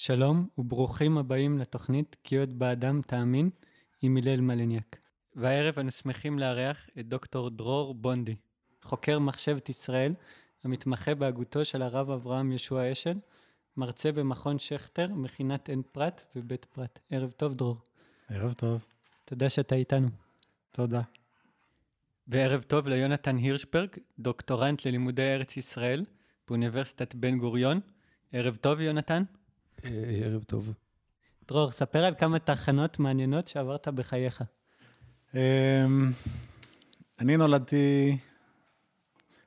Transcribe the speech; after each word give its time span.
שלום 0.00 0.48
וברוכים 0.58 1.18
הבאים 1.18 1.58
לתוכנית 1.58 2.16
"כי 2.24 2.36
עוד 2.36 2.58
באדם 2.58 3.00
תאמין" 3.02 3.50
עם 4.02 4.16
הלל 4.16 4.40
מלניאק. 4.40 4.96
והערב 5.36 5.78
אנו 5.78 5.90
שמחים 5.90 6.38
לארח 6.38 6.88
את 6.98 7.08
דוקטור 7.08 7.50
דרור 7.50 7.94
בונדי, 7.94 8.36
חוקר 8.82 9.18
מחשבת 9.18 9.68
ישראל, 9.68 10.14
המתמחה 10.64 11.14
בהגותו 11.14 11.64
של 11.64 11.82
הרב 11.82 12.10
אברהם 12.10 12.52
ישוע 12.52 12.92
אשל, 12.92 13.18
מרצה 13.76 14.12
במכון 14.12 14.58
שכטר, 14.58 15.08
מכינת 15.14 15.68
עין 15.68 15.82
פרת 15.92 16.24
ובית 16.36 16.64
פרת. 16.64 16.98
ערב 17.10 17.30
טוב, 17.30 17.54
דרור. 17.54 17.76
ערב 18.28 18.52
טוב. 18.52 18.84
תודה 19.24 19.50
שאתה 19.50 19.74
איתנו. 19.74 20.08
תודה. 20.70 21.02
וערב 22.28 22.62
טוב 22.62 22.88
ליונתן 22.88 23.36
הירשברג, 23.36 23.88
דוקטורנט 24.18 24.86
ללימודי 24.86 25.34
ארץ 25.34 25.56
ישראל 25.56 26.04
באוניברסיטת 26.48 27.14
בן 27.14 27.38
גוריון. 27.38 27.80
ערב 28.32 28.56
טוב, 28.56 28.80
יונתן. 28.80 29.22
אה, 29.84 29.90
ערב 30.24 30.42
טוב. 30.42 30.74
דרור, 31.48 31.70
ספר 31.70 32.04
על 32.04 32.14
כמה 32.18 32.38
תחנות 32.38 32.98
מעניינות 32.98 33.48
שעברת 33.48 33.88
בחייך. 33.88 34.42
אמ, 35.34 35.40
אני 37.18 37.36
נולדתי, 37.36 38.18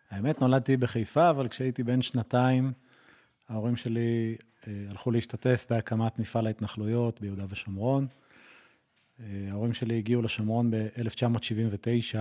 האמת 0.09 0.41
נולדתי 0.41 0.77
בחיפה, 0.77 1.29
אבל 1.29 1.47
כשהייתי 1.47 1.83
בן 1.83 2.01
שנתיים, 2.01 2.71
ההורים 3.49 3.75
שלי 3.75 4.35
אה, 4.67 4.73
הלכו 4.89 5.11
להשתתף 5.11 5.65
בהקמת 5.69 6.19
מפעל 6.19 6.47
ההתנחלויות 6.47 7.21
ביהודה 7.21 7.45
ושומרון. 7.49 8.07
אה, 9.19 9.25
ההורים 9.51 9.73
שלי 9.73 9.97
הגיעו 9.97 10.21
לשומרון 10.21 10.71
ב-1979. 10.71 12.19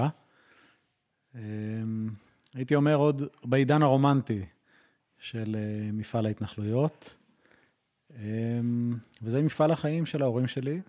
אמ, 1.35 2.11
הייתי 2.55 2.75
אומר 2.75 2.95
עוד 2.95 3.23
בעידן 3.45 3.83
הרומנטי 3.83 4.45
של 5.19 5.57
מפעל 5.93 6.27
ההתנחלויות. 6.27 7.20
אמ, 8.19 8.97
וזה 9.23 9.43
מפעל 9.43 9.71
החיים 9.71 10.07
של 10.07 10.23
ההורים 10.23 10.47
שלי. 10.47 10.81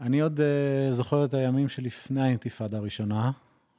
אני 0.00 0.20
עוד 0.20 0.40
uh, 0.40 0.92
זוכר 0.92 1.24
את 1.24 1.34
הימים 1.34 1.68
שלפני 1.68 2.22
האינתיפאדה 2.22 2.76
הראשונה, 2.76 3.30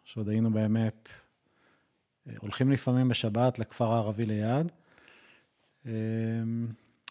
שעוד 0.03 0.29
היינו 0.29 0.51
באמת 0.51 1.09
uh, 1.09 2.31
הולכים 2.39 2.71
לפעמים 2.71 3.09
בשבת 3.09 3.59
לכפר 3.59 3.91
הערבי 3.91 4.25
ליד. 4.25 4.71
Um, 5.83 5.87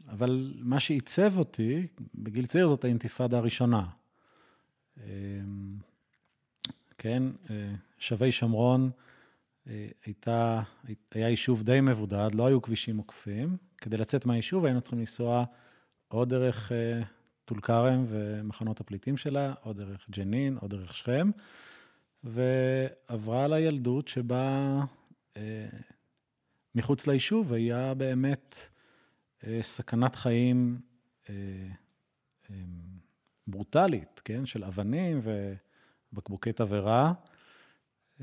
אבל 0.08 0.54
מה 0.58 0.80
שעיצב 0.80 1.38
אותי 1.38 1.86
בגיל 2.14 2.46
צעיר 2.46 2.69
זאת 2.69 2.84
האינתיפאדה 2.84 3.38
הראשונה. 3.38 3.86
Um, 4.96 5.00
כן, 6.98 7.22
uh, 7.46 7.50
שבי 7.98 8.32
שומרון 8.32 8.91
הייתה, 10.04 10.62
היה 11.12 11.28
יישוב 11.28 11.62
די 11.62 11.80
מבודד, 11.80 12.30
לא 12.34 12.46
היו 12.46 12.62
כבישים 12.62 12.98
עוקפים. 12.98 13.56
כדי 13.78 13.96
לצאת 13.96 14.26
מהיישוב 14.26 14.64
היינו 14.64 14.80
צריכים 14.80 14.98
לנסוע 14.98 15.44
או 16.10 16.24
דרך 16.24 16.72
uh, 16.72 17.04
טול 17.44 17.60
כרם 17.60 18.04
ומחנות 18.08 18.80
הפליטים 18.80 19.16
שלה, 19.16 19.54
או 19.64 19.72
דרך 19.72 20.10
ג'נין, 20.10 20.58
או 20.62 20.68
דרך 20.68 20.94
שכם, 20.94 21.30
ועברה 22.24 23.48
לה 23.48 23.60
ילדות 23.60 24.08
שבה 24.08 24.80
uh, 25.34 25.38
מחוץ 26.74 27.06
ליישוב 27.06 27.52
היה 27.52 27.94
באמת 27.94 28.56
uh, 29.40 29.44
סכנת 29.62 30.16
חיים 30.16 30.78
uh, 31.24 31.28
um, 32.46 32.50
ברוטלית, 33.46 34.20
כן? 34.24 34.46
של 34.46 34.64
אבנים 34.64 35.20
ובקבוקי 36.12 36.52
תבערה. 36.52 37.12
Um, 38.18 38.22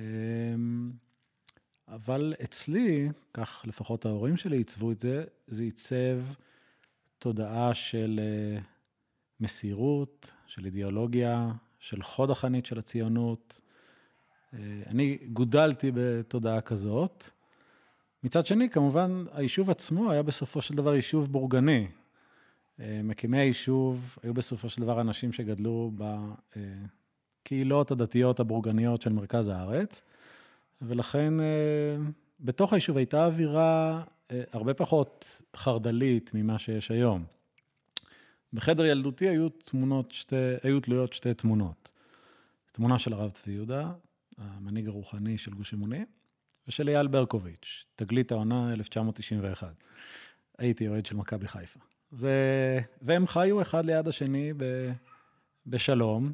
אבל 1.91 2.33
אצלי, 2.43 3.09
כך 3.33 3.63
לפחות 3.67 4.05
ההורים 4.05 4.37
שלי 4.37 4.57
עיצבו 4.57 4.91
את 4.91 4.99
זה, 4.99 5.23
זה 5.47 5.63
עיצב 5.63 6.19
תודעה 7.19 7.73
של 7.73 8.19
אה, 8.23 8.61
מסירות, 9.39 10.31
של 10.47 10.65
אידיאולוגיה, 10.65 11.51
של 11.79 12.01
חוד 12.01 12.29
החנית 12.29 12.65
של 12.65 12.79
הציונות. 12.79 13.61
אה, 14.53 14.59
אני 14.87 15.17
גודלתי 15.33 15.91
בתודעה 15.93 16.61
כזאת. 16.61 17.23
מצד 18.23 18.45
שני, 18.45 18.69
כמובן, 18.69 19.25
היישוב 19.31 19.69
עצמו 19.69 20.11
היה 20.11 20.23
בסופו 20.23 20.61
של 20.61 20.75
דבר 20.75 20.95
יישוב 20.95 21.31
בורגני. 21.31 21.87
אה, 22.79 23.01
מקימי 23.03 23.39
היישוב 23.39 24.17
היו 24.23 24.33
בסופו 24.33 24.69
של 24.69 24.81
דבר 24.81 25.01
אנשים 25.01 25.33
שגדלו 25.33 25.91
בקהילות 27.43 27.91
הדתיות 27.91 28.39
הבורגניות 28.39 29.01
של 29.01 29.13
מרכז 29.13 29.47
הארץ. 29.47 30.01
ולכן 30.81 31.39
אה, 31.39 31.95
בתוך 32.39 32.73
היישוב 32.73 32.97
הייתה 32.97 33.25
אווירה 33.25 34.03
אה, 34.31 34.43
הרבה 34.51 34.73
פחות 34.73 35.41
חרד"לית 35.55 36.31
ממה 36.33 36.59
שיש 36.59 36.91
היום. 36.91 37.23
בחדר 38.53 38.85
ילדותי 38.85 39.29
היו 39.29 39.49
תמונות, 39.49 40.11
שתי, 40.11 40.35
היו 40.63 40.79
תלויות 40.79 41.13
שתי 41.13 41.33
תמונות. 41.33 41.91
תמונה 42.71 42.99
של 42.99 43.13
הרב 43.13 43.31
צבי 43.31 43.51
יהודה, 43.51 43.91
המנהיג 44.37 44.87
הרוחני 44.87 45.37
של 45.37 45.53
גוש 45.53 45.73
אמונים, 45.73 46.05
ושל 46.67 46.89
אייל 46.89 47.07
ברקוביץ', 47.07 47.85
תגלית 47.95 48.31
העונה 48.31 48.73
1991. 48.73 49.73
הייתי 50.57 50.87
אוהד 50.87 51.05
של 51.05 51.15
מכבי 51.15 51.47
חיפה. 51.47 51.79
זה... 52.11 52.79
והם 53.01 53.27
חיו 53.27 53.61
אחד 53.61 53.85
ליד 53.85 54.07
השני 54.07 54.53
ב... 54.57 54.91
בשלום, 55.65 56.33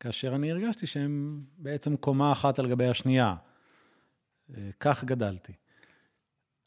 כאשר 0.00 0.34
אני 0.34 0.50
הרגשתי 0.50 0.86
שהם 0.86 1.42
בעצם 1.58 1.96
קומה 1.96 2.32
אחת 2.32 2.58
על 2.58 2.68
גבי 2.68 2.86
השנייה. 2.86 3.34
אה, 4.56 4.70
כך 4.80 5.04
גדלתי. 5.04 5.52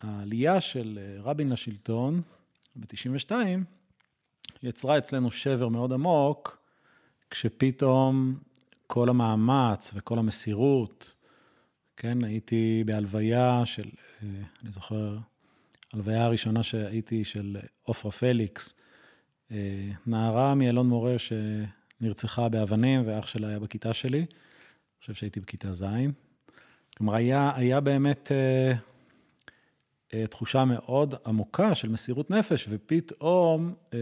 העלייה 0.01 0.61
של 0.61 0.99
אה, 1.01 1.21
רבין 1.21 1.49
לשלטון 1.49 2.21
ב-92 2.75 3.31
יצרה 4.63 4.97
אצלנו 4.97 5.31
שבר 5.31 5.67
מאוד 5.67 5.93
עמוק, 5.93 6.57
כשפתאום 7.29 8.39
כל 8.87 9.09
המאמץ 9.09 9.91
וכל 9.95 10.19
המסירות, 10.19 11.13
כן, 11.97 12.23
הייתי 12.23 12.83
בהלוויה 12.85 13.61
של, 13.65 13.89
אה, 14.23 14.27
אני 14.63 14.71
זוכר, 14.71 15.17
הלוויה 15.93 16.25
הראשונה 16.25 16.63
שהייתי 16.63 17.23
של 17.23 17.57
עופרה 17.83 18.11
פליקס, 18.11 18.73
נערה 20.05 20.55
מאלון 20.55 20.87
מורה 20.87 21.19
ש... 21.19 21.33
נרצחה 22.03 22.49
באבנים, 22.49 23.03
ואח 23.05 23.27
שלה 23.27 23.47
היה 23.47 23.59
בכיתה 23.59 23.93
שלי. 23.93 24.19
אני 24.19 24.25
חושב 24.99 25.13
שהייתי 25.13 25.39
בכיתה 25.39 25.73
ז'. 25.73 25.85
כלומר, 26.97 27.15
היה, 27.15 27.51
היה 27.55 27.79
באמת 27.79 28.31
אה, 28.31 28.73
אה, 30.13 30.27
תחושה 30.27 30.65
מאוד 30.65 31.15
עמוקה 31.25 31.75
של 31.75 31.89
מסירות 31.89 32.31
נפש, 32.31 32.65
ופתאום 32.69 33.73
אה, 33.93 33.99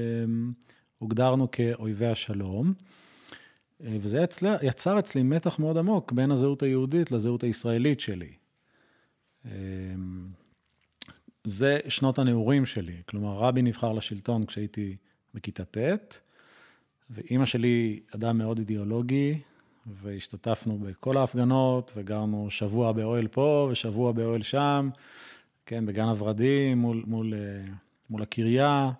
הוגדרנו 0.97 1.51
כאויבי 1.51 2.07
השלום. 2.07 2.73
אה, 3.83 3.97
וזה 4.01 4.19
יצר, 4.19 4.55
יצר 4.61 4.99
אצלי 4.99 5.23
מתח 5.23 5.59
מאוד 5.59 5.77
עמוק 5.77 6.11
בין 6.11 6.31
הזהות 6.31 6.63
היהודית 6.63 7.11
לזהות 7.11 7.43
הישראלית 7.43 7.99
שלי. 7.99 8.33
אה, 9.45 9.51
זה 11.43 11.79
שנות 11.89 12.19
הנעורים 12.19 12.65
שלי, 12.65 13.01
כלומר, 13.05 13.33
רבין 13.33 13.67
נבחר 13.67 13.93
לשלטון 13.93 14.45
כשהייתי 14.45 14.95
בכיתה 15.33 15.65
ט', 15.65 15.77
ואימא 17.13 17.45
שלי 17.45 17.99
אדם 18.15 18.37
מאוד 18.37 18.59
אידיאולוגי, 18.59 19.39
והשתתפנו 19.85 20.77
בכל 20.77 21.17
ההפגנות, 21.17 21.91
וגרנו 21.95 22.47
שבוע 22.49 22.91
באוהל 22.91 23.27
פה 23.27 23.69
ושבוע 23.71 24.11
באוהל 24.11 24.41
שם, 24.41 24.89
כן, 25.65 25.85
בגן 25.85 26.03
הוורדים, 26.03 26.77
מול, 26.77 27.03
מול, 27.07 27.33
אה, 27.33 27.73
מול 28.09 28.21
הקריה. 28.21 28.91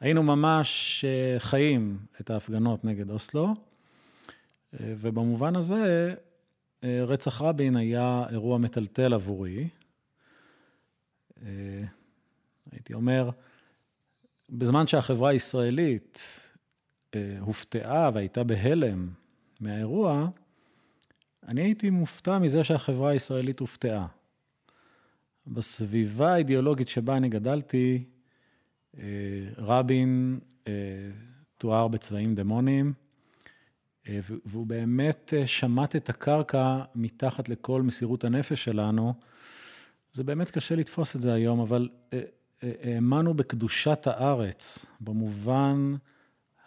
היינו 0.00 0.22
ממש 0.22 1.04
אה, 1.08 1.38
חיים 1.38 1.98
את 2.20 2.30
ההפגנות 2.30 2.84
נגד 2.84 3.10
אוסלו, 3.10 3.46
אה, 3.46 4.94
ובמובן 5.00 5.56
הזה, 5.56 6.14
רצח 6.84 7.42
רבין 7.42 7.76
היה 7.76 8.24
אירוע 8.30 8.58
מטלטל 8.58 9.14
עבורי. 9.14 9.68
הייתי 12.72 12.94
אומר, 12.94 13.30
בזמן 14.50 14.86
שהחברה 14.86 15.30
הישראלית 15.30 16.40
הופתעה 17.40 18.10
והייתה 18.14 18.44
בהלם 18.44 19.08
מהאירוע, 19.60 20.28
אני 21.48 21.62
הייתי 21.62 21.90
מופתע 21.90 22.38
מזה 22.38 22.64
שהחברה 22.64 23.10
הישראלית 23.10 23.60
הופתעה. 23.60 24.06
בסביבה 25.46 26.32
האידיאולוגית 26.32 26.88
שבה 26.88 27.16
אני 27.16 27.28
גדלתי, 27.28 28.04
אה, 28.98 29.02
רבין 29.56 30.40
אה, 30.66 30.72
תואר 31.58 31.88
בצבעים 31.88 32.34
דמוניים, 32.34 32.92
והוא 34.44 34.66
באמת 34.66 35.32
שמט 35.46 35.96
את 35.96 36.08
הקרקע 36.08 36.82
מתחת 36.94 37.48
לכל 37.48 37.82
מסירות 37.82 38.24
הנפש 38.24 38.64
שלנו. 38.64 39.14
זה 40.12 40.24
באמת 40.24 40.50
קשה 40.50 40.76
לתפוס 40.76 41.16
את 41.16 41.20
זה 41.20 41.32
היום, 41.32 41.60
אבל 41.60 41.88
האמנו 42.62 43.34
בקדושת 43.34 44.06
הארץ, 44.06 44.86
במובן 45.00 45.94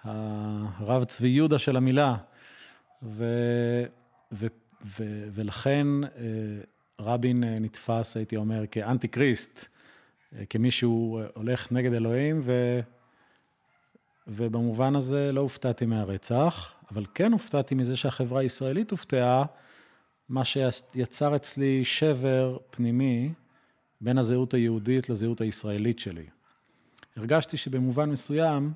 הרב 0.06 1.04
צבי 1.04 1.28
יהודה 1.28 1.60
של 1.60 1.76
המילה. 1.76 2.16
ו, 3.04 3.26
ו, 4.32 4.48
ו, 5.00 5.28
ולכן 5.34 5.88
אה, 6.04 6.10
רבין 7.00 7.44
אה, 7.44 7.60
נתפס, 7.60 8.18
הייתי 8.18 8.36
אומר, 8.36 8.68
כאנטי 8.72 9.08
כריסט, 9.08 9.66
אה, 10.36 10.46
כמי 10.46 10.72
שהוא 10.72 11.22
הולך 11.34 11.72
נגד 11.72 11.94
אלוהים, 11.94 12.42
ובמובן 14.28 14.96
הזה 14.96 15.32
לא 15.32 15.42
הופתעתי 15.42 15.86
מהרצח, 15.86 16.74
אבל 16.92 17.06
כן 17.14 17.32
הופתעתי 17.32 17.76
מזה 17.76 17.98
שהחברה 17.98 18.42
הישראלית 18.42 18.92
הופתעה, 18.92 19.46
מה 20.30 20.46
שיצר 20.46 21.36
אצלי 21.36 21.86
שבר 21.86 22.58
פנימי 22.70 23.34
בין 24.02 24.18
הזהות 24.18 24.54
היהודית 24.54 25.10
לזהות 25.10 25.42
הישראלית 25.42 26.00
שלי. 26.00 26.26
הרגשתי 27.16 27.58
שבמובן 27.58 28.10
מסוים, 28.10 28.72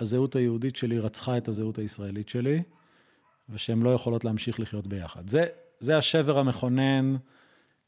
הזהות 0.00 0.36
היהודית 0.36 0.76
שלי 0.76 0.98
רצחה 0.98 1.38
את 1.38 1.48
הזהות 1.48 1.78
הישראלית 1.78 2.28
שלי, 2.28 2.62
ושהן 3.48 3.82
לא 3.82 3.94
יכולות 3.94 4.24
להמשיך 4.24 4.60
לחיות 4.60 4.86
ביחד. 4.86 5.28
זה, 5.28 5.46
זה 5.80 5.98
השבר 5.98 6.38
המכונן 6.38 7.16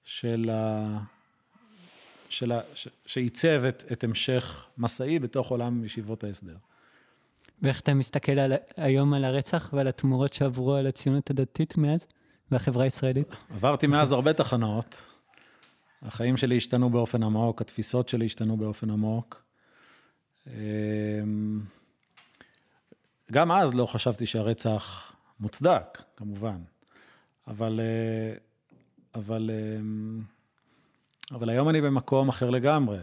של 0.05 0.51
ה... 0.53 0.99
של 2.29 2.53
ה... 2.53 2.61
ש... 2.75 2.89
שעיצב 3.07 3.63
את, 3.69 3.85
את 3.93 4.05
המשך 4.05 4.67
מסעי 4.79 5.19
בתוך 5.19 5.49
עולם 5.51 5.85
ישיבות 5.85 6.25
ההסדר. 6.25 6.57
ואיך 7.63 7.81
אתה 7.81 7.95
מסתכל 7.95 8.39
על, 8.39 8.53
היום 8.77 9.15
על 9.15 9.25
הרצח 9.25 9.71
ועל 9.73 9.89
התמורות 9.89 10.35
שעברו 10.35 10.75
על 10.75 10.87
הציונות 10.87 11.31
הדתית 11.31 11.77
מאז, 11.77 12.01
והחברה 12.51 12.85
הישראלית? 12.85 13.37
עברתי 13.55 13.87
מאז 13.87 14.13
הרבה 14.13 14.33
תחנות. 14.33 15.03
החיים 16.03 16.37
שלי 16.37 16.57
השתנו 16.57 16.91
באופן 16.91 17.23
עמוק, 17.23 17.61
התפיסות 17.61 18.09
שלי 18.09 18.27
השתנו 18.27 18.57
באופן 18.57 18.91
עמוק. 18.91 19.43
גם 23.33 23.53
אז 23.53 23.75
לא 23.75 23.87
חשבתי 23.87 24.27
שהרצח 24.27 25.13
מוצדק, 25.41 26.03
כמובן. 26.17 26.63
אבל, 27.47 27.81
אה, 27.81 28.35
אבל, 29.15 29.51
אמ, 29.51 30.23
אבל 31.31 31.51
היום 31.51 31.69
אני 31.69 31.81
במקום 31.81 32.29
אחר 32.29 32.51
לגמרי, 32.51 32.99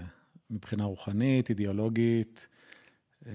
מבחינה 0.50 0.84
רוחנית, 0.84 1.50
אידיאולוגית. 1.50 2.48
אמ, 3.26 3.32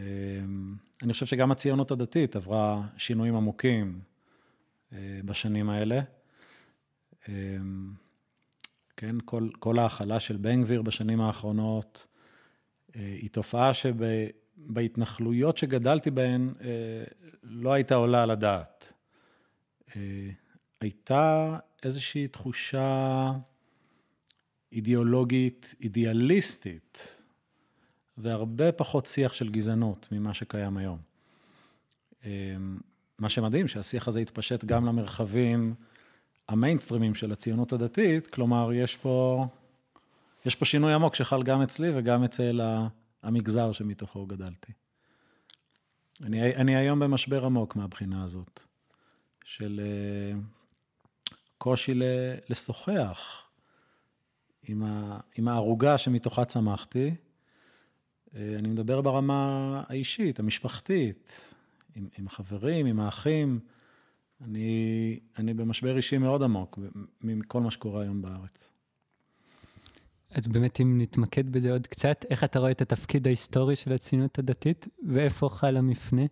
אני 1.03 1.13
חושב 1.13 1.27
שגם 1.27 1.53
הציונות 1.53 1.91
הדתית 1.91 2.37
עברה 2.37 2.83
שינויים 2.97 3.37
עמוקים 3.37 4.01
אה, 4.93 5.21
בשנים 5.25 5.71
האלה. 5.71 6.01
כן, 8.97 9.17
כל, 9.25 9.49
כל 9.59 9.79
ההכלה 9.79 10.21
של 10.21 10.37
בן 10.37 10.63
גביר 10.63 10.83
בשנים 10.83 11.21
האחרונות 11.21 12.07
אה, 12.97 13.01
היא 13.01 13.31
תופעה 13.31 13.75
שבהתנחלויות 14.57 15.59
שגדלתי 15.59 16.11
בהן 16.11 16.55
אה, 16.61 16.69
לא 17.43 17.73
הייתה 17.73 17.95
עולה 17.95 18.23
על 18.23 18.31
הדעת. 18.31 18.93
אה, 19.97 20.01
הייתה 20.81 21.57
איזושהי 21.83 22.29
תחושה 22.29 23.33
אידיאולוגית, 24.73 25.75
אידיאליסטית, 25.81 27.23
והרבה 28.19 28.73
פחות 28.73 29.07
שיח 29.07 29.33
של 29.35 29.49
גזענות 29.49 30.09
ממה 30.13 30.35
שקיים 30.35 30.77
היום. 30.77 30.99
מה 33.19 33.29
שמדהים, 33.29 33.69
שהשיח 33.69 34.09
הזה 34.09 34.21
התפשט 34.21 34.65
גם 34.65 34.87
למרחבים 34.87 35.75
המיינסטרימים 36.49 37.15
של 37.15 37.33
הציונות 37.33 37.73
הדתית, 37.73 38.27
כלומר, 38.27 38.73
יש 38.73 38.97
פה, 38.97 39.47
יש 40.47 40.55
פה 40.55 40.65
שינוי 40.65 40.93
עמוק 40.93 41.15
שחל 41.15 41.43
גם 41.43 41.63
אצלי 41.63 41.91
וגם 41.95 42.25
אצל 42.25 42.61
המגזר 43.23 43.73
שמתוכו 43.73 44.27
גדלתי. 44.27 44.73
אני, 46.23 46.55
אני 46.55 46.77
היום 46.77 47.01
במשבר 47.01 47.47
עמוק 47.47 47.77
מהבחינה 47.77 48.25
הזאת, 48.25 48.61
של 49.45 49.81
אה, 49.85 50.39
קושי 51.59 51.93
לשוחח 52.49 53.43
עם, 54.63 54.83
ה, 54.83 55.21
עם 55.35 55.49
הערוגה 55.49 55.99
שמתוכה 55.99 56.45
צמחתי. 56.45 57.15
אה, 58.37 58.55
אני 58.59 58.69
מדבר 58.69 59.01
ברמה 59.01 59.83
האישית, 59.89 60.39
המשפחתית, 60.39 61.55
עם, 61.95 62.09
עם 62.19 62.29
חברים, 62.29 62.87
עם 62.87 63.01
האחים. 63.01 63.61
אני, 64.41 65.21
אני 65.39 65.55
במשבר 65.55 65.97
אישי 65.97 66.19
מאוד 66.19 66.43
עמוק 66.43 66.79
מכל 67.21 67.61
מה 67.61 67.71
שקורה 67.71 68.03
היום 68.03 68.23
בארץ. 68.23 68.72
אז 70.33 70.49
באמת, 70.49 70.81
אם 70.81 70.99
נתמקד 71.01 71.53
בזה 71.53 71.73
עוד 71.73 71.87
קצת, 71.87 72.25
איך 72.31 72.45
אתה 72.45 72.59
רואה 72.59 72.71
את 72.71 72.83
התפקיד 72.83 73.27
ההיסטורי 73.27 73.77
של 73.77 73.93
הציונות 73.93 74.39
הדתית, 74.39 74.89
ואיפה 75.09 75.49
חל 75.49 75.77
המפנה? 75.77 76.23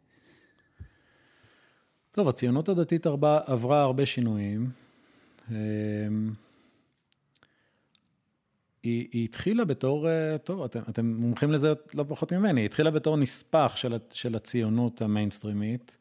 טוב, 2.12 2.29
הציונות 2.29 2.69
הדתית 2.69 3.06
עברה, 3.06 3.41
עברה 3.47 3.82
הרבה 3.82 4.06
שינויים. 4.06 4.70
אמ, 5.50 5.55
היא, 8.82 9.08
היא 9.12 9.25
התחילה 9.25 9.64
בתור, 9.64 10.08
אה, 10.08 10.38
טוב, 10.38 10.62
אתם, 10.62 10.81
אתם 10.88 11.06
מומחים 11.06 11.52
לזה 11.52 11.73
לא 11.94 12.05
פחות 12.08 12.32
ממני, 12.32 12.61
היא 12.61 12.67
התחילה 12.67 12.91
בתור 12.91 13.17
נספח 13.17 13.73
של, 13.76 13.99
של 14.12 14.35
הציונות 14.35 15.02
המיינסטרימית. 15.02 15.97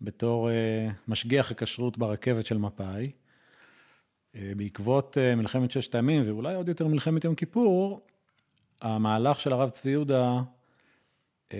בתור 0.00 0.48
uh, 0.48 0.52
משגיח 1.08 1.50
הכשרות 1.50 1.98
ברכבת 1.98 2.46
של 2.46 2.58
מפא"י. 2.58 3.10
Uh, 4.34 4.38
בעקבות 4.56 5.16
uh, 5.16 5.36
מלחמת 5.36 5.70
ששת 5.70 5.94
הימים, 5.94 6.22
ואולי 6.26 6.54
עוד 6.54 6.68
יותר 6.68 6.86
מלחמת 6.86 7.24
יום 7.24 7.34
כיפור, 7.34 8.06
המהלך 8.80 9.40
של 9.40 9.52
הרב 9.52 9.70
צבי 9.70 9.90
יהודה 9.90 10.40
uh, 11.48 11.52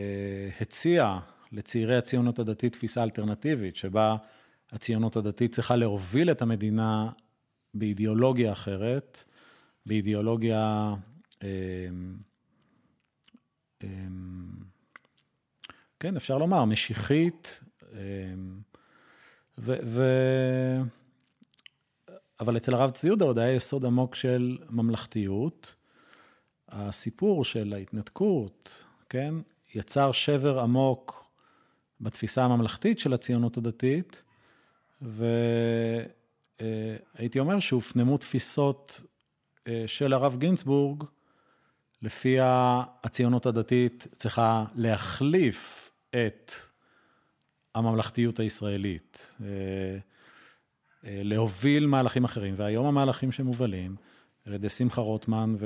הציע 0.60 1.18
לצעירי 1.52 1.96
הציונות 1.96 2.38
הדתית 2.38 2.72
תפיסה 2.72 3.02
אלטרנטיבית, 3.02 3.76
שבה 3.76 4.16
הציונות 4.72 5.16
הדתית 5.16 5.52
צריכה 5.52 5.76
להוביל 5.76 6.30
את 6.30 6.42
המדינה 6.42 7.10
באידיאולוגיה 7.74 8.52
אחרת, 8.52 9.24
באידיאולוגיה... 9.86 10.94
כן, 16.00 16.16
אפשר 16.16 16.38
לומר, 16.38 16.64
משיחית, 16.64 17.60
ו, 19.58 19.74
ו... 19.84 20.02
אבל 22.40 22.56
אצל 22.56 22.74
הרב 22.74 22.90
צבי 22.90 23.08
יהודה 23.08 23.24
עוד 23.24 23.38
היה 23.38 23.54
יסוד 23.54 23.84
עמוק 23.84 24.14
של 24.14 24.58
ממלכתיות. 24.70 25.74
הסיפור 26.68 27.44
של 27.44 27.72
ההתנתקות, 27.72 28.84
כן, 29.08 29.34
יצר 29.74 30.12
שבר 30.12 30.60
עמוק 30.60 31.24
בתפיסה 32.00 32.44
הממלכתית 32.44 32.98
של 32.98 33.12
הציונות 33.12 33.56
הדתית, 33.56 34.22
והייתי 35.02 35.38
אומר 37.38 37.60
שהופנמו 37.60 38.18
תפיסות 38.18 39.00
אה, 39.68 39.84
של 39.86 40.12
הרב 40.12 40.36
גינצבורג, 40.36 41.04
לפיה 42.02 42.82
הציונות 43.04 43.46
הדתית 43.46 44.06
צריכה 44.16 44.64
להחליף 44.74 45.90
את 46.10 46.52
הממלכתיות 47.74 48.40
הישראלית, 48.40 49.34
אה, 49.40 49.46
אה, 49.46 49.98
להוביל 51.04 51.86
מהלכים 51.86 52.24
אחרים. 52.24 52.54
והיום 52.56 52.86
המהלכים 52.86 53.32
שמובלים 53.32 53.96
על 54.46 54.52
ידי 54.54 54.68
שמחה 54.68 55.00
רוטמן 55.00 55.56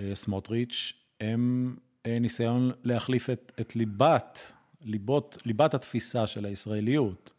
וסמוטריץ', 0.00 0.92
אה, 1.22 1.32
הם 1.32 1.76
ניסיון 2.06 2.70
להחליף 2.82 3.30
את, 3.30 3.52
את 3.60 3.76
ליבת, 3.76 4.52
ליבות, 4.80 5.38
ליבת 5.46 5.74
התפיסה 5.74 6.26
של 6.26 6.44
הישראליות. 6.44 7.32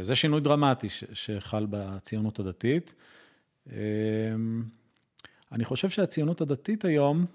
זה 0.00 0.16
שינוי 0.16 0.40
דרמטי 0.40 0.88
שחל 1.12 1.66
בציונות 1.70 2.38
הדתית. 2.38 2.94
אני 5.52 5.64
חושב 5.64 5.90
שהציונות 5.90 6.40
הדתית 6.40 6.84
היום, 6.84 7.26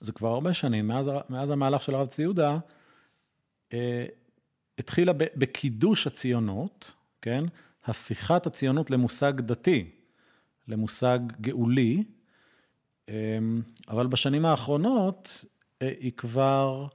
זה 0.00 0.12
כבר 0.12 0.28
הרבה 0.28 0.54
שנים, 0.54 0.86
מאז, 0.88 1.10
מאז 1.28 1.50
המהלך 1.50 1.82
של 1.82 1.94
הרב 1.94 2.06
צבי 2.06 2.22
יהודה, 2.22 2.58
אה, 3.72 4.06
התחילה 4.78 5.12
בקידוש 5.12 6.06
הציונות, 6.06 6.94
כן? 7.22 7.44
הפיכת 7.84 8.46
הציונות 8.46 8.90
למושג 8.90 9.40
דתי, 9.40 9.90
למושג 10.68 11.18
גאולי, 11.40 12.04
אה, 13.08 13.38
אבל 13.88 14.06
בשנים 14.06 14.44
האחרונות 14.44 15.44
אה, 15.82 15.92
היא 16.00 16.12
כבר 16.12 16.86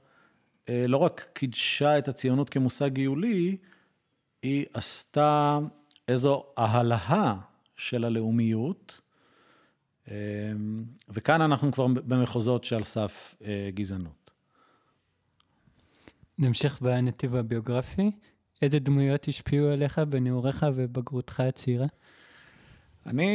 אה, 0.68 0.84
לא 0.88 0.96
רק 0.96 1.28
קידשה 1.32 1.98
את 1.98 2.08
הציונות 2.08 2.50
כמושג 2.50 2.92
גאולי, 2.92 3.56
היא 4.42 4.66
עשתה 4.74 5.58
איזו 6.08 6.44
אהלה 6.58 7.34
של 7.76 8.04
הלאומיות, 8.04 9.00
אמ, 10.08 10.84
וכאן 11.08 11.40
אנחנו 11.40 11.72
כבר 11.72 11.86
במחוזות 11.86 12.64
שעל 12.64 12.84
סף 12.84 13.34
אה, 13.44 13.70
גזענות. 13.74 14.23
נמשיך 16.38 16.82
בנתיב 16.82 17.36
הביוגרפי. 17.36 18.10
איזה 18.62 18.78
דמויות 18.78 19.28
השפיעו 19.28 19.68
עליך 19.68 19.98
בנעוריך 19.98 20.66
ובגרותך 20.74 21.40
הצעירה? 21.40 21.86
אני 23.06 23.30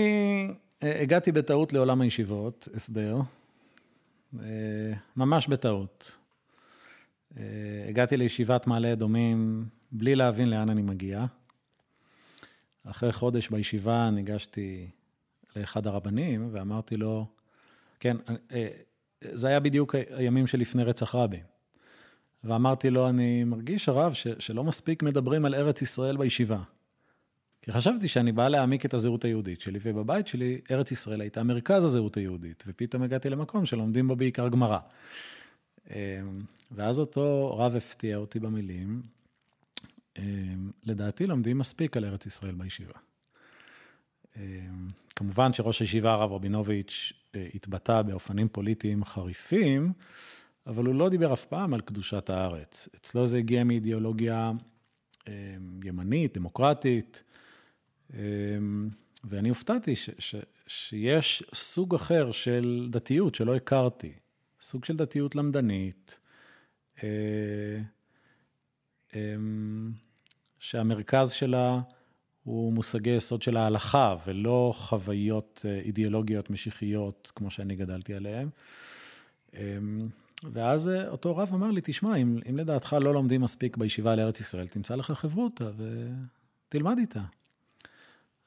אה, 0.83 1.01
הגעתי 1.01 1.31
בטעות 1.31 1.73
לעולם 1.73 2.01
הישיבות, 2.01 2.67
הסדר, 2.73 3.17
אה, 4.39 4.93
ממש 5.15 5.47
בטעות. 5.47 6.17
הגעתי 7.89 8.17
לישיבת 8.17 8.67
מעלה 8.67 8.93
אדומים 8.93 9.65
בלי 9.91 10.15
להבין 10.15 10.49
לאן 10.49 10.69
אני 10.69 10.81
מגיע. 10.81 11.25
אחרי 12.83 13.11
חודש 13.11 13.49
בישיבה 13.49 14.09
ניגשתי 14.09 14.89
לאחד 15.55 15.87
הרבנים 15.87 16.49
ואמרתי 16.51 16.97
לו, 16.97 17.25
כן, 17.99 18.17
אה, 18.51 18.67
זה 19.21 19.47
היה 19.47 19.59
בדיוק 19.59 19.95
הימים 19.95 20.47
שלפני 20.47 20.83
רצח 20.83 21.15
רבין. 21.15 21.43
ואמרתי 22.43 22.89
לו, 22.89 23.09
אני 23.09 23.43
מרגיש, 23.43 23.89
הרב, 23.89 24.13
ש, 24.13 24.27
שלא 24.39 24.63
מספיק 24.63 25.03
מדברים 25.03 25.45
על 25.45 25.55
ארץ 25.55 25.81
ישראל 25.81 26.17
בישיבה. 26.17 26.59
כי 27.61 27.71
חשבתי 27.71 28.07
שאני 28.07 28.31
בא 28.31 28.47
להעמיק 28.47 28.85
את 28.85 28.93
הזהות 28.93 29.25
היהודית 29.25 29.61
שלי, 29.61 29.79
ובבית 29.81 30.27
שלי 30.27 30.61
ארץ 30.71 30.91
ישראל 30.91 31.21
הייתה 31.21 31.43
מרכז 31.43 31.83
הזהות 31.83 32.17
היהודית, 32.17 32.63
ופתאום 32.67 33.03
הגעתי 33.03 33.29
למקום 33.29 33.65
שלומדים 33.65 34.07
בו 34.07 34.15
בעיקר 34.15 34.49
גמרא. 34.49 34.79
אמ, 35.89 35.95
ואז 36.71 36.99
אותו 36.99 37.55
רב 37.57 37.75
הפתיע 37.75 38.17
אותי 38.17 38.39
במילים, 38.39 39.01
אמ, 40.17 40.71
לדעתי 40.83 41.27
לומדים 41.27 41.57
מספיק 41.57 41.97
על 41.97 42.05
ארץ 42.05 42.25
ישראל 42.25 42.55
בישיבה. 42.55 42.93
אמ, 44.37 44.87
כמובן 45.15 45.53
שראש 45.53 45.79
הישיבה 45.79 46.13
הרב 46.13 46.31
רבינוביץ' 46.31 47.13
אה, 47.35 47.47
התבטא 47.55 48.01
באופנים 48.01 48.47
פוליטיים 48.47 49.05
חריפים, 49.05 49.93
אבל 50.67 50.85
הוא 50.85 50.95
לא 50.95 51.09
דיבר 51.09 51.33
אף 51.33 51.45
פעם 51.45 51.73
על 51.73 51.81
קדושת 51.81 52.29
הארץ. 52.29 52.89
אצלו 52.95 53.27
זה 53.27 53.37
הגיע 53.37 53.63
מאידיאולוגיה 53.63 54.51
ימנית, 55.83 56.37
דמוקרטית, 56.37 57.23
ואני 59.23 59.49
הופתעתי 59.49 59.95
ש, 59.95 60.09
ש, 60.19 60.35
שיש 60.67 61.43
סוג 61.53 61.95
אחר 61.95 62.31
של 62.31 62.87
דתיות 62.91 63.35
שלא 63.35 63.55
הכרתי, 63.55 64.13
סוג 64.61 64.85
של 64.85 64.97
דתיות 64.97 65.35
למדנית, 65.35 66.19
אה, 67.03 67.79
שהמרכז 70.59 71.31
שלה 71.31 71.81
הוא 72.43 72.73
מושגי 72.73 73.09
יסוד 73.09 73.41
של 73.41 73.57
ההלכה, 73.57 74.15
ולא 74.25 74.73
חוויות 74.75 75.65
אה, 75.65 75.79
אידיאולוגיות 75.79 76.49
משיחיות, 76.49 77.31
כמו 77.35 77.51
שאני 77.51 77.75
גדלתי 77.75 78.13
עליהן. 78.13 78.49
ואז 80.43 80.87
אה, 80.87 81.07
אותו 81.07 81.37
רב 81.37 81.49
אמר 81.53 81.71
לי, 81.71 81.81
תשמע, 81.83 82.15
אם, 82.15 82.39
אם 82.49 82.57
לדעתך 82.57 82.95
לא 83.01 83.13
לומדים 83.13 83.41
מספיק 83.41 83.77
בישיבה 83.77 84.13
על 84.13 84.19
ארץ 84.19 84.39
ישראל, 84.39 84.67
תמצא 84.67 84.95
לך 84.95 85.11
חברותא 85.11 85.71
ותלמד 86.69 86.97
איתה. 86.97 87.21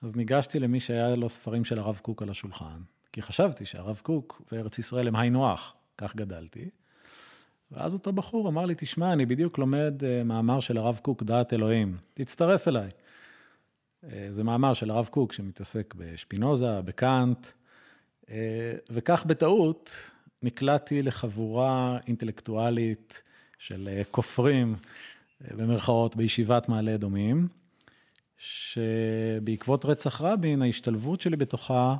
אז 0.02 0.16
ניגשתי 0.16 0.60
למי 0.60 0.80
שהיה 0.80 1.16
לו 1.16 1.28
ספרים 1.28 1.64
של 1.64 1.78
הרב 1.78 2.00
קוק 2.02 2.22
על 2.22 2.30
השולחן, 2.30 2.80
כי 3.12 3.22
חשבתי 3.22 3.66
שהרב 3.66 4.00
קוק 4.02 4.42
וארץ 4.52 4.78
ישראל 4.78 5.08
הם 5.08 5.16
היינו 5.16 5.52
הך, 5.52 5.72
כך 5.98 6.16
גדלתי. 6.16 6.70
ואז 7.70 7.94
אותו 7.94 8.12
בחור 8.12 8.48
אמר 8.48 8.66
לי, 8.66 8.74
תשמע, 8.78 9.12
אני 9.12 9.26
בדיוק 9.26 9.58
לומד 9.58 9.94
uh, 10.00 10.24
מאמר 10.24 10.60
של 10.60 10.76
הרב 10.76 11.00
קוק, 11.02 11.22
דעת 11.22 11.52
אלוהים, 11.52 11.96
תצטרף 12.14 12.68
אליי. 12.68 12.90
Uh, 14.04 14.08
זה 14.30 14.44
מאמר 14.44 14.74
של 14.74 14.90
הרב 14.90 15.08
קוק 15.10 15.32
שמתעסק 15.32 15.94
בשפינוזה, 15.94 16.82
בקאנט, 16.82 17.46
וכך 18.90 19.24
בטעות 19.26 20.10
נקלעתי 20.42 21.02
לחבורה 21.02 21.98
אינטלקטואלית 22.06 23.22
של 23.58 23.88
uh, 23.88 24.04
כופרים, 24.10 24.74
uh, 24.74 25.54
במרכאות, 25.56 26.16
בישיבת 26.16 26.68
מעלה 26.68 26.94
אדומים. 26.94 27.48
שבעקבות 28.42 29.84
רצח 29.84 30.20
רבין, 30.20 30.62
ההשתלבות 30.62 31.20
שלי 31.20 31.36
בתוכה 31.36 31.96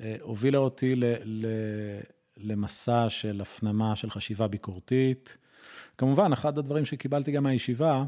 אה, 0.00 0.16
הובילה 0.20 0.58
אותי 0.58 0.96
ל, 0.96 1.04
ל, 1.24 1.46
למסע 2.36 3.10
של 3.10 3.40
הפנמה 3.40 3.96
של 3.96 4.10
חשיבה 4.10 4.48
ביקורתית. 4.48 5.36
כמובן, 5.98 6.32
אחד 6.32 6.58
הדברים 6.58 6.84
שקיבלתי 6.84 7.32
גם 7.32 7.42
מהישיבה, 7.42 8.04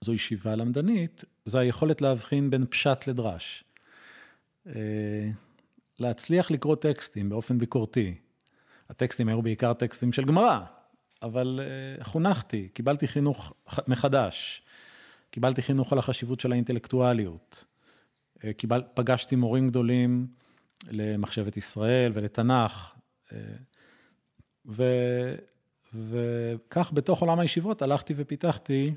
זו 0.00 0.14
ישיבה 0.14 0.56
למדנית, 0.56 1.24
זה 1.44 1.58
היכולת 1.58 2.02
להבחין 2.02 2.50
בין 2.50 2.66
פשט 2.70 3.06
לדרש. 3.06 3.64
להצליח 6.00 6.50
לקרוא 6.50 6.76
טקסטים 6.76 7.28
באופן 7.28 7.58
ביקורתי. 7.58 8.14
הטקסטים 8.90 9.28
היו 9.28 9.42
בעיקר 9.42 9.72
טקסטים 9.72 10.12
של 10.12 10.24
גמרא, 10.24 10.60
אבל 11.22 11.60
אה, 11.62 12.04
חונכתי, 12.04 12.68
קיבלתי 12.68 13.08
חינוך 13.08 13.52
מחדש. 13.88 14.62
קיבלתי 15.30 15.62
חינוך 15.62 15.92
על 15.92 15.98
החשיבות 15.98 16.40
של 16.40 16.52
האינטלקטואליות. 16.52 17.64
אה, 18.44 18.52
קיבל, 18.52 18.82
פגשתי 18.94 19.36
מורים 19.36 19.68
גדולים 19.68 20.26
למחשבת 20.90 21.56
ישראל 21.56 22.12
ולתנ"ך. 22.14 22.94
אה, 23.32 23.38
ו, 24.66 24.84
וכך 25.94 26.92
בתוך 26.94 27.20
עולם 27.20 27.40
הישיבות 27.40 27.82
הלכתי 27.82 28.14
ופיתחתי, 28.16 28.94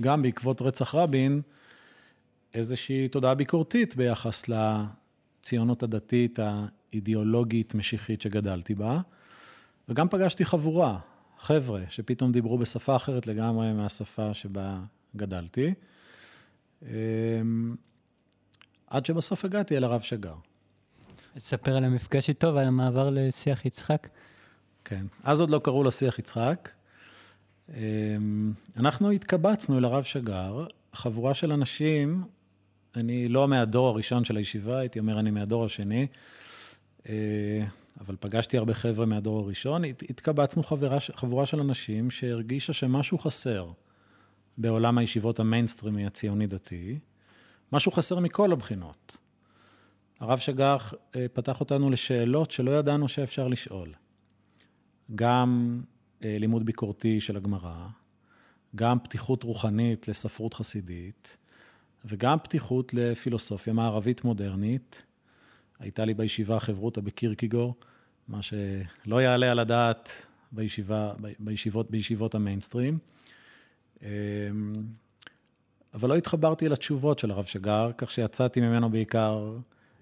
גם 0.00 0.22
בעקבות 0.22 0.62
רצח 0.62 0.94
רבין, 0.94 1.42
איזושהי 2.54 3.08
תודעה 3.08 3.34
ביקורתית 3.34 3.96
ביחס 3.96 4.48
לציונות 5.40 5.82
הדתית 5.82 6.38
האידיאולוגית 6.38 7.74
משיחית 7.74 8.20
שגדלתי 8.20 8.74
בה, 8.74 9.00
וגם 9.88 10.08
פגשתי 10.08 10.44
חבורה, 10.44 10.98
חבר'ה 11.38 11.80
שפתאום 11.88 12.32
דיברו 12.32 12.58
בשפה 12.58 12.96
אחרת 12.96 13.26
לגמרי 13.26 13.72
מהשפה 13.72 14.34
שבה 14.34 14.80
גדלתי. 15.16 15.74
אמ, 16.82 17.74
עד 18.86 19.06
שבסוף 19.06 19.44
הגעתי 19.44 19.76
אל 19.76 19.84
הרב 19.84 20.00
שגר. 20.00 20.34
תספר 21.34 21.76
על 21.76 21.84
המפגש 21.84 22.28
איתו 22.28 22.54
ועל 22.54 22.66
המעבר 22.66 23.10
לשיח 23.12 23.66
יצחק. 23.66 24.08
כן, 24.84 25.06
אז 25.24 25.40
עוד 25.40 25.50
לא 25.50 25.58
קראו 25.64 25.84
לו 25.84 25.92
שיח 25.92 26.18
יצחק. 26.18 26.68
אמ, 27.68 28.52
אנחנו 28.76 29.10
התקבצנו 29.10 29.78
אל 29.78 29.84
הרב 29.84 30.02
שגר, 30.02 30.66
חבורה 30.92 31.34
של 31.34 31.52
אנשים, 31.52 32.24
אני 32.96 33.28
לא 33.28 33.48
מהדור 33.48 33.88
הראשון 33.88 34.24
של 34.24 34.36
הישיבה, 34.36 34.78
הייתי 34.78 34.98
אומר 34.98 35.20
אני 35.20 35.30
מהדור 35.30 35.64
השני. 35.64 36.06
אה, 37.08 37.64
אבל 38.00 38.16
פגשתי 38.20 38.58
הרבה 38.58 38.74
חבר'ה 38.74 39.06
מהדור 39.06 39.38
הראשון, 39.38 39.84
התקבצנו 39.84 40.62
חברה, 40.62 40.98
חבורה 41.00 41.46
של 41.46 41.60
אנשים 41.60 42.10
שהרגישה 42.10 42.72
שמשהו 42.72 43.18
חסר 43.18 43.70
בעולם 44.58 44.98
הישיבות 44.98 45.40
המיינסטרימי 45.40 46.06
הציוני-דתי, 46.06 46.98
משהו 47.72 47.92
חסר 47.92 48.18
מכל 48.18 48.52
הבחינות. 48.52 49.16
הרב 50.20 50.38
שג"ר 50.38 50.94
אה, 51.16 51.26
פתח 51.32 51.60
אותנו 51.60 51.90
לשאלות 51.90 52.50
שלא 52.50 52.70
ידענו 52.70 53.08
שאפשר 53.08 53.48
לשאול. 53.48 53.94
גם 55.14 55.80
אה, 56.24 56.36
לימוד 56.38 56.66
ביקורתי 56.66 57.20
של 57.20 57.36
הגמרא, 57.36 57.86
גם 58.76 58.98
פתיחות 58.98 59.42
רוחנית 59.42 60.08
לספרות 60.08 60.54
חסידית, 60.54 61.36
וגם 62.04 62.38
פתיחות 62.42 62.94
לפילוסופיה 62.94 63.72
מערבית 63.72 64.24
מודרנית, 64.24 65.02
הייתה 65.78 66.04
לי 66.04 66.14
בישיבה 66.14 66.60
חברותא 66.60 67.00
בקירקיגור, 67.00 67.74
מה 68.28 68.40
שלא 68.42 69.22
יעלה 69.22 69.50
על 69.50 69.58
הדעת 69.58 70.26
בישיבה, 70.52 71.12
בישיבות, 71.38 71.90
בישיבות 71.90 72.34
המיינסטרים. 72.34 72.98
אמ, 74.02 74.08
אבל 75.94 76.08
לא 76.08 76.16
התחברתי 76.16 76.68
לתשובות 76.68 77.18
של 77.18 77.30
הרב 77.30 77.44
שגר, 77.44 77.90
כך 77.98 78.10
שיצאתי 78.10 78.60
ממנו 78.60 78.90
בעיקר 78.90 79.56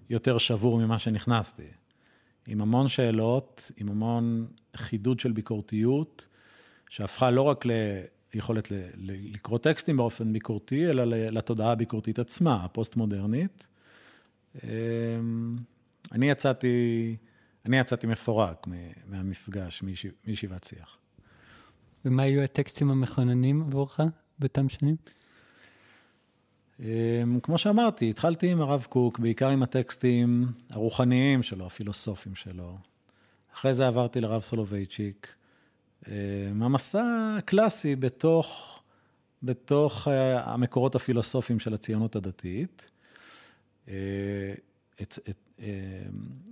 יותר 0.09 0.37
שבור 0.37 0.79
ממה 0.79 0.99
שנכנסתי. 0.99 1.67
עם 2.47 2.61
המון 2.61 2.87
שאלות, 2.87 3.71
עם 3.77 3.89
המון 3.89 4.47
חידוד 4.75 5.19
של 5.19 5.31
ביקורתיות, 5.31 6.27
שהפכה 6.89 7.31
לא 7.31 7.41
רק 7.41 7.65
ליכולת 8.33 8.71
לקרוא 8.97 9.57
טקסטים 9.57 9.97
באופן 9.97 10.33
ביקורתי, 10.33 10.89
אלא 10.89 11.03
לתודעה 11.05 11.71
הביקורתית 11.71 12.19
עצמה, 12.19 12.63
הפוסט-מודרנית. 12.65 13.67
אמ, 14.63 15.55
אני 16.11 16.29
יצאתי, 16.29 17.15
אני 17.65 17.79
יצאתי 17.79 18.07
מפורק 18.07 18.67
מהמפגש, 19.05 19.83
מישיבת 20.27 20.63
שיח. 20.63 20.97
ומה 22.05 22.23
היו 22.23 22.41
הטקסטים 22.41 22.91
המכוננים 22.91 23.61
עבורך 23.61 23.99
באותם 24.39 24.69
שנים? 24.69 24.95
אמ, 26.79 27.39
כמו 27.43 27.57
שאמרתי, 27.57 28.09
התחלתי 28.09 28.51
עם 28.51 28.61
הרב 28.61 28.85
קוק, 28.89 29.19
בעיקר 29.19 29.49
עם 29.49 29.63
הטקסטים 29.63 30.47
הרוחניים 30.69 31.43
שלו, 31.43 31.65
הפילוסופיים 31.65 32.35
שלו. 32.35 32.77
אחרי 33.53 33.73
זה 33.73 33.87
עברתי 33.87 34.21
לרב 34.21 34.41
סולובייצ'יק. 34.41 35.38
אמ, 36.07 36.63
המסע 36.63 37.35
הקלאסי 37.37 37.95
בתוך, 37.95 38.79
בתוך 39.43 40.07
אה, 40.07 40.53
המקורות 40.53 40.95
הפילוסופיים 40.95 41.59
של 41.59 41.73
הציונות 41.73 42.15
הדתית. 42.15 42.89
אה, 43.87 43.93
את, 45.01 45.19
את, 45.29 45.37
אה, 45.59 45.65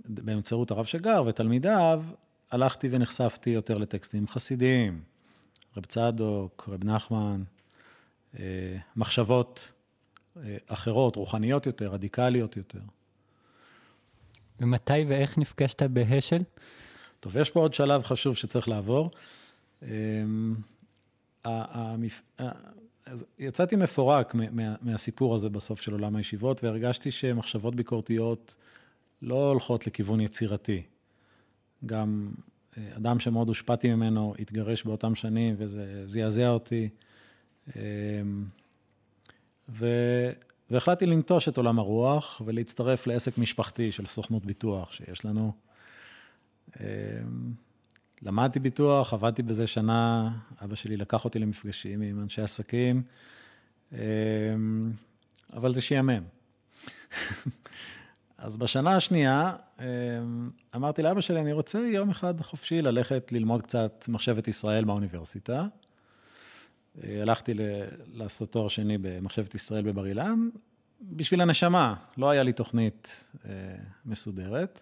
באמצעות 0.04 0.70
הרב 0.70 0.84
שגר 0.84 1.22
ותלמידיו, 1.26 2.04
הלכתי 2.50 2.88
ונחשפתי 2.90 3.50
יותר 3.50 3.78
לטקסטים 3.78 4.28
חסידיים, 4.28 5.02
רב 5.76 5.84
צדוק, 5.84 6.68
רב 6.72 6.84
נחמן, 6.84 7.42
אה, 8.38 8.76
מחשבות 8.96 9.72
אה, 10.36 10.56
אחרות, 10.66 11.16
רוחניות 11.16 11.66
יותר, 11.66 11.88
רדיקליות 11.88 12.56
יותר. 12.56 12.80
ומתי 14.60 15.04
ואיך 15.08 15.38
נפגשת 15.38 15.82
בהשל? 15.82 16.42
טוב, 17.20 17.36
יש 17.36 17.50
פה 17.50 17.60
עוד 17.60 17.74
שלב 17.74 18.02
חשוב 18.02 18.36
שצריך 18.36 18.68
לעבור. 18.68 19.10
אז 23.06 23.24
יצאתי 23.38 23.76
מפורק 23.76 24.34
מה, 24.34 24.74
מהסיפור 24.82 25.34
הזה 25.34 25.48
בסוף 25.48 25.80
של 25.80 25.92
עולם 25.92 26.16
הישיבות, 26.16 26.64
והרגשתי 26.64 27.10
שמחשבות 27.10 27.74
ביקורתיות 27.74 28.54
לא 29.22 29.48
הולכות 29.48 29.86
לכיוון 29.86 30.20
יצירתי. 30.20 30.82
גם 31.86 32.30
אה, 32.78 32.96
אדם 32.96 33.20
שמאוד 33.20 33.48
הושפעתי 33.48 33.94
ממנו 33.94 34.34
התגרש 34.38 34.84
באותם 34.84 35.14
שנים, 35.14 35.54
וזה 35.58 36.02
זעזע 36.06 36.48
אותי. 36.48 36.88
אה, 37.76 37.82
ו... 39.68 39.86
והחלטתי 40.70 41.06
לנטוש 41.06 41.48
את 41.48 41.56
עולם 41.56 41.78
הרוח 41.78 42.42
ולהצטרף 42.44 43.06
לעסק 43.06 43.38
משפחתי 43.38 43.92
של 43.92 44.06
סוכנות 44.06 44.46
ביטוח 44.46 44.92
שיש 44.92 45.24
לנו. 45.24 45.52
למדתי 48.22 48.58
ביטוח, 48.60 49.12
עבדתי 49.12 49.42
בזה 49.42 49.66
שנה, 49.66 50.30
אבא 50.64 50.74
שלי 50.74 50.96
לקח 50.96 51.24
אותי 51.24 51.38
למפגשים 51.38 52.02
עם 52.02 52.20
אנשי 52.20 52.42
עסקים, 52.42 53.02
אבל 55.52 55.72
זה 55.72 55.80
שיאמם. 55.80 56.22
אז 58.38 58.56
בשנה 58.56 58.96
השנייה 58.96 59.56
אמ, 59.80 60.50
אמרתי 60.76 61.02
לאבא 61.02 61.20
שלי, 61.20 61.40
אני 61.40 61.52
רוצה 61.52 61.78
יום 61.78 62.10
אחד 62.10 62.40
חופשי 62.40 62.82
ללכת 62.82 63.32
ללמוד 63.32 63.62
קצת 63.62 64.04
מחשבת 64.08 64.48
ישראל 64.48 64.84
באוניברסיטה. 64.84 65.66
אה, 67.04 67.22
הלכתי 67.22 67.54
לעשות 68.14 68.52
תואר 68.52 68.68
שני 68.68 68.98
במחשבת 68.98 69.54
ישראל 69.54 69.82
בבר 69.82 70.06
אילן, 70.06 70.48
בשביל 71.00 71.40
הנשמה, 71.40 71.94
לא 72.16 72.30
היה 72.30 72.42
לי 72.42 72.52
תוכנית 72.52 73.24
אה, 73.44 73.50
מסודרת. 74.06 74.80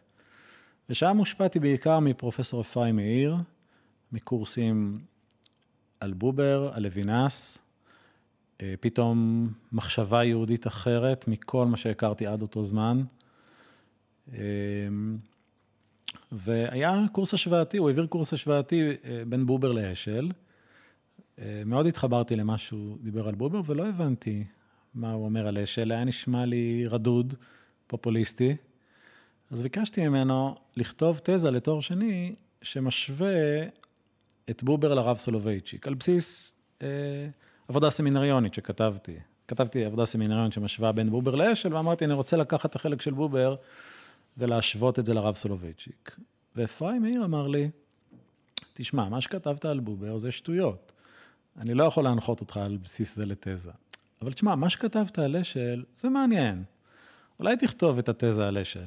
ושם 0.91 1.17
הושפעתי 1.17 1.61
בעיקר 1.61 2.01
מפרופסור 2.01 2.61
אפרים 2.61 2.97
מאיר, 2.97 3.37
מקורסים 4.13 4.99
על 6.01 6.13
בובר, 6.13 6.71
על 6.75 6.83
לוינס, 6.83 7.59
אה, 8.63 8.75
פתאום 8.81 9.49
מחשבה 9.73 10.25
יהודית 10.25 10.67
אחרת 10.67 11.29
מכל 11.29 11.67
מה 11.67 11.77
שהכרתי 11.77 12.27
עד 12.27 12.43
אותו 12.43 12.63
זמן. 12.63 13.03
אמ, 14.33 14.39
והיה 16.33 17.05
קורס 17.13 17.35
השוואתי, 17.35 17.77
הוא 17.77 17.89
העביר 17.89 18.07
קורס 18.07 18.33
השוואתי 18.33 18.83
אה, 19.05 19.23
בין 19.29 19.47
בובר 19.47 19.73
לאשל. 19.73 20.31
אה, 21.39 21.63
מאוד 21.67 21.87
התחברתי 21.87 22.37
למה 22.37 22.59
שהוא 22.59 22.99
דיבר 23.03 23.29
על 23.29 23.35
בובר, 23.35 23.61
ולא 23.67 23.87
הבנתי 23.89 24.45
מה 24.95 25.13
הוא 25.13 25.25
אומר 25.25 25.47
על 25.47 25.59
אשל, 25.59 25.93
היה 25.93 26.05
נשמע 26.05 26.45
לי 26.45 26.87
רדוד, 26.87 27.35
פופוליסטי. 27.87 28.57
אז 29.51 29.63
ביקשתי 29.63 30.09
ממנו 30.09 30.55
לכתוב 30.77 31.21
תזה 31.25 31.51
לתואר 31.51 31.81
שני, 31.81 32.35
שמשווה 32.63 33.63
את 34.51 34.63
בובר 34.63 34.95
לרב 34.95 35.17
סולובייצ'יק, 35.17 35.87
על 35.87 35.95
בסיס 35.95 36.57
אה, 36.83 36.89
עבודה 37.69 37.91
סמינריונית 37.91 38.55
שכתבתי. 38.55 39.17
כתבתי 39.49 39.85
עבודה 39.85 40.05
סמינריונית 40.05 40.53
שמשווה 40.53 40.93
בין 40.93 41.11
בובר 41.11 41.35
לאשל, 41.35 41.75
ואמרתי, 41.75 42.05
אני 42.05 42.15
רוצה 42.15 42.37
לקחת 42.37 42.71
את 42.71 42.77
החלק 42.77 43.03
של 43.03 43.15
בובר 43.15 43.57
ולהשוות 44.39 44.99
את 44.99 45.07
זה 45.07 45.15
לרב 45.15 45.35
סולובייצ'יק. 45.35 46.17
ואפרים 46.57 47.03
מאיר 47.03 47.25
אמר 47.25 47.47
לי, 47.47 47.71
תשמע, 48.75 49.09
מה 49.09 49.21
שכתבת 49.21 49.65
על 49.65 49.81
בובר 49.81 50.19
זה 50.19 50.33
שטויות. 50.33 50.93
אני 51.59 51.75
לא 51.75 51.85
יכול 51.85 52.05
להנחות 52.05 52.41
אותך 52.41 52.57
על 52.57 52.77
בסיס 52.77 53.17
זה 53.17 53.27
לתזה. 53.27 53.71
אבל 54.23 54.33
תשמע, 54.33 54.55
מה 54.55 54.71
שכתבת 54.71 55.19
על 55.19 55.37
אשל, 55.37 55.85
זה 55.97 56.09
מעניין. 56.09 56.65
אולי 57.39 57.57
תכתוב 57.57 57.99
את 57.99 58.09
התזה 58.09 58.49
על 58.49 58.59
אשל. 58.59 58.87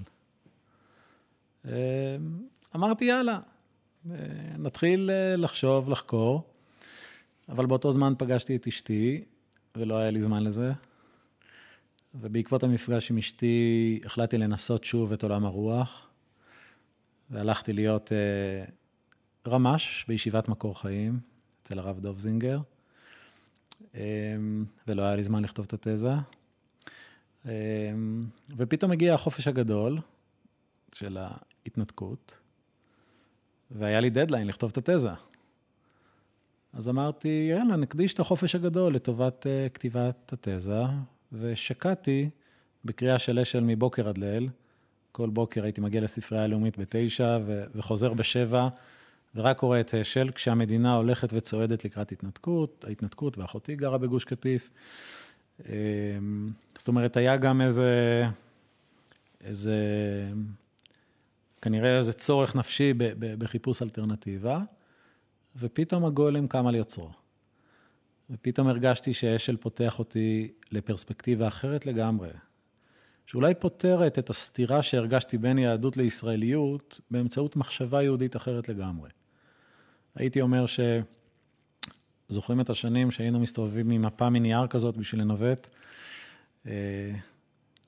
אמ, 1.66 1.72
אמרתי, 2.76 3.06
יאללה, 3.06 3.40
אה, 4.12 4.16
נתחיל 4.58 5.12
אה, 5.14 5.36
לחשוב, 5.36 5.90
לחקור, 5.90 6.44
אבל 7.50 7.66
באותו 7.66 7.92
זמן 7.92 8.14
פגשתי 8.18 8.56
את 8.56 8.68
אשתי, 8.68 9.24
ולא 9.76 9.98
היה 9.98 10.12
לי 10.12 10.22
זמן 10.22 10.44
לזה. 10.44 10.72
ובעקבות 12.16 12.64
המפגש 12.64 13.12
עם 13.12 13.18
אשתי 13.18 14.00
החלטתי 14.06 14.38
לנסות 14.38 14.84
שוב 14.84 15.14
את 15.14 15.24
עולם 15.24 15.46
הרוח, 15.46 16.08
והלכתי 17.30 17.74
להיות 17.74 18.12
אה, 18.12 18.66
רמ"ש 19.48 20.06
בישיבת 20.08 20.50
מקור 20.50 20.82
חיים 20.82 21.20
אצל 21.62 21.80
הרב 21.80 22.00
דוב 22.00 22.20
זינגר, 22.20 22.60
אה, 23.96 24.02
ולא 24.88 25.04
היה 25.04 25.16
לי 25.16 25.24
זמן 25.24 25.44
לכתוב 25.44 25.66
את 25.66 25.74
התזה. 25.74 26.14
אה, 27.46 27.52
ופתאום 28.58 28.92
הגיע 28.92 29.14
החופש 29.14 29.48
הגדול 29.48 29.98
של 30.94 31.18
ההתנתקות, 31.66 32.36
והיה 33.72 34.00
לי 34.00 34.10
דדליין 34.10 34.48
לכתוב 34.48 34.72
את 34.78 34.90
התזה. 34.90 35.12
אז 36.74 36.90
אמרתי, 36.90 37.48
יאללה, 37.52 37.76
נקדיש 37.76 38.14
את 38.14 38.20
החופש 38.20 38.56
הגדול 38.56 38.96
לטובת 38.96 39.46
uh, 39.46 39.74
כתיבת 39.74 40.34
התזה, 40.34 40.82
ושקעתי 41.34 42.30
בקריאה 42.86 43.20
של 43.20 43.40
אשל 43.40 43.64
מבוקר 43.64 44.10
עד 44.10 44.18
ליל. 44.18 44.50
כל 45.12 45.30
בוקר 45.30 45.64
הייתי 45.64 45.82
מגיע 45.82 46.02
לספרייה 46.02 46.44
הלאומית 46.44 46.78
בתשע 46.78 47.38
ו- 47.46 47.64
וחוזר 47.76 48.14
בשבע, 48.14 48.68
ורק 49.36 49.58
קורא 49.58 49.80
את 49.80 49.94
אשל 49.94 50.32
כשהמדינה 50.32 50.96
הולכת 50.96 51.30
וצועדת 51.34 51.86
לקראת 51.86 52.12
התנתקות, 52.12 52.86
ההתנתקות, 52.88 53.38
ואחותי 53.38 53.76
גרה 53.76 53.98
בגוש 53.98 54.24
קטיף. 54.24 54.70
אמ, 55.70 56.52
זאת 56.78 56.88
אומרת, 56.88 57.18
היה 57.18 57.38
גם 57.38 57.62
איזה, 57.62 58.24
איזה, 59.42 59.76
כנראה 61.62 61.98
איזה 61.98 62.14
צורך 62.14 62.56
נפשי 62.56 62.94
בחיפוש 63.20 63.82
אלטרנטיבה, 63.82 64.60
ופתאום 65.56 66.06
הגולם 66.06 66.48
קם 66.48 66.68
על 66.68 66.76
יוצרו. 66.76 67.10
ופתאום 68.30 68.68
הרגשתי 68.68 69.14
שאשל 69.14 69.58
פותח 69.58 70.00
אותי 70.00 70.52
לפרספקטיבה 70.72 71.48
אחרת 71.48 71.86
לגמרי, 71.86 72.30
שאולי 73.26 73.54
פותרת 73.56 74.20
את 74.20 74.30
הסתירה 74.30 74.84
שהרגשתי 74.84 75.38
בין 75.38 75.58
יהדות 75.58 75.98
לישראליות 75.98 77.02
באמצעות 77.12 77.56
מחשבה 77.56 78.04
יהודית 78.04 78.36
אחרת 78.36 78.70
לגמרי. 78.70 79.10
הייתי 80.16 80.42
אומר 80.42 80.66
ש... 80.66 80.80
זוכרים 82.30 82.62
את 82.62 82.70
השנים 82.70 83.12
שהיינו 83.12 83.40
מסתובבים 83.40 83.90
עם 83.90 84.02
מפה 84.02 84.30
מנייר 84.30 84.68
כזאת 84.68 84.98
בשביל 84.98 85.22
לנווט, 85.22 85.68
אה, 86.68 86.72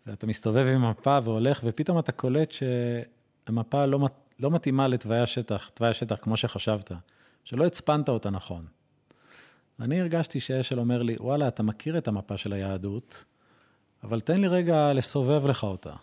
ואתה 0.08 0.28
מסתובב 0.28 0.66
עם 0.66 0.90
מפה 0.90 1.20
והולך, 1.24 1.62
ופתאום 1.64 2.00
אתה 2.00 2.12
קולט 2.12 2.54
שהמפה 3.52 3.86
לא, 3.86 4.00
לא 4.40 4.52
מתאימה 4.52 4.88
לתוואי 4.88 5.20
השטח, 5.20 5.70
תוואי 5.74 5.90
השטח 5.90 6.16
כמו 6.22 6.38
שחשבת, 6.38 6.92
שלא 7.44 7.66
הצפנת 7.66 8.10
אותה 8.10 8.30
נכון. 8.30 8.66
אני 9.80 10.02
הרגשתי 10.02 10.40
שאשל 10.40 10.80
אומר 10.80 11.04
לי, 11.04 11.16
וואלה, 11.20 11.48
אתה 11.48 11.64
מכיר 11.64 11.98
את 11.98 12.08
המפה 12.08 12.38
של 12.38 12.54
היהדות, 12.54 13.26
אבל 14.04 14.20
תן 14.20 14.42
לי 14.42 14.48
רגע 14.48 14.94
לסובב 14.94 15.48
לך 15.48 15.64
אותה. 15.64 15.94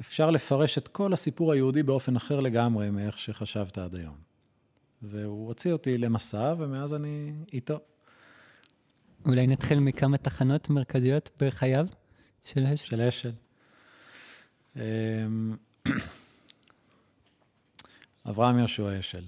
אפשר 0.00 0.30
לפרש 0.30 0.78
את 0.78 0.88
כל 0.88 1.12
הסיפור 1.12 1.52
היהודי 1.52 1.82
באופן 1.82 2.16
אחר 2.16 2.40
לגמרי 2.40 2.90
מאיך 2.90 3.18
שחשבת 3.18 3.78
עד 3.78 3.94
היום. 3.94 4.16
והוא 5.02 5.46
הוציא 5.48 5.72
אותי 5.72 5.98
למסע, 5.98 6.54
ומאז 6.58 6.94
אני 6.94 7.32
איתו. 7.52 7.78
אולי 9.26 9.46
נתחיל 9.46 9.78
מכמה 9.78 10.18
תחנות 10.18 10.70
מרכזיות 10.70 11.30
בחייו 11.40 11.86
של 12.44 12.66
אשל? 12.66 12.96
של 12.96 13.00
אשל. 13.00 13.30
אברהם 18.28 18.58
יהושע 18.58 18.98
אשל. 18.98 19.24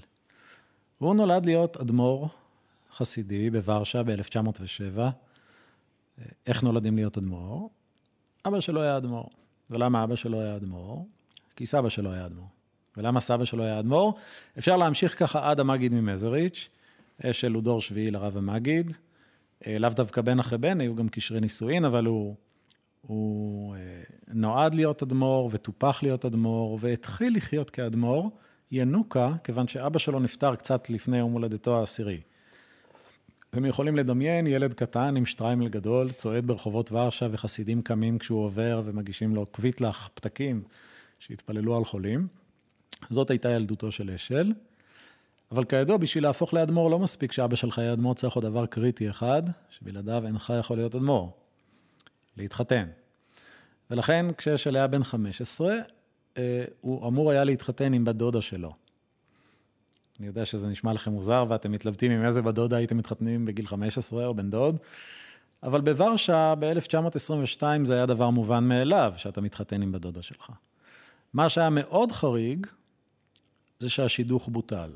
והוא 1.01 1.15
נולד 1.15 1.47
להיות 1.47 1.77
אדמו"ר 1.77 2.29
חסידי 2.93 3.51
בוורשה 3.51 4.03
ב-1907. 4.03 4.99
איך 6.47 6.63
נולדים 6.63 6.97
להיות 6.97 7.19
אדמו"ר? 7.19 7.71
אבא 8.47 8.61
שלו 8.61 8.83
היה 8.83 8.97
אדמו"ר. 8.97 9.29
ולמה 9.71 10.05
אבא 10.05 10.17
שלו 10.17 10.41
היה 10.41 10.57
אדמו"ר? 10.57 11.07
כי 11.57 11.67
סבא 11.67 11.89
שלו 11.89 12.13
היה 12.13 12.27
אדמו"ר. 12.27 12.49
ולמה 12.97 13.21
סבא 13.21 13.45
שלו 13.45 13.65
היה 13.65 13.79
אדמו"ר? 13.79 14.19
אפשר 14.59 14.77
להמשיך 14.77 15.19
ככה 15.19 15.51
עד 15.51 15.61
המגיד 15.61 15.93
ממזריץ', 15.93 16.69
אשל 17.23 17.53
הוא 17.53 17.63
דור 17.63 17.81
שביעי 17.81 18.11
לרב 18.11 18.37
המגיד. 18.37 18.93
אה, 19.67 19.79
לאו 19.79 19.91
דווקא 19.91 20.21
בן 20.21 20.39
אחרי 20.39 20.59
בן, 20.59 20.81
היו 20.81 20.95
גם 20.95 21.09
קשרי 21.09 21.41
נישואין, 21.41 21.85
אבל 21.85 22.07
הוא, 22.07 22.37
הוא 23.07 23.77
אה, 23.77 23.81
נועד 24.29 24.75
להיות 24.75 25.03
אדמו"ר 25.03 25.51
וטופח 25.53 26.03
להיות 26.03 26.25
אדמו"ר, 26.25 26.79
והתחיל 26.81 27.37
לחיות 27.37 27.71
כאדמו"ר, 27.71 28.31
ינוקה, 28.73 29.33
כיוון 29.45 29.69
שאבא 29.69 29.99
שלו 29.99 30.21
נפטר 30.21 30.55
קצת 30.55 30.91
לפני 30.91 31.19
יום 31.19 31.33
הולדתו 31.33 31.79
העשירי. 31.79 32.21
אתם 33.51 33.65
יכולים 33.65 33.97
לדמיין 33.97 34.47
ילד 34.47 34.75
קטן 34.75 35.17
עם 35.17 35.27
שטריימל 35.27 35.69
גדול, 35.69 36.13
צועד 36.13 36.47
ברחובות 36.47 36.93
ורשה 36.93 37.27
וחסידים 37.31 37.83
קמים 37.83 38.19
כשהוא 38.19 38.45
עובר 38.45 38.83
ומגישים 38.85 39.35
לו 39.35 39.47
קוויטלח, 39.47 40.11
פתקים, 40.15 40.63
שהתפללו 41.19 41.77
על 41.77 41.85
חולים. 41.85 42.27
זאת 43.11 43.31
הייתה 43.31 43.51
ילדותו 43.51 43.93
של 43.93 44.11
אשל. 44.11 44.53
אבל 45.51 45.65
כידוע, 45.65 45.97
בשביל 45.97 46.25
להפוך 46.25 46.55
לאדמו"ר 46.55 46.91
לא 46.91 46.99
מספיק 46.99 47.33
שאבא 47.33 47.57
שלך 47.57 47.79
יהיה 47.79 47.93
אדמו"ר, 47.93 48.15
צריך 48.15 48.35
עוד 48.35 48.45
דבר 48.45 48.67
קריטי 48.67 49.11
אחד, 49.11 49.43
שבלעדיו 49.71 50.27
אינך 50.27 50.53
יכול 50.59 50.77
להיות 50.77 50.95
אדמו"ר, 50.95 51.33
להתחתן. 52.37 52.89
ולכן 53.91 54.27
כשאשל 54.37 54.77
היה 54.77 54.87
בן 54.87 55.05
15, 55.05 55.75
אה, 56.37 56.65
הוא 56.81 57.09
אמור 57.09 57.31
היה 57.31 57.45
להתחתן 57.45 57.93
עם 57.93 58.05
בת 58.05 58.15
דודה 58.15 58.41
שלו. 58.41 58.75
אני 60.19 60.27
יודע 60.27 60.45
שזה 60.45 60.69
נשמע 60.69 60.93
לכם 60.93 61.11
מוזר 61.11 61.45
ואתם 61.49 61.73
מתלבטים 61.73 62.13
עם 62.13 62.25
איזה 62.25 62.43
בת 62.43 62.55
דודה 62.55 62.77
הייתם 62.77 62.97
מתחתנים 62.97 63.45
בגיל 63.45 63.67
15 63.67 64.27
או 64.27 64.35
בן 64.35 64.51
דוד, 64.51 64.77
אבל 65.63 65.81
בוורשה 65.81 66.55
ב-1922 66.59 67.63
זה 67.85 67.95
היה 67.95 68.07
דבר 68.07 68.31
מובן 68.31 68.65
מאליו 68.65 69.13
שאתה 69.17 69.41
מתחתן 69.41 69.83
עם 69.83 69.93
בת 69.93 70.01
דודה 70.01 70.23
שלך. 70.23 70.51
מה 71.33 71.49
שהיה 71.49 71.71
מאוד 71.71 72.13
חריג, 72.13 72.67
זה 73.79 73.91
שהשידוך 73.91 74.49
בוטל. 74.49 74.91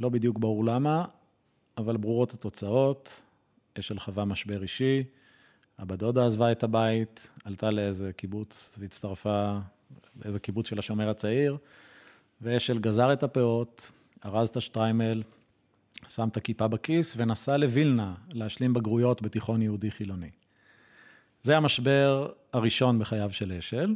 לא 0.00 0.08
בדיוק 0.08 0.38
ברור 0.38 0.64
למה, 0.64 1.04
אבל 1.78 1.96
ברורות 1.96 2.34
התוצאות. 2.34 3.22
אשל 3.78 3.98
חווה 3.98 4.24
משבר 4.24 4.62
אישי, 4.62 5.04
הבת 5.78 5.98
דודה 5.98 6.26
עזבה 6.26 6.52
את 6.52 6.62
הבית, 6.62 7.28
עלתה 7.44 7.70
לאיזה 7.70 8.12
קיבוץ 8.12 8.76
והצטרפה 8.78 9.58
לאיזה 10.24 10.40
קיבוץ 10.40 10.68
של 10.68 10.78
השומר 10.78 11.08
הצעיר, 11.08 11.56
ואשל 12.40 12.78
גזר 12.78 13.12
את 13.12 13.22
הפאות, 13.22 13.90
ארז 14.24 14.48
את 14.48 14.56
השטריימל, 14.56 15.22
שם 16.08 16.28
את 16.28 16.36
הכיפה 16.36 16.68
בכיס 16.68 17.14
ונסע 17.16 17.56
לווילנה 17.56 18.14
להשלים 18.32 18.74
בגרויות 18.74 19.22
בתיכון 19.22 19.62
יהודי 19.62 19.90
חילוני. 19.90 20.30
זה 21.42 21.56
המשבר 21.56 22.28
הראשון 22.52 22.98
בחייו 22.98 23.30
של 23.32 23.52
אשל. 23.52 23.94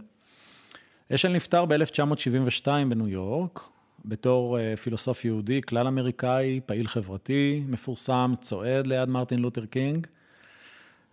אשל 1.15 1.29
נפטר 1.29 1.65
ב-1972 1.65 2.67
בניו 2.67 3.09
יורק, 3.09 3.61
בתור 4.05 4.59
uh, 4.59 4.77
פילוסוף 4.77 5.25
יהודי, 5.25 5.63
כלל 5.63 5.87
אמריקאי, 5.87 6.61
פעיל 6.67 6.89
חברתי, 6.89 7.63
מפורסם, 7.69 8.35
צועד 8.41 8.87
ליד 8.87 9.09
מרטין 9.09 9.41
לותר 9.41 9.67
קינג. 9.67 10.07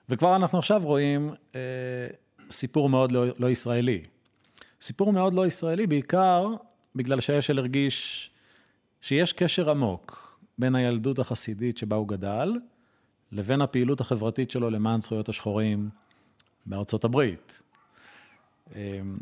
וכבר 0.09 0.35
אנחנו 0.35 0.59
עכשיו 0.59 0.81
רואים 0.83 1.33
uh, 1.51 1.55
סיפור 2.51 2.89
מאוד 2.89 3.11
לא, 3.11 3.25
לא 3.39 3.49
ישראלי. 3.49 4.03
סיפור 4.81 5.13
מאוד 5.13 5.33
לא 5.33 5.47
ישראלי, 5.47 5.87
בעיקר 5.87 6.47
בגלל 6.95 7.19
שאשל 7.19 7.59
הרגיש 7.59 8.29
שיש 9.01 9.33
קשר 9.33 9.69
עמוק 9.69 10.39
בין 10.57 10.75
הילדות 10.75 11.19
החסידית 11.19 11.77
שבה 11.77 11.95
הוא 11.95 12.07
גדל, 12.07 12.53
לבין 13.31 13.61
הפעילות 13.61 14.01
החברתית 14.01 14.51
שלו 14.51 14.69
למען 14.69 15.01
זכויות 15.01 15.29
השחורים 15.29 15.89
בארצות 16.65 17.03
הברית. 17.03 17.61
אמ, 18.75 19.17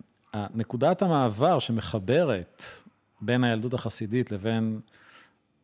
נקודת 0.53 1.01
המעבר 1.01 1.59
שמחברת 1.59 2.63
בין 3.21 3.43
הילדות 3.43 3.73
החסידית 3.73 4.31
לבין, 4.31 4.79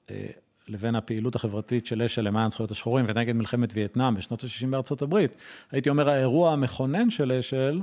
אה, 0.10 0.28
לבין 0.67 0.95
הפעילות 0.95 1.36
החברתית 1.36 1.86
של 1.86 2.02
אשל 2.02 2.21
למען 2.21 2.52
זכויות 2.52 2.71
השחורים 2.71 3.06
ונגד 3.08 3.34
מלחמת 3.34 3.69
וייטנאם 3.73 4.15
בשנות 4.15 4.43
ה-60 4.43 4.67
בארצות 4.67 5.02
הברית, 5.02 5.32
הייתי 5.71 5.89
אומר, 5.89 6.10
האירוע 6.10 6.54
המכונן 6.54 7.10
של 7.10 7.32
אשל 7.32 7.82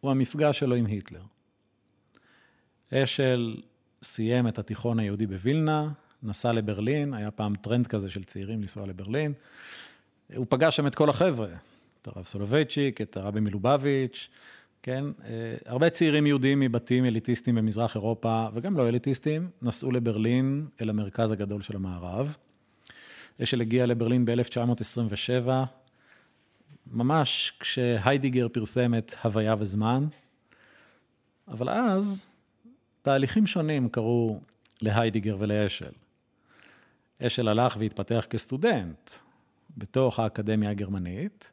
הוא 0.00 0.10
המפגש 0.10 0.58
שלו 0.58 0.74
עם 0.74 0.86
היטלר. 0.86 1.22
אשל 2.94 3.56
סיים 4.02 4.48
את 4.48 4.58
התיכון 4.58 4.98
היהודי 4.98 5.26
בווילנה, 5.26 5.88
נסע 6.22 6.52
לברלין, 6.52 7.14
היה 7.14 7.30
פעם 7.30 7.56
טרנד 7.56 7.86
כזה 7.86 8.10
של 8.10 8.24
צעירים 8.24 8.60
לנסוע 8.60 8.86
לברלין. 8.86 9.32
הוא 10.36 10.46
פגש 10.48 10.76
שם 10.76 10.86
את 10.86 10.94
כל 10.94 11.10
החבר'ה, 11.10 11.48
את 12.02 12.08
הרב 12.08 12.24
סולובייצ'יק, 12.24 13.00
את 13.00 13.16
הרבי 13.16 13.40
מלובביץ', 13.40 14.28
כן? 14.82 15.04
אה, 15.24 15.56
הרבה 15.66 15.90
צעירים 15.90 16.26
יהודים 16.26 16.60
מבתים 16.60 17.04
אליטיסטיים 17.04 17.56
במזרח 17.56 17.94
אירופה, 17.94 18.46
וגם 18.54 18.76
לא 18.76 18.88
אליטיסטיים, 18.88 19.50
נסעו 19.62 19.90
לברלין, 19.90 20.66
אל 20.80 20.90
המרכז 20.90 21.30
הגדול 21.30 21.62
של 21.62 21.76
המערב. 21.76 22.36
אשל 23.42 23.60
הגיע 23.60 23.86
לברלין 23.86 24.24
ב-1927, 24.24 25.48
ממש 26.86 27.52
כשהיידיגר 27.60 28.48
פרסם 28.48 28.94
את 28.94 29.14
הוויה 29.24 29.54
וזמן, 29.58 30.06
אבל 31.48 31.68
אז 31.68 32.26
תהליכים 33.02 33.46
שונים 33.46 33.88
קרו 33.88 34.40
להיידיגר 34.82 35.36
ולאשל. 35.38 35.92
אשל 37.22 37.48
הלך 37.48 37.76
והתפתח 37.80 38.26
כסטודנט 38.30 39.10
בתוך 39.76 40.18
האקדמיה 40.18 40.70
הגרמנית, 40.70 41.52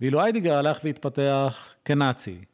ואילו 0.00 0.22
היידיגר 0.22 0.54
הלך 0.54 0.78
והתפתח 0.84 1.74
כנאצי, 1.84 2.44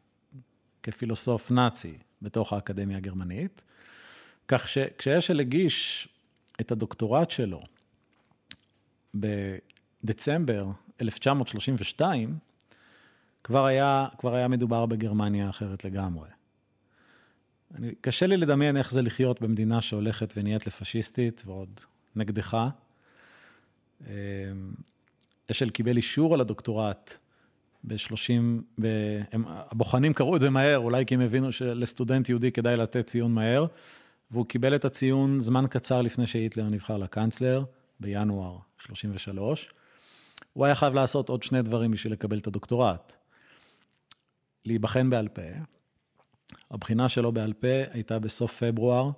כפילוסוף 0.82 1.50
נאצי 1.50 1.98
בתוך 2.22 2.52
האקדמיה 2.52 2.96
הגרמנית, 2.96 3.62
כך 4.48 4.68
שכשאשל 4.68 5.40
הגיש 5.40 6.08
את 6.60 6.72
הדוקטורט 6.72 7.30
שלו 7.30 7.62
בדצמבר 9.14 10.66
1932, 11.00 12.38
כבר 13.44 13.64
היה, 13.64 14.06
כבר 14.18 14.34
היה 14.34 14.48
מדובר 14.48 14.86
בגרמניה 14.86 15.50
אחרת 15.50 15.84
לגמרי. 15.84 16.28
אני, 17.74 17.94
קשה 18.00 18.26
לי 18.26 18.36
לדמיין 18.36 18.76
איך 18.76 18.92
זה 18.92 19.02
לחיות 19.02 19.40
במדינה 19.40 19.80
שהולכת 19.80 20.32
ונהיית 20.36 20.66
לפשיסטית 20.66 21.42
ועוד 21.46 21.80
נגדך. 22.16 22.56
אמ, 24.06 24.06
אשל 25.50 25.70
קיבל 25.70 25.96
אישור 25.96 26.34
על 26.34 26.40
הדוקטורט 26.40 27.18
ב-30, 27.86 28.62
ב... 28.80 28.86
הבוחנים 29.46 30.12
קראו 30.14 30.36
את 30.36 30.40
זה 30.40 30.50
מהר, 30.50 30.78
אולי 30.78 31.06
כי 31.06 31.14
הם 31.14 31.20
הבינו 31.20 31.52
שלסטודנט 31.52 32.28
יהודי 32.28 32.52
כדאי 32.52 32.76
לתת 32.76 33.06
ציון 33.06 33.32
מהר, 33.32 33.66
והוא 34.30 34.46
קיבל 34.46 34.74
את 34.74 34.84
הציון 34.84 35.40
זמן 35.40 35.64
קצר 35.70 36.02
לפני 36.02 36.26
שהיטלר 36.26 36.64
נבחר 36.70 36.96
לקאנצלר, 36.96 37.64
בינואר 38.00 38.58
33. 38.78 39.70
הוא 40.52 40.64
היה 40.64 40.74
חייב 40.74 40.94
לעשות 40.94 41.28
עוד 41.28 41.42
שני 41.42 41.62
דברים 41.62 41.90
בשביל 41.90 42.12
לקבל 42.12 42.38
את 42.38 42.46
הדוקטורט. 42.46 43.12
להיבחן 44.64 45.10
בעל 45.10 45.28
פה. 45.28 45.42
הבחינה 46.70 47.08
שלו 47.08 47.32
בעל 47.32 47.52
פה 47.52 47.82
הייתה 47.92 48.18
בסוף 48.18 48.62
פברואר, 48.62 49.10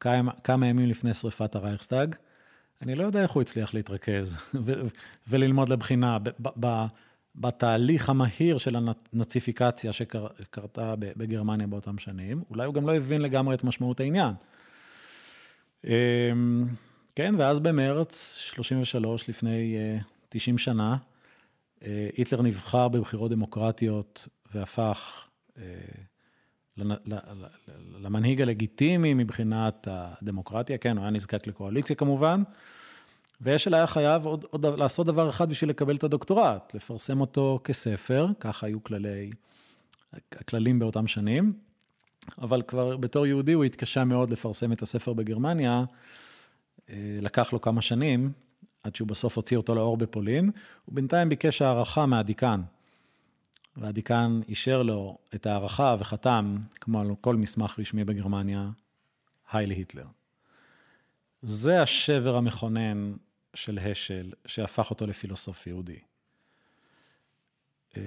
כמה, 0.00 0.66
ימים 0.66 0.88
לפני 0.88 1.14
שריפת 1.14 1.54
הרייכסטאג. 1.54 2.16
אני 2.82 2.94
לא 2.94 3.04
יודע 3.04 3.22
איך 3.22 3.30
הוא 3.30 3.42
הצליח 3.42 3.74
להתרכז 3.74 4.36
וללמוד 5.28 5.68
לבחינה. 5.68 6.18
בתהליך 7.34 8.08
המהיר 8.08 8.58
של 8.58 8.76
הנאציפיקציה 8.76 9.92
שקרתה 9.92 10.94
בגרמניה 10.98 11.66
באותם 11.66 11.98
שנים. 11.98 12.42
אולי 12.50 12.66
הוא 12.66 12.74
גם 12.74 12.86
לא 12.86 12.96
הבין 12.96 13.22
לגמרי 13.22 13.54
את 13.54 13.64
משמעות 13.64 14.00
העניין. 14.00 14.34
אמ, 15.84 16.66
כן, 17.14 17.34
ואז 17.38 17.60
במרץ 17.60 18.36
33, 18.36 19.28
לפני 19.28 19.76
90 20.28 20.56
אה, 20.56 20.62
שנה, 20.62 20.96
אה, 21.82 22.08
היטלר 22.16 22.42
נבחר 22.42 22.88
בבחירות 22.88 23.30
דמוקרטיות 23.30 24.28
והפך 24.54 25.28
אה, 25.58 25.64
למנהיג 27.98 28.42
הלגיטימי 28.42 29.14
מבחינת 29.14 29.88
הדמוקרטיה. 29.90 30.78
כן, 30.78 30.96
הוא 30.96 31.02
היה 31.02 31.10
נזקק 31.10 31.46
לקואליציה 31.46 31.96
כמובן. 31.96 32.42
ואשל 33.40 33.74
היה 33.74 33.86
חייב 33.86 34.26
עוד, 34.26 34.44
עוד 34.50 34.66
לעשות 34.66 35.06
דבר 35.06 35.30
אחד 35.30 35.48
בשביל 35.48 35.70
לקבל 35.70 35.96
את 35.96 36.04
הדוקטורט, 36.04 36.74
לפרסם 36.74 37.20
אותו 37.20 37.60
כספר, 37.64 38.26
ככה 38.40 38.66
היו 38.66 38.84
כללי, 38.84 39.30
הכללים 40.32 40.78
באותם 40.78 41.06
שנים, 41.06 41.52
אבל 42.38 42.62
כבר 42.62 42.96
בתור 42.96 43.26
יהודי 43.26 43.52
הוא 43.52 43.64
התקשה 43.64 44.04
מאוד 44.04 44.30
לפרסם 44.30 44.72
את 44.72 44.82
הספר 44.82 45.12
בגרמניה, 45.12 45.84
אה, 46.90 47.18
לקח 47.20 47.52
לו 47.52 47.60
כמה 47.60 47.82
שנים, 47.82 48.32
עד 48.82 48.96
שהוא 48.96 49.08
בסוף 49.08 49.36
הוציא 49.36 49.56
אותו 49.56 49.74
לאור 49.74 49.96
בפולין, 49.96 50.50
ובינתיים 50.88 51.28
ביקש 51.28 51.62
הערכה 51.62 52.06
מהדיקן. 52.06 52.60
והדיקן 53.76 54.40
אישר 54.48 54.82
לו 54.82 55.18
את 55.34 55.46
הערכה 55.46 55.96
וחתם, 55.98 56.56
כמו 56.80 57.00
על 57.00 57.10
כל 57.20 57.36
מסמך 57.36 57.78
רשמי 57.78 58.04
בגרמניה, 58.04 58.70
היי 59.52 59.66
להיטלר. 59.66 60.06
זה 61.42 61.82
השבר 61.82 62.36
המכונן 62.36 63.12
של 63.54 63.78
השל, 63.78 64.32
שהפך 64.46 64.90
אותו 64.90 65.06
לפילוסוף 65.06 65.66
יהודי. 65.66 65.98
אה, 67.96 68.02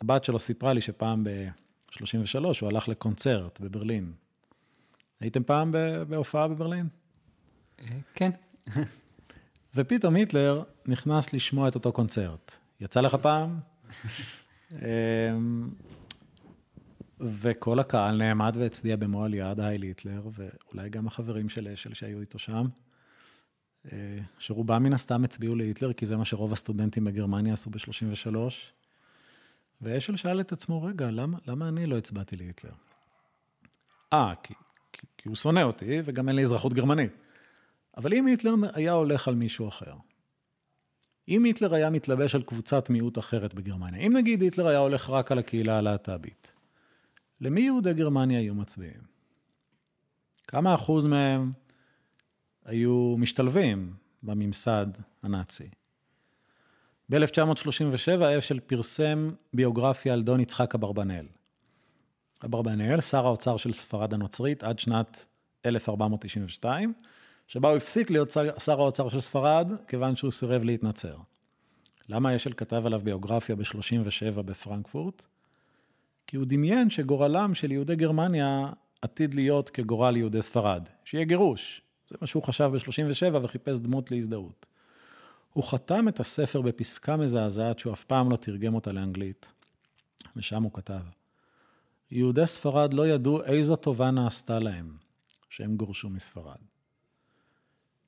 הבת 0.00 0.24
שלו 0.24 0.38
סיפרה 0.38 0.72
לי 0.72 0.80
שפעם 0.80 1.24
ב-33 1.24 2.38
הוא 2.60 2.68
הלך 2.68 2.88
לקונצרט 2.88 3.60
בברלין. 3.60 4.12
הייתם 5.20 5.42
פעם 5.42 5.72
בהופעה 6.08 6.48
בברלין? 6.48 6.88
אה, 7.80 7.86
כן. 8.14 8.30
ופתאום 9.74 10.14
היטלר 10.14 10.62
נכנס 10.86 11.32
לשמוע 11.32 11.68
את 11.68 11.74
אותו 11.74 11.92
קונצרט. 11.92 12.52
יצא 12.80 13.00
לך 13.00 13.14
פעם? 13.14 13.60
אמ, 14.72 15.70
וכל 17.20 17.78
הקהל 17.78 18.16
נעמד 18.16 18.56
והצדיע 18.58 18.96
במועל 18.96 19.34
יד, 19.34 19.60
היי 19.60 19.78
להיטלר, 19.78 20.28
ואולי 20.32 20.88
גם 20.90 21.06
החברים 21.06 21.48
של 21.48 21.68
אשל 21.68 21.94
שהיו 21.94 22.20
איתו 22.20 22.38
שם. 22.38 22.66
אה, 23.92 24.18
שרובם 24.38 24.82
מן 24.82 24.92
הסתם 24.92 25.24
הצביעו 25.24 25.54
להיטלר, 25.54 25.92
כי 25.92 26.06
זה 26.06 26.16
מה 26.16 26.24
שרוב 26.24 26.52
הסטודנטים 26.52 27.04
בגרמניה 27.04 27.52
עשו 27.52 27.70
ב-33. 27.70 28.36
ואשל 29.80 30.16
שאל 30.16 30.40
את 30.40 30.52
עצמו, 30.52 30.82
רגע, 30.82 31.10
למה, 31.10 31.38
למה 31.46 31.68
אני 31.68 31.86
לא 31.86 31.98
הצבעתי 31.98 32.36
להיטלר? 32.36 32.72
אה, 34.12 34.32
כי, 34.42 34.54
כי, 34.92 35.06
כי 35.18 35.28
הוא 35.28 35.36
שונא 35.36 35.60
אותי, 35.60 36.00
וגם 36.04 36.28
אין 36.28 36.36
לי 36.36 36.42
אזרחות 36.42 36.72
גרמנית. 36.72 37.12
אבל 37.96 38.14
אם 38.14 38.26
היטלר 38.26 38.54
היה 38.74 38.92
הולך 38.92 39.28
על 39.28 39.34
מישהו 39.34 39.68
אחר, 39.68 39.94
אם 41.28 41.44
היטלר 41.44 41.74
היה 41.74 41.90
מתלבש 41.90 42.34
על 42.34 42.42
קבוצת 42.42 42.90
מיעוט 42.90 43.18
אחרת 43.18 43.54
בגרמניה, 43.54 44.00
אם 44.00 44.16
נגיד 44.16 44.42
היטלר 44.42 44.66
היה 44.66 44.78
הולך 44.78 45.10
רק 45.10 45.32
על 45.32 45.38
הקהילה 45.38 45.78
הלהט"בית, 45.78 46.52
למי 47.40 47.60
יהודי 47.60 47.94
גרמניה 47.94 48.38
היו 48.38 48.54
מצביעים? 48.54 49.00
כמה 50.46 50.74
אחוז 50.74 51.06
מהם 51.06 51.52
היו 52.68 53.14
משתלבים 53.18 53.92
בממסד 54.22 54.86
הנאצי. 55.22 55.68
ב-1937 57.10 58.38
אשל 58.38 58.60
פרסם 58.60 59.30
ביוגרפיה 59.52 60.12
על 60.12 60.22
דון 60.22 60.40
יצחק 60.40 60.74
אברבנאל. 60.74 61.26
אברבנאל, 62.44 63.00
שר 63.00 63.26
האוצר 63.26 63.56
של 63.56 63.72
ספרד 63.72 64.14
הנוצרית 64.14 64.64
עד 64.64 64.78
שנת 64.78 65.24
1492, 65.66 66.92
שבה 67.46 67.68
הוא 67.68 67.76
הפסיק 67.76 68.10
להיות 68.10 68.30
שר 68.58 68.80
האוצר 68.80 69.08
של 69.08 69.20
ספרד, 69.20 69.72
כיוון 69.88 70.16
שהוא 70.16 70.30
סירב 70.30 70.62
להתנצר. 70.62 71.16
למה 72.08 72.36
אשל 72.36 72.52
כתב 72.56 72.86
עליו 72.86 73.00
ביוגרפיה 73.04 73.56
ב-37 73.56 74.42
בפרנקפורט? 74.42 75.22
כי 76.26 76.36
הוא 76.36 76.44
דמיין 76.48 76.90
שגורלם 76.90 77.54
של 77.54 77.72
יהודי 77.72 77.96
גרמניה 77.96 78.72
עתיד 79.02 79.34
להיות 79.34 79.70
כגורל 79.70 80.16
יהודי 80.16 80.42
ספרד, 80.42 80.88
שיהיה 81.04 81.24
גירוש. 81.24 81.87
זה 82.08 82.16
מה 82.20 82.26
שהוא 82.26 82.42
חשב 82.42 82.70
ב-37 82.72 83.36
וחיפש 83.42 83.78
דמות 83.78 84.10
להזדהות. 84.10 84.66
הוא 85.52 85.64
חתם 85.64 86.08
את 86.08 86.20
הספר 86.20 86.60
בפסקה 86.60 87.16
מזעזעת 87.16 87.78
שהוא 87.78 87.92
אף 87.92 88.04
פעם 88.04 88.30
לא 88.30 88.36
תרגם 88.36 88.74
אותה 88.74 88.92
לאנגלית, 88.92 89.46
ושם 90.36 90.62
הוא 90.62 90.72
כתב: 90.72 91.00
יהודי 92.10 92.46
ספרד 92.46 92.94
לא 92.94 93.08
ידעו 93.08 93.44
איזו 93.44 93.76
טובה 93.76 94.10
נעשתה 94.10 94.58
להם 94.58 94.96
שהם 95.50 95.76
גורשו 95.76 96.10
מספרד. 96.10 96.58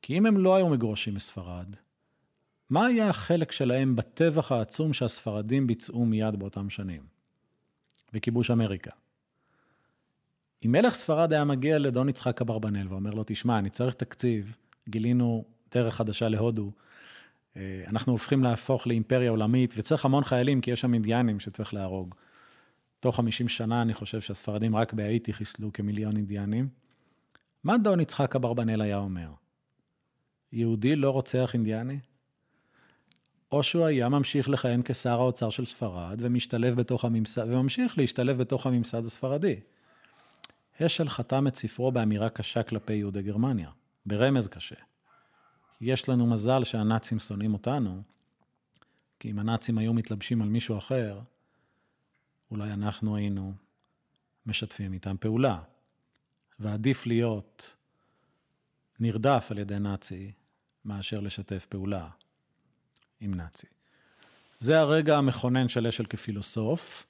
כי 0.03 0.19
אם 0.19 0.27
הם 0.27 0.39
לא 0.39 0.57
היו 0.57 0.69
מגורשים 0.69 1.15
מספרד, 1.15 1.77
מה 2.71 2.87
היה 2.87 3.09
החלק 3.09 3.53
שלהם 3.53 3.97
בטבח 3.97 4.53
העצום 4.53 4.93
שהספרדים 4.93 5.67
ביצעו 5.67 6.05
מיד 6.05 6.37
באותם 6.37 6.71
שנים? 6.71 7.03
בכיבוש 8.13 8.51
אמריקה. 8.51 8.91
אם 10.67 10.73
מלך 10.73 10.95
ספרד 10.95 11.33
היה 11.33 11.45
מגיע 11.45 11.79
לדון 11.79 12.09
יצחק 12.09 12.41
אברבנאל 12.41 12.89
ואומר 12.89 13.11
לו, 13.11 13.23
תשמע, 13.27 13.59
אני 13.59 13.71
צריך 13.71 13.95
תקציב, 13.95 14.57
גילינו 14.89 15.45
דרך 15.75 15.95
חדשה 15.95 16.29
להודו, 16.29 16.73
אה, 17.57 17.85
אנחנו 17.87 18.13
הופכים 18.13 18.43
להפוך 18.43 18.87
לאימפריה 18.87 19.31
עולמית, 19.31 19.75
וצריך 19.77 20.05
המון 20.05 20.25
חיילים, 20.25 20.61
כי 20.61 20.71
יש 20.71 20.81
שם 20.81 20.95
אינדיאנים 20.95 21.41
שצריך 21.41 21.75
להרוג. 21.75 22.15
תוך 23.01 23.17
50 23.17 23.49
שנה 23.49 23.83
אני 23.83 23.95
חושב 23.95 24.21
שהספרדים 24.21 24.77
רק 24.77 24.93
בהאיטי 24.93 25.33
חיסלו 25.33 25.73
כמיליון 25.73 26.17
אינדיאנים. 26.17 26.69
מה 27.65 27.79
דון 27.79 28.01
יצחק 28.01 28.37
אברבנאל 28.37 28.81
היה 28.81 28.97
אומר? 28.97 29.31
יהודי 30.53 30.97
לא 30.97 31.11
רוצח 31.11 31.51
אינדיאני? 31.55 31.99
או 33.53 33.63
שהוא 33.63 33.85
היה 33.85 34.09
ממשיך 34.09 34.49
לכהן 34.49 34.81
כשר 34.85 35.21
האוצר 35.21 35.51
של 35.51 35.65
ספרד 35.65 36.19
ומשתלב 36.19 36.75
בתוך 36.75 37.05
הממסד, 37.05 37.47
וממשיך 37.49 37.99
להשתלב 37.99 38.39
בתוך 38.39 38.67
הממסד 38.67 39.05
הספרדי. 39.05 39.57
השל 40.81 41.09
חתם 41.09 41.47
את 41.47 41.57
ספרו 41.57 41.93
באמירה 41.93 42.29
קשה 42.29 42.63
כלפי 42.63 42.93
יהודי 42.93 43.23
גרמניה, 43.23 43.71
ברמז 44.07 44.49
קשה. 44.49 44.77
יש 45.81 46.09
לנו 46.09 46.27
מזל 46.27 46.65
שהנאצים 46.65 47.19
שונאים 47.19 47.53
אותנו, 47.53 48.03
כי 49.19 49.31
אם 49.31 49.39
הנאצים 49.39 49.79
היו 49.79 49.93
מתלבשים 49.93 50.43
על 50.43 50.49
מישהו 50.49 50.79
אחר, 50.79 51.21
אולי 52.51 52.73
אנחנו 52.73 53.17
היינו 53.17 53.55
משתפים 54.47 54.93
איתם 54.93 55.17
פעולה. 55.21 55.59
ועדיף 56.59 57.07
להיות 57.07 57.75
נרדף 59.01 59.49
על 59.51 59.59
ידי 59.59 59.79
נאצי 59.79 60.33
מאשר 60.85 61.21
לשתף 61.21 61.67
פעולה 61.69 62.09
עם 63.21 63.35
נאצי. 63.35 63.67
זה 64.59 64.81
הרגע 64.81 65.17
המכונן 65.17 65.69
של 65.69 65.87
אשל 65.87 66.07
כפילוסוף, 66.07 67.07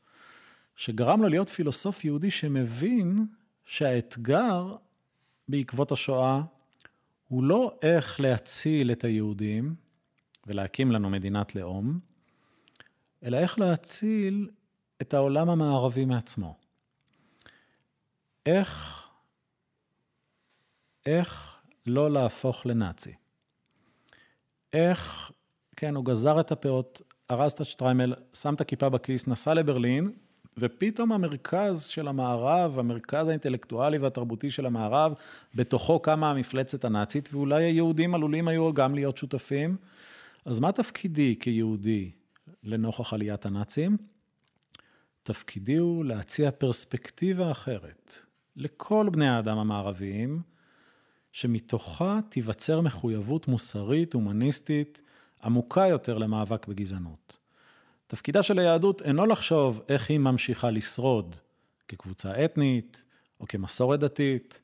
שגרם 0.77 1.23
לו 1.23 1.29
להיות 1.29 1.49
פילוסוף 1.49 2.05
יהודי 2.05 2.31
שמבין 2.31 3.27
שהאתגר 3.71 4.77
בעקבות 5.49 5.93
השואה 5.93 6.43
הוא 7.29 7.45
לא 7.45 7.79
איך 7.83 8.21
להציל 8.21 8.93
את 8.93 9.05
היהודים 9.05 9.75
ולהקים 10.47 10.93
לנו 10.93 11.11
מדינת 11.11 11.55
לאום, 11.55 12.01
אלא 13.23 13.37
איך 13.37 13.59
להציל 13.59 14.51
את 15.03 15.15
העולם 15.15 15.51
המערבי 15.51 16.05
מעצמו. 16.05 16.59
איך, 18.47 19.03
איך 21.07 21.61
לא 21.87 22.11
להפוך 22.11 22.67
לנאצי. 22.67 23.15
איך, 24.73 25.31
כן, 25.77 25.95
הוא 25.95 26.05
גזר 26.05 26.41
את 26.41 26.53
הפאות, 26.53 27.03
ארז 27.31 27.53
את 27.53 27.61
השטריימל, 27.61 28.15
שם 28.35 28.55
את 28.55 28.61
הכיפה 28.61 28.89
בכיס, 28.89 29.27
נסע 29.27 29.55
לברלין, 29.55 30.13
ופתאום 30.61 31.13
המרכז 31.13 31.87
של 31.87 32.09
המערב, 32.09 32.79
המרכז 32.79 33.29
האינטלקטואלי 33.29 33.99
והתרבותי 33.99 34.51
של 34.51 34.67
המערב, 34.67 35.15
בתוכו 35.55 36.01
קמה 36.01 36.31
המפלצת 36.31 36.85
הנאצית, 36.85 37.29
ואולי 37.33 37.65
היהודים 37.65 38.15
עלולים 38.15 38.49
היו 38.49 38.73
גם 38.73 38.95
להיות 38.95 39.17
שותפים. 39.17 39.77
אז 40.45 40.59
מה 40.59 40.73
תפקידי 40.73 41.37
כיהודי 41.41 42.11
לנוכח 42.65 43.13
עליית 43.13 43.47
הנאצים? 43.47 43.97
תפקידי 45.23 45.77
הוא 45.77 46.05
להציע 46.05 46.51
פרספקטיבה 46.51 47.51
אחרת 47.51 48.15
לכל 48.57 49.09
בני 49.13 49.29
האדם 49.29 49.59
המערביים, 49.59 50.43
שמתוכה 51.33 52.21
תיווצר 52.29 52.81
מחויבות 52.81 53.49
מוסרית, 53.49 54.13
הומניסטית, 54.13 55.03
עמוקה 55.45 55.87
יותר 55.87 56.19
למאבק 56.19 56.67
בגזענות. 56.69 57.40
תפקידה 58.11 58.43
של 58.43 58.59
היהדות 58.59 59.03
אינו 59.03 59.27
לחשוב 59.27 59.83
איך 59.89 60.11
היא 60.11 60.19
ממשיכה 60.19 60.71
לשרוד 60.71 61.37
כקבוצה 61.89 62.45
אתנית 62.45 63.05
או 63.41 63.47
כמסורת 63.49 64.01
דתית. 64.01 64.61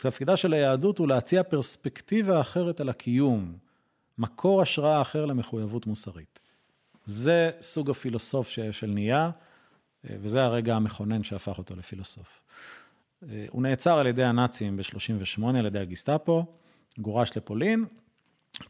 תפקידה 0.00 0.36
של 0.36 0.52
היהדות 0.52 0.98
הוא 0.98 1.08
להציע 1.08 1.42
פרספקטיבה 1.42 2.40
אחרת 2.40 2.80
על 2.80 2.88
הקיום, 2.88 3.56
מקור 4.18 4.62
השראה 4.62 5.02
אחר 5.02 5.24
למחויבות 5.24 5.86
מוסרית. 5.86 6.40
זה 7.04 7.50
סוג 7.60 7.90
הפילוסוף 7.90 8.48
של 8.48 8.86
נהיה, 8.86 9.30
וזה 10.04 10.42
הרגע 10.42 10.76
המכונן 10.76 11.22
שהפך 11.22 11.58
אותו 11.58 11.76
לפילוסוף. 11.76 12.40
הוא 13.50 13.62
נעצר 13.62 13.98
על 13.98 14.06
ידי 14.06 14.24
הנאצים 14.24 14.76
ב-38, 14.76 15.42
על 15.58 15.66
ידי 15.66 15.78
הגיסטאפו, 15.78 16.44
גורש 16.98 17.36
לפולין, 17.36 17.84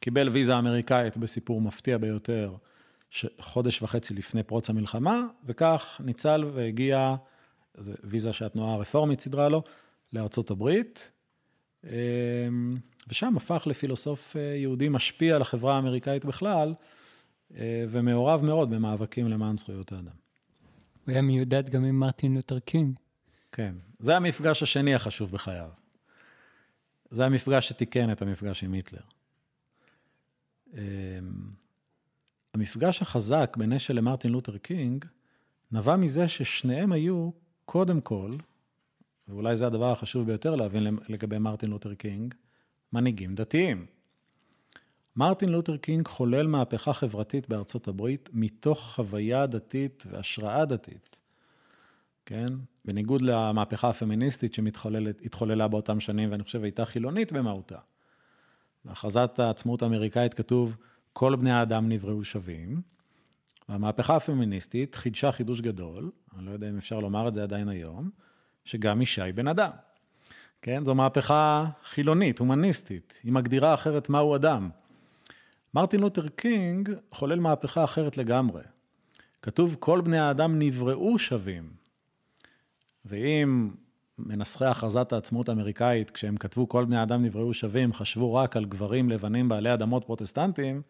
קיבל 0.00 0.28
ויזה 0.28 0.58
אמריקאית 0.58 1.16
בסיפור 1.16 1.60
מפתיע 1.60 1.98
ביותר, 1.98 2.54
חודש 3.40 3.83
וחצי 3.83 4.14
לפני 4.14 4.42
פרוץ 4.42 4.70
המלחמה, 4.70 5.22
וכך 5.44 6.00
ניצל 6.05 6.44
והגיע, 6.55 7.14
זו 7.79 7.92
ויזה 8.05 8.33
שהתנועה 8.33 8.74
הרפורמית 8.74 9.20
סידרה 9.20 9.48
לו, 9.48 9.62
לארצות 10.12 10.50
הברית, 10.50 11.11
אמ, 11.85 11.90
ושם 13.09 13.37
הפך 13.37 13.62
לפילוסוף 13.66 14.37
אה, 14.37 14.42
יהודי 14.42 14.88
משפיע 14.88 15.37
על 15.37 15.42
החברה 15.42 15.77
האמריקאית 15.77 16.24
בכלל, 16.24 16.74
אה, 17.57 17.85
ומעורב 17.88 18.44
מאוד 18.44 18.70
במאבקים 18.70 19.29
למען 19.29 19.57
זכויות 19.57 19.92
האדם. 19.92 20.16
הוא 21.07 21.12
היה 21.12 21.22
מיודד 21.22 21.70
גם 21.70 21.85
עם 21.85 22.00
מרטין 22.00 22.35
לותר 22.35 22.59
קינג. 22.59 22.96
כן, 23.53 23.74
זה 23.98 24.16
המפגש 24.16 24.62
השני 24.62 24.94
החשוב 24.94 25.33
בחייו. 25.33 25.68
זה 27.11 27.27
המפגש 27.27 27.68
שתיקן 27.68 28.12
את 28.12 28.22
המפגש 28.22 28.64
עם 28.64 28.72
היטלר. 28.72 29.00
המפגש 32.55 33.03
החזק 33.03 33.57
בין 33.59 33.73
אשל 33.73 33.95
למרטין 33.95 34.33
לותר 34.33 34.57
קינג 34.59 35.05
נבע 35.73 35.97
מזה 35.97 36.29
ששניהם 36.29 36.93
היו, 36.93 37.31
קודם 37.64 38.01
כל, 38.01 38.37
ואולי 39.29 39.57
זה 39.57 39.67
הדבר 39.67 39.93
החשוב 39.93 40.27
ביותר 40.27 40.55
להבין 40.55 40.97
לגבי 41.09 41.38
מרטין 41.38 41.71
לותר 41.71 41.95
קינג, 41.95 42.35
מנהיגים 42.93 43.35
דתיים. 43.35 43.87
מרטין 45.17 45.49
לותר 45.49 45.77
קינג 45.77 46.09
חולל 46.09 46.47
מהפכה 46.47 46.93
חברתית 46.93 47.49
בארצות 47.49 47.88
הברית 47.88 48.31
מתוך 48.33 48.93
חוויה 48.95 49.47
דתית 49.47 50.05
והשראה 50.11 50.64
דתית. 50.64 51.19
כן? 52.27 52.47
בניגוד 52.85 53.23
למהפכה 53.23 53.88
הפמיניסטית 53.88 54.55
שהתחוללה 54.55 55.69
באותם 55.69 56.01
שנים, 56.01 56.31
ואני 56.31 56.43
חושב 56.43 56.62
הייתה 56.62 56.85
חילונית 56.85 57.33
במהותה. 57.33 57.79
בהכרזת 58.85 59.38
העצמאות 59.38 59.83
האמריקאית 59.83 60.35
כתוב, 60.35 60.77
כל 61.16 61.37
בני 61.37 61.53
האדם 61.53 61.88
נבראו 61.88 62.24
שווים. 62.24 62.81
והמהפכה 63.68 64.16
הפמיניסטית 64.16 64.94
חידשה 64.94 65.33
חידוש 65.33 65.61
גדול, 65.61 66.11
אני 66.37 66.46
לא 66.46 66.50
יודע 66.50 66.70
אם 66.70 66.79
אפשר 66.79 67.00
לומר 67.00 67.29
את 67.29 67.35
זה 67.35 67.42
עדיין 67.42 67.68
היום, 67.68 68.11
שגם 68.64 69.00
אישה 69.00 69.24
היא 69.24 69.35
בן 69.35 69.48
אדם. 69.48 69.70
כן, 70.62 70.85
זו 70.85 70.94
מהפכה 70.94 71.66
חילונית, 71.85 72.38
הומניסטית, 72.38 73.14
היא 73.22 73.33
מגדירה 73.33 73.74
אחרת 73.74 74.09
מהו 74.09 74.37
אדם. 74.37 74.70
מרטין 75.74 76.00
לותר 76.00 76.29
קינג 76.29 76.90
חולל 77.11 77.40
מהפכה 77.40 77.85
אחרת 77.85 78.16
לגמרי. 78.16 78.62
כתוב, 79.42 79.77
כל 79.79 80.00
בני 80.00 80.18
האדם 80.18 80.59
נבראו 80.59 81.18
שווים. 81.18 81.70
ואם 83.05 83.70
מנסחי 84.18 84.64
הכרזת 84.64 85.12
העצמאות 85.12 85.48
האמריקאית, 85.48 86.11
כשהם 86.11 86.37
כתבו 86.37 86.68
כל 86.68 86.85
בני 86.85 86.96
האדם 86.96 87.22
נבראו 87.22 87.55
שווים, 87.55 87.92
חשבו 87.92 88.35
רק 88.35 88.57
על 88.57 88.64
גברים 88.64 89.11
לבנים 89.11 89.48
בעלי 89.48 89.74
אדמות 89.74 90.05
פרוטסטנטים, 90.05 90.83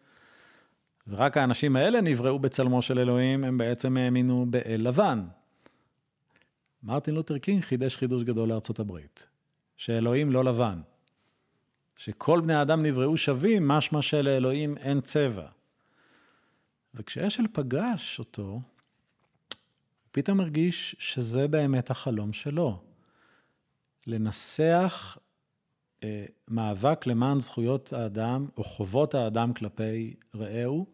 ורק 1.07 1.37
האנשים 1.37 1.75
האלה 1.75 2.01
נבראו 2.01 2.39
בצלמו 2.39 2.81
של 2.81 2.99
אלוהים, 2.99 3.43
הם 3.43 3.57
בעצם 3.57 3.97
האמינו 3.97 4.45
באל 4.49 4.81
לבן. 4.83 5.27
מרטין 6.83 7.15
לותר 7.15 7.37
קינג 7.37 7.63
חידש 7.63 7.95
חידוש 7.95 8.23
גדול 8.23 8.49
לארצות 8.49 8.79
הברית, 8.79 9.27
שאלוהים 9.77 10.31
לא 10.31 10.43
לבן. 10.43 10.81
שכל 11.97 12.41
בני 12.41 12.53
האדם 12.53 12.83
נבראו 12.83 13.17
שווים, 13.17 13.67
משמע 13.67 14.01
שלאלוהים 14.01 14.77
אין 14.77 15.01
צבע. 15.01 15.47
וכשאשל 16.93 17.43
פגש 17.53 18.19
אותו, 18.19 18.61
פתאום 20.11 20.39
הרגיש 20.39 20.95
שזה 20.99 21.47
באמת 21.47 21.91
החלום 21.91 22.33
שלו. 22.33 22.83
לנסח 24.07 25.17
אה, 26.03 26.25
מאבק 26.47 27.07
למען 27.07 27.39
זכויות 27.39 27.93
האדם 27.93 28.47
או 28.57 28.63
חובות 28.63 29.15
האדם 29.15 29.53
כלפי 29.53 30.13
רעהו, 30.35 30.85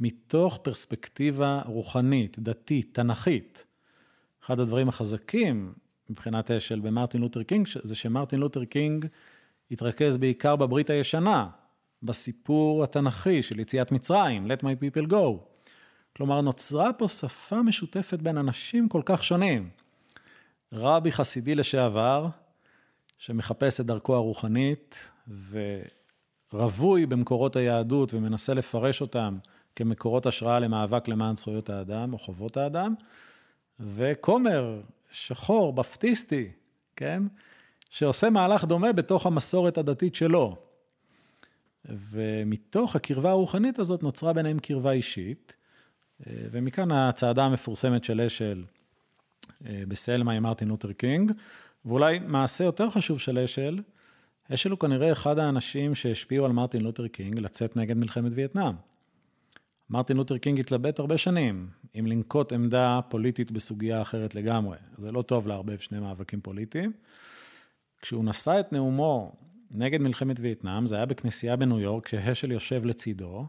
מתוך 0.00 0.58
פרספקטיבה 0.62 1.62
רוחנית, 1.66 2.38
דתית, 2.38 2.94
תנכית. 2.94 3.64
אחד 4.44 4.60
הדברים 4.60 4.88
החזקים 4.88 5.72
מבחינת 6.10 6.50
אשל 6.50 6.80
במרטין 6.80 7.20
לותר 7.20 7.42
קינג, 7.42 7.68
זה 7.82 7.94
שמרטין 7.94 8.38
לותר 8.38 8.64
קינג 8.64 9.06
התרכז 9.70 10.16
בעיקר 10.16 10.56
בברית 10.56 10.90
הישנה, 10.90 11.48
בסיפור 12.02 12.84
התנכי 12.84 13.42
של 13.42 13.60
יציאת 13.60 13.92
מצרים, 13.92 14.50
Let 14.50 14.62
my 14.62 14.84
people 14.84 15.10
go. 15.10 15.38
כלומר, 16.16 16.40
נוצרה 16.40 16.92
פה 16.92 17.08
שפה 17.08 17.62
משותפת 17.62 18.18
בין 18.22 18.38
אנשים 18.38 18.88
כל 18.88 19.02
כך 19.04 19.24
שונים. 19.24 19.70
רבי 20.72 21.12
חסידי 21.12 21.54
לשעבר, 21.54 22.28
שמחפש 23.18 23.80
את 23.80 23.86
דרכו 23.86 24.14
הרוחנית, 24.14 25.10
ורווי 26.52 27.06
במקורות 27.06 27.56
היהדות 27.56 28.14
ומנסה 28.14 28.54
לפרש 28.54 29.00
אותם 29.00 29.38
כמקורות 29.76 30.26
השראה 30.26 30.58
למאבק 30.58 31.08
למען 31.08 31.36
זכויות 31.36 31.70
האדם 31.70 32.12
או 32.12 32.18
חובות 32.18 32.56
האדם, 32.56 32.94
וכומר, 33.80 34.80
שחור, 35.10 35.72
בפטיסטי, 35.72 36.48
כן? 36.96 37.22
שעושה 37.90 38.30
מהלך 38.30 38.64
דומה 38.64 38.92
בתוך 38.92 39.26
המסורת 39.26 39.78
הדתית 39.78 40.14
שלו. 40.14 40.56
ומתוך 41.84 42.96
הקרבה 42.96 43.30
הרוחנית 43.30 43.78
הזאת 43.78 44.02
נוצרה 44.02 44.32
ביניהם 44.32 44.58
קרבה 44.58 44.92
אישית, 44.92 45.52
ומכאן 46.26 46.92
הצעדה 46.92 47.44
המפורסמת 47.44 48.04
של 48.04 48.20
אשל 48.20 48.64
אה, 49.66 49.82
בסלמה 49.88 50.32
עם 50.32 50.42
מרטין 50.42 50.68
לותר 50.68 50.92
קינג, 50.92 51.32
ואולי 51.84 52.18
מעשה 52.18 52.64
יותר 52.64 52.90
חשוב 52.90 53.20
של 53.20 53.38
אשל, 53.38 53.82
אשל 54.54 54.70
הוא 54.70 54.78
כנראה 54.78 55.12
אחד 55.12 55.38
האנשים 55.38 55.94
שהשפיעו 55.94 56.46
על 56.46 56.52
מרטין 56.52 56.82
לותר 56.82 57.08
קינג 57.08 57.38
לצאת 57.38 57.76
נגד 57.76 57.96
מלחמת 57.96 58.32
וייטנאם. 58.34 58.74
מרטין 59.90 60.16
לותר 60.16 60.38
קינג 60.38 60.60
התלבט 60.60 60.98
הרבה 60.98 61.18
שנים 61.18 61.68
אם 61.98 62.06
לנקוט 62.06 62.52
עמדה 62.52 63.00
פוליטית 63.08 63.50
בסוגיה 63.50 64.02
אחרת 64.02 64.34
לגמרי. 64.34 64.76
זה 64.98 65.12
לא 65.12 65.22
טוב 65.22 65.48
לערבב 65.48 65.78
שני 65.78 66.00
מאבקים 66.00 66.40
פוליטיים. 66.40 66.92
כשהוא 68.02 68.24
נשא 68.24 68.60
את 68.60 68.72
נאומו 68.72 69.32
נגד 69.74 70.00
מלחמת 70.00 70.40
וייטנאם, 70.40 70.86
זה 70.86 70.96
היה 70.96 71.06
בכנסייה 71.06 71.56
בניו 71.56 71.80
יורק, 71.80 72.04
כשאשל 72.04 72.52
יושב 72.52 72.84
לצידו, 72.84 73.46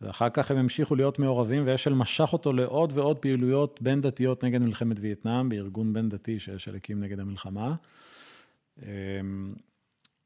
ואחר 0.00 0.28
כך 0.30 0.50
הם 0.50 0.56
המשיכו 0.56 0.94
להיות 0.94 1.18
מעורבים, 1.18 1.62
ואשל 1.66 1.94
משך 1.94 2.32
אותו 2.32 2.52
לעוד 2.52 2.92
ועוד 2.94 3.18
פעילויות 3.18 3.82
בין 3.82 4.00
דתיות 4.00 4.44
נגד 4.44 4.60
מלחמת 4.60 4.96
וייטנאם, 5.00 5.48
בארגון 5.48 5.92
בין 5.92 6.08
דתי 6.08 6.38
שאשל 6.38 6.76
הקים 6.76 7.00
נגד 7.00 7.20
המלחמה. 7.20 7.74
אמ, 8.82 9.54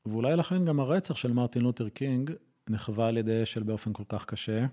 ואולי 0.06 0.36
לכן 0.36 0.64
גם 0.64 0.80
הרצח 0.80 1.16
של 1.16 1.32
מרטין 1.32 1.62
לותר 1.62 1.88
קינג 1.88 2.30
נחווה 2.68 3.08
על 3.08 3.16
ידי 3.16 3.42
אשל 3.42 3.62
באופן 3.62 3.92
כל 3.92 4.04
כך 4.08 4.24
קשה. 4.24 4.66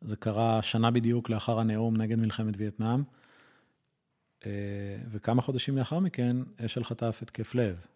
זה 0.00 0.16
קרה 0.16 0.62
שנה 0.62 0.90
בדיוק 0.90 1.30
לאחר 1.30 1.58
הנאום 1.58 1.96
נגד 1.96 2.18
מלחמת 2.18 2.54
וייטנאם, 2.56 3.02
אה, 4.46 4.50
וכמה 5.10 5.42
חודשים 5.42 5.78
לאחר 5.78 5.98
מכן 5.98 6.36
אשל 6.64 6.84
חטף 6.84 7.18
התקף 7.22 7.54
לב, 7.54 7.86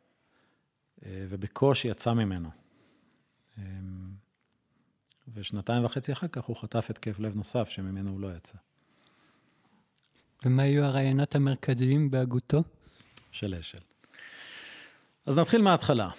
אה, 1.04 1.26
ובקושי 1.28 1.88
יצא 1.88 2.12
ממנו. 2.12 2.50
אמ, 3.58 4.10
ושנתיים 5.34 5.84
וחצי 5.84 6.12
אחר 6.12 6.28
כך 6.28 6.44
הוא 6.44 6.56
חטף 6.56 6.90
התקף 6.90 7.18
לב 7.18 7.36
נוסף 7.36 7.68
שממנו 7.68 8.10
הוא 8.10 8.20
לא 8.20 8.28
יצא. 8.36 8.54
ומה 10.44 10.62
היו 10.62 10.84
הרעיונות 10.84 11.34
המרכזיים 11.34 12.10
בהגותו? 12.10 12.62
של 13.32 13.54
אשל. 13.54 13.78
אז 15.26 15.36
נתחיל 15.36 15.62
מההתחלה. 15.62 16.10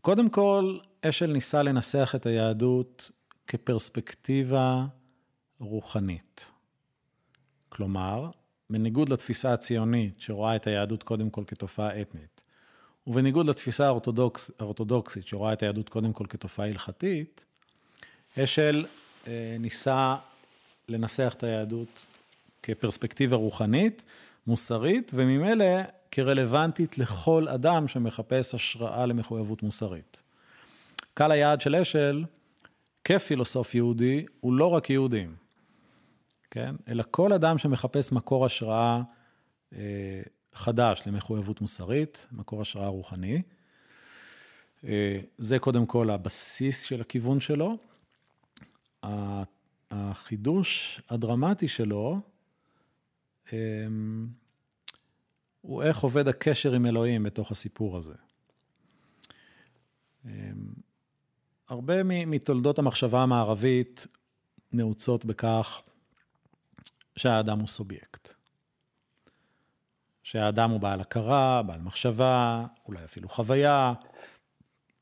קודם 0.00 0.30
כל, 0.30 0.78
אשל 1.02 1.26
ניסה 1.26 1.62
לנסח 1.62 2.12
את 2.16 2.26
היהדות 2.26 3.10
כפרספקטיבה 3.50 4.84
רוחנית. 5.60 6.50
כלומר, 7.68 8.30
בניגוד 8.70 9.08
לתפיסה 9.08 9.52
הציונית 9.52 10.20
שרואה 10.20 10.56
את 10.56 10.66
היהדות 10.66 11.02
קודם 11.02 11.30
כל 11.30 11.44
כתופעה 11.46 12.00
אתנית, 12.00 12.40
ובניגוד 13.06 13.46
לתפיסה 13.46 13.86
האורתודוקס, 13.86 14.50
האורתודוקסית 14.58 15.26
שרואה 15.26 15.52
את 15.52 15.62
היהדות 15.62 15.88
קודם 15.88 16.12
כל 16.12 16.24
כתופעה 16.28 16.66
הלכתית, 16.66 17.44
אשל 18.38 18.86
אה, 19.26 19.56
ניסה 19.60 20.16
לנסח 20.88 21.34
את 21.36 21.42
היהדות 21.42 22.06
כפרספקטיבה 22.62 23.36
רוחנית, 23.36 24.02
מוסרית, 24.46 25.10
וממילא 25.14 25.82
כרלוונטית 26.10 26.98
לכל 26.98 27.48
אדם 27.48 27.88
שמחפש 27.88 28.54
השראה 28.54 29.06
למחויבות 29.06 29.62
מוסרית. 29.62 30.22
קהל 31.14 31.32
היעד 31.32 31.60
של 31.60 31.76
אשל, 31.76 32.24
כפילוסוף 33.04 33.74
יהודי, 33.74 34.26
הוא 34.40 34.52
לא 34.52 34.66
רק 34.66 34.90
יהודים, 34.90 35.36
כן? 36.50 36.74
אלא 36.88 37.04
כל 37.10 37.32
אדם 37.32 37.58
שמחפש 37.58 38.12
מקור 38.12 38.46
השראה 38.46 39.02
אה, 39.72 40.22
חדש 40.54 41.02
למחויבות 41.06 41.60
מוסרית, 41.60 42.26
מקור 42.32 42.60
השראה 42.60 42.88
רוחני. 42.88 43.42
אה, 44.84 45.20
זה 45.38 45.58
קודם 45.58 45.86
כל 45.86 46.10
הבסיס 46.10 46.82
של 46.82 47.00
הכיוון 47.00 47.40
שלו. 47.40 47.76
החידוש 49.90 51.00
הדרמטי 51.10 51.68
שלו 51.68 52.20
אמ, 53.52 54.28
הוא 55.60 55.82
איך 55.82 55.98
עובד 55.98 56.28
הקשר 56.28 56.72
עם 56.72 56.86
אלוהים 56.86 57.22
בתוך 57.22 57.50
הסיפור 57.50 57.96
הזה. 57.96 58.14
הרבה 61.70 62.02
מתולדות 62.02 62.78
המחשבה 62.78 63.22
המערבית 63.22 64.06
נעוצות 64.72 65.24
בכך 65.24 65.82
שהאדם 67.16 67.58
הוא 67.58 67.68
סובייקט. 67.68 68.34
שהאדם 70.22 70.70
הוא 70.70 70.80
בעל 70.80 71.00
הכרה, 71.00 71.62
בעל 71.62 71.80
מחשבה, 71.80 72.66
אולי 72.88 73.04
אפילו 73.04 73.28
חוויה, 73.28 73.92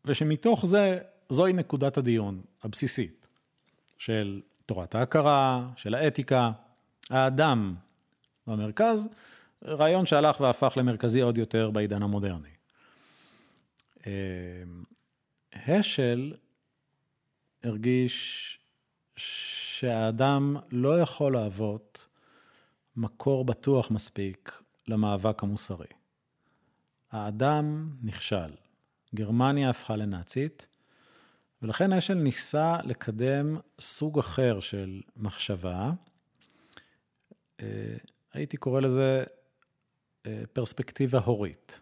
ושמתוך 0.05 0.67
זה, 0.67 0.99
זוהי 1.29 1.53
נקודת 1.53 1.97
הדיון 1.97 2.43
הבסיסית. 2.63 3.27
של 3.99 4.41
תורת 4.67 4.95
ההכרה, 4.95 5.69
של 5.77 5.95
האתיקה, 5.95 6.51
האדם 7.11 7.75
במרכז, 8.47 9.09
רעיון 9.65 10.07
שהלך 10.07 10.41
והפך 10.41 10.73
למרכזי 10.77 11.21
עוד 11.21 11.39
יותר 11.39 11.71
בעידן 11.71 12.03
המודרני. 12.03 12.49
אה, 14.07 14.13
השל 15.67 16.35
הרגיש 17.69 18.59
שהאדם 19.17 20.57
לא 20.71 21.01
יכול 21.01 21.33
להוות 21.33 22.07
מקור 22.97 23.45
בטוח 23.45 23.91
מספיק 23.91 24.63
למאבק 24.89 25.43
המוסרי. 25.43 25.87
האדם 27.11 27.91
נכשל. 28.03 28.51
גרמניה 29.15 29.71
הפכה 29.71 29.97
לנאצית, 29.97 30.67
ולכן 31.63 31.93
אשל 31.93 32.15
ניסה 32.15 32.77
לקדם 32.85 33.57
סוג 33.81 34.19
אחר 34.19 34.61
של 34.61 35.01
מחשבה. 35.17 35.91
אה, 37.61 37.97
הייתי 38.33 38.57
קורא 38.57 38.81
לזה 38.81 39.25
אה, 40.27 40.43
פרספקטיבה 40.53 41.19
הורית. 41.19 41.81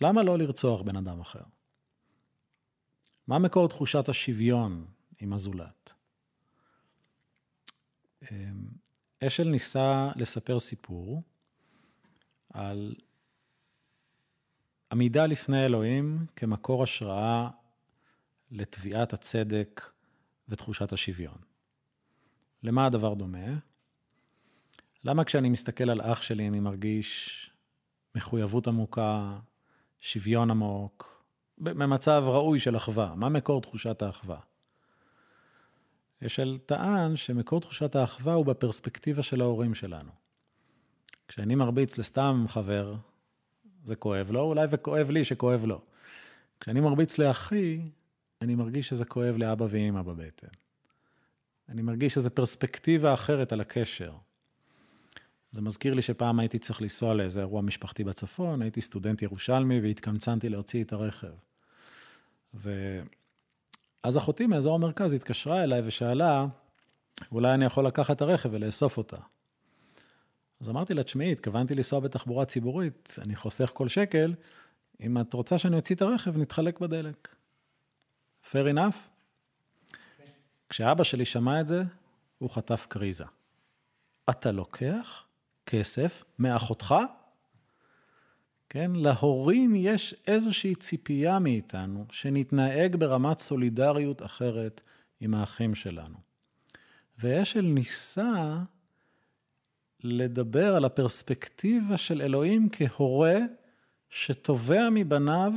למה 0.00 0.22
לא 0.22 0.38
לרצוח 0.38 0.82
בן 0.82 0.96
אדם 0.96 1.20
אחר? 1.20 1.42
מה 3.30 3.38
מקור 3.38 3.68
תחושת 3.68 4.08
השוויון 4.08 4.86
עם 5.20 5.32
הזולת? 5.32 5.92
אה, 8.22 8.36
אשל 9.26 9.44
ניסה 9.44 10.10
לספר 10.16 10.58
סיפור 10.58 11.22
על 12.52 12.94
עמידה 14.92 15.26
לפני 15.26 15.64
אלוהים 15.66 16.26
כמקור 16.36 16.82
השראה 16.82 17.50
לתביעת 18.50 19.12
הצדק 19.12 19.90
ותחושת 20.48 20.92
השוויון. 20.92 21.38
למה 22.62 22.86
הדבר 22.86 23.14
דומה? 23.14 23.58
למה 25.04 25.24
כשאני 25.24 25.48
מסתכל 25.48 25.90
על 25.90 26.00
אח 26.00 26.22
שלי 26.22 26.48
אני 26.48 26.60
מרגיש 26.60 27.50
מחויבות 28.14 28.68
עמוקה, 28.68 29.38
שוויון 30.00 30.50
עמוק, 30.50 31.19
במצב 31.60 32.22
ראוי 32.26 32.58
של 32.58 32.76
אחווה? 32.76 33.14
מה 33.14 33.28
מקור 33.28 33.62
תחושת 33.62 34.02
האחווה? 34.02 34.38
אשל 36.26 36.58
טען 36.66 37.16
שמקור 37.16 37.60
תחושת 37.60 37.96
האחווה 37.96 38.34
הוא 38.34 38.46
בפרספקטיבה 38.46 39.22
של 39.22 39.40
ההורים 39.40 39.74
שלנו. 39.74 40.10
כשאני 41.28 41.54
מרביץ 41.54 41.98
לסתם 41.98 42.44
חבר, 42.48 42.94
זה 43.84 43.96
כואב 43.96 44.30
לו, 44.30 44.40
אולי 44.40 44.66
וכואב 44.70 45.10
לי 45.10 45.24
שכואב 45.24 45.64
לו. 45.64 45.80
כשאני 46.60 46.80
מרביץ 46.80 47.18
לאחי, 47.18 47.80
אני 48.42 48.54
מרגיש 48.54 48.88
שזה 48.88 49.04
כואב 49.04 49.36
לאבא 49.36 49.66
ואמא 49.70 50.02
בבטן. 50.02 50.48
אני 51.68 51.82
מרגיש 51.82 52.16
איזו 52.16 52.30
פרספקטיבה 52.30 53.14
אחרת 53.14 53.52
על 53.52 53.60
הקשר. 53.60 54.12
זה 55.52 55.60
מזכיר 55.60 55.94
לי 55.94 56.02
שפעם 56.02 56.40
הייתי 56.40 56.58
צריך 56.58 56.82
לנסוע 56.82 57.14
לאיזה 57.14 57.40
אירוע 57.40 57.62
משפחתי 57.62 58.04
בצפון, 58.04 58.62
הייתי 58.62 58.80
סטודנט 58.80 59.22
ירושלמי 59.22 59.80
והתקמצנתי 59.80 60.48
להוציא 60.48 60.84
את 60.84 60.92
הרכב. 60.92 61.32
ואז 62.54 64.16
אחותי 64.18 64.46
מאזור 64.46 64.74
המרכז 64.74 65.12
התקשרה 65.12 65.62
אליי 65.62 65.82
ושאלה, 65.84 66.46
אולי 67.32 67.54
אני 67.54 67.64
יכול 67.64 67.86
לקחת 67.86 68.16
את 68.16 68.22
הרכב 68.22 68.48
ולאסוף 68.52 68.98
אותה. 68.98 69.16
אז 70.60 70.68
אמרתי 70.68 70.94
לה, 70.94 71.02
תשמעי, 71.02 71.32
התכוונתי 71.32 71.74
לנסוע 71.74 72.00
בתחבורה 72.00 72.44
ציבורית, 72.44 73.16
אני 73.22 73.36
חוסך 73.36 73.70
כל 73.74 73.88
שקל, 73.88 74.34
אם 75.00 75.20
את 75.20 75.32
רוצה 75.32 75.58
שאני 75.58 75.76
אוציא 75.76 75.96
את 75.96 76.02
הרכב, 76.02 76.36
נתחלק 76.36 76.80
בדלק. 76.80 77.28
fair 78.50 78.74
enough? 78.74 78.96
כשאבא 80.68 81.04
שלי 81.04 81.24
שמע 81.24 81.60
את 81.60 81.68
זה, 81.68 81.82
הוא 82.38 82.50
חטף 82.50 82.86
קריזה. 82.88 83.24
אתה 84.30 84.52
לוקח 84.52 85.24
כסף 85.66 86.24
מאחותך? 86.38 86.94
כן, 88.72 88.90
להורים 88.94 89.74
יש 89.76 90.14
איזושהי 90.26 90.74
ציפייה 90.74 91.38
מאיתנו 91.38 92.04
שנתנהג 92.12 92.96
ברמת 92.96 93.38
סולידריות 93.38 94.22
אחרת 94.22 94.80
עם 95.20 95.34
האחים 95.34 95.74
שלנו. 95.74 96.16
ואשל 97.18 97.60
ניסה 97.60 98.58
לדבר 100.00 100.76
על 100.76 100.84
הפרספקטיבה 100.84 101.96
של 101.96 102.22
אלוהים 102.22 102.68
כהורה 102.72 103.38
שתובע 104.10 104.88
מבניו 104.90 105.52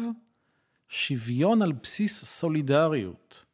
שוויון 0.88 1.62
על 1.62 1.72
בסיס 1.72 2.26
סולידריות, 2.26 3.46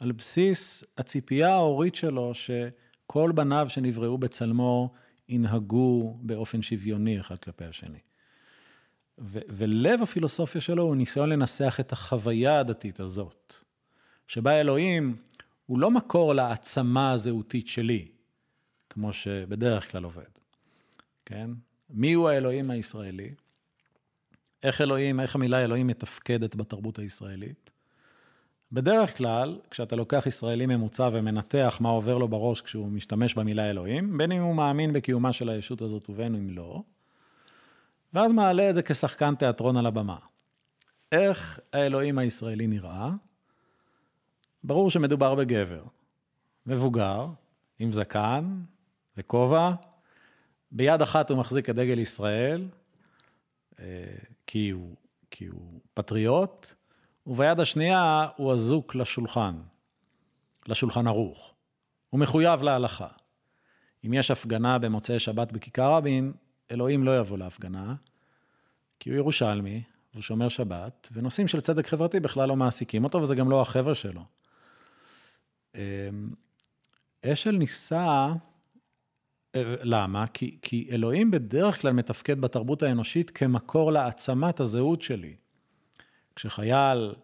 על 0.00 0.12
בסיס 0.12 0.84
הציפייה 0.98 1.50
ההורית 1.50 1.94
שלו 1.94 2.32
שכל 2.34 3.32
בניו 3.34 3.66
שנבראו 3.68 4.18
בצלמו 4.18 4.92
ינהגו 5.28 6.18
באופן 6.22 6.62
שוויוני 6.62 7.20
אחד 7.20 7.38
כלפי 7.38 7.64
השני. 7.64 8.09
ולב 9.28 10.02
הפילוסופיה 10.02 10.60
שלו 10.60 10.82
הוא 10.82 10.96
ניסיון 10.96 11.28
לנסח 11.28 11.76
את 11.80 11.92
החוויה 11.92 12.60
הדתית 12.60 13.00
הזאת, 13.00 13.54
שבה 14.26 14.60
אלוהים 14.60 15.16
הוא 15.66 15.78
לא 15.78 15.90
מקור 15.90 16.34
להעצמה 16.34 17.12
הזהותית 17.12 17.68
שלי, 17.68 18.08
כמו 18.90 19.12
שבדרך 19.12 19.90
כלל 19.90 20.04
עובד, 20.04 20.30
כן? 21.26 21.50
מי 21.90 22.12
הוא 22.12 22.28
האלוהים 22.28 22.70
הישראלי? 22.70 23.34
איך 24.62 24.80
אלוהים, 24.80 25.20
איך 25.20 25.34
המילה 25.34 25.64
אלוהים 25.64 25.86
מתפקדת 25.86 26.56
בתרבות 26.56 26.98
הישראלית? 26.98 27.70
בדרך 28.72 29.16
כלל, 29.16 29.58
כשאתה 29.70 29.96
לוקח 29.96 30.24
ישראלי 30.26 30.66
ממוצע 30.66 31.10
ומנתח 31.12 31.78
מה 31.80 31.88
עובר 31.88 32.18
לו 32.18 32.28
בראש 32.28 32.60
כשהוא 32.60 32.88
משתמש 32.88 33.34
במילה 33.34 33.70
אלוהים, 33.70 34.18
בין 34.18 34.32
אם 34.32 34.42
הוא 34.42 34.54
מאמין 34.54 34.92
בקיומה 34.92 35.32
של 35.32 35.48
הישות 35.48 35.82
הזאת 35.82 36.10
ובין 36.10 36.34
אם 36.34 36.50
לא, 36.50 36.82
ואז 38.14 38.32
מעלה 38.32 38.70
את 38.70 38.74
זה 38.74 38.82
כשחקן 38.82 39.34
תיאטרון 39.34 39.76
על 39.76 39.86
הבמה. 39.86 40.16
איך 41.12 41.60
האלוהים 41.72 42.18
הישראלי 42.18 42.66
נראה? 42.66 43.10
ברור 44.64 44.90
שמדובר 44.90 45.34
בגבר, 45.34 45.82
מבוגר, 46.66 47.26
עם 47.78 47.92
זקן 47.92 48.60
וכובע, 49.16 49.72
ביד 50.72 51.02
אחת 51.02 51.30
הוא 51.30 51.38
מחזיק 51.38 51.70
את 51.70 51.74
דגל 51.74 51.98
ישראל, 51.98 52.68
אה, 53.80 53.84
כי 54.46 54.70
הוא, 54.70 54.96
כי 55.30 55.46
הוא 55.46 55.80
פטריוט, 55.94 56.74
וביד 57.26 57.60
השנייה 57.60 58.26
הוא 58.36 58.52
אזוק 58.52 58.94
לשולחן, 58.94 59.54
לשולחן 60.66 61.06
ערוך. 61.06 61.54
הוא 62.10 62.20
מחויב 62.20 62.62
להלכה. 62.62 63.08
אם 64.06 64.14
יש 64.14 64.30
הפגנה 64.30 64.78
במוצאי 64.78 65.18
שבת 65.18 65.52
בכיכר 65.52 65.92
רבין, 65.92 66.32
אלוהים 66.70 67.04
לא 67.04 67.18
יבוא 67.18 67.38
להפגנה, 67.38 67.94
כי 69.00 69.10
הוא 69.10 69.16
ירושלמי, 69.16 69.82
הוא 70.14 70.22
שומר 70.22 70.48
שבת, 70.48 71.08
ונושאים 71.12 71.48
של 71.48 71.60
צדק 71.60 71.86
חברתי 71.86 72.20
בכלל 72.20 72.48
לא 72.48 72.56
מעסיקים 72.56 73.04
אותו, 73.04 73.22
וזה 73.22 73.34
גם 73.34 73.50
לא 73.50 73.60
החבר'ה 73.60 73.94
שלו. 73.94 74.24
אמ, 75.74 75.80
אשל 77.26 77.50
ניסה, 77.50 78.32
אה, 79.54 79.74
למה? 79.82 80.26
כי, 80.26 80.58
כי 80.62 80.88
אלוהים 80.90 81.30
בדרך 81.30 81.80
כלל 81.80 81.92
מתפקד 81.92 82.40
בתרבות 82.40 82.82
האנושית 82.82 83.30
כמקור 83.30 83.92
להעצמת 83.92 84.60
הזהות 84.60 85.02
שלי. 85.02 85.36
כשחייל 86.36 87.14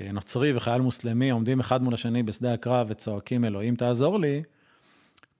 אה, 0.00 0.12
נוצרי 0.12 0.56
וחייל 0.56 0.82
מוסלמי 0.82 1.30
עומדים 1.30 1.60
אחד 1.60 1.82
מול 1.82 1.94
השני 1.94 2.22
בשדה 2.22 2.54
הקרב 2.54 2.86
וצועקים 2.90 3.44
אלוהים 3.44 3.76
תעזור 3.76 4.20
לי, 4.20 4.42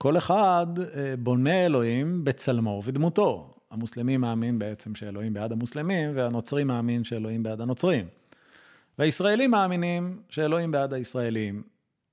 כל 0.03 0.18
אחד 0.18 0.66
אה, 0.78 1.14
בונה 1.18 1.66
אלוהים 1.66 2.24
בצלמו 2.24 2.70
ובדמותו. 2.70 3.55
המוסלמי 3.70 4.16
מאמין 4.16 4.59
בעצם 4.59 4.94
שאלוהים 4.94 5.32
בעד 5.32 5.53
המוסלמים, 5.53 6.11
והנוצרי 6.14 6.64
מאמין 6.64 7.05
שאלוהים 7.05 7.42
בעד 7.42 7.61
הנוצרים. 7.61 8.07
והישראלים 8.98 9.51
מאמינים 9.51 10.22
שאלוהים 10.28 10.70
בעד 10.70 10.92
הישראלים. 10.92 11.62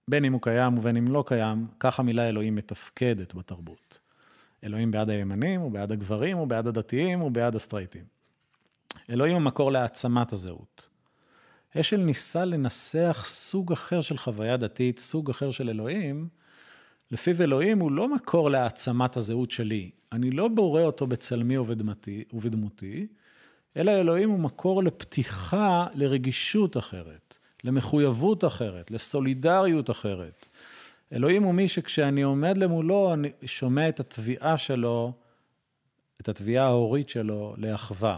בין 0.07 0.25
אם 0.25 0.33
הוא 0.33 0.41
קיים 0.41 0.77
ובין 0.77 0.97
אם 0.97 1.07
לא 1.07 1.23
קיים, 1.27 1.67
כך 1.79 1.99
המילה 1.99 2.29
אלוהים 2.29 2.55
מתפקדת 2.55 3.33
בתרבות. 3.33 3.99
אלוהים 4.63 4.91
בעד 4.91 5.09
הימנים, 5.09 5.61
הוא 5.61 5.71
בעד 5.71 5.91
הגברים, 5.91 6.37
הוא 6.37 6.47
בעד 6.47 6.67
הדתיים, 6.67 7.19
הוא 7.19 7.31
בעד 7.31 7.55
הסטרייטים. 7.55 8.03
אלוהים 9.09 9.33
הוא 9.33 9.41
מקור 9.41 9.71
להעצמת 9.71 10.33
הזהות. 10.33 10.89
אשל 11.77 11.97
ניסה 11.97 12.45
לנסח 12.45 13.23
סוג 13.25 13.71
אחר 13.71 14.01
של 14.01 14.17
חוויה 14.17 14.57
דתית, 14.57 14.99
סוג 14.99 15.29
אחר 15.29 15.51
של 15.51 15.69
אלוהים, 15.69 16.27
לפיו 17.11 17.41
אלוהים 17.41 17.79
הוא 17.79 17.91
לא 17.91 18.15
מקור 18.15 18.49
להעצמת 18.49 19.17
הזהות 19.17 19.51
שלי. 19.51 19.91
אני 20.11 20.31
לא 20.31 20.47
בורא 20.47 20.81
אותו 20.81 21.07
בצלמי 21.07 21.57
ובדמתי, 21.57 22.23
ובדמותי, 22.33 23.07
אלא 23.77 23.91
אלוהים 23.91 24.29
הוא 24.29 24.39
מקור 24.39 24.83
לפתיחה 24.83 25.87
לרגישות 25.93 26.77
אחרת, 26.77 27.37
למחויבות 27.63 28.45
אחרת, 28.45 28.91
לסולידריות 28.91 29.89
אחרת. 29.89 30.47
אלוהים 31.13 31.43
הוא 31.43 31.53
מי 31.53 31.67
שכשאני 31.67 32.21
עומד 32.21 32.57
למולו, 32.57 33.13
אני 33.13 33.31
שומע 33.45 33.89
את 33.89 33.99
התביעה 33.99 34.57
שלו, 34.57 35.13
את 36.21 36.29
התביעה 36.29 36.65
ההורית 36.65 37.09
שלו 37.09 37.53
לאחווה. 37.57 38.17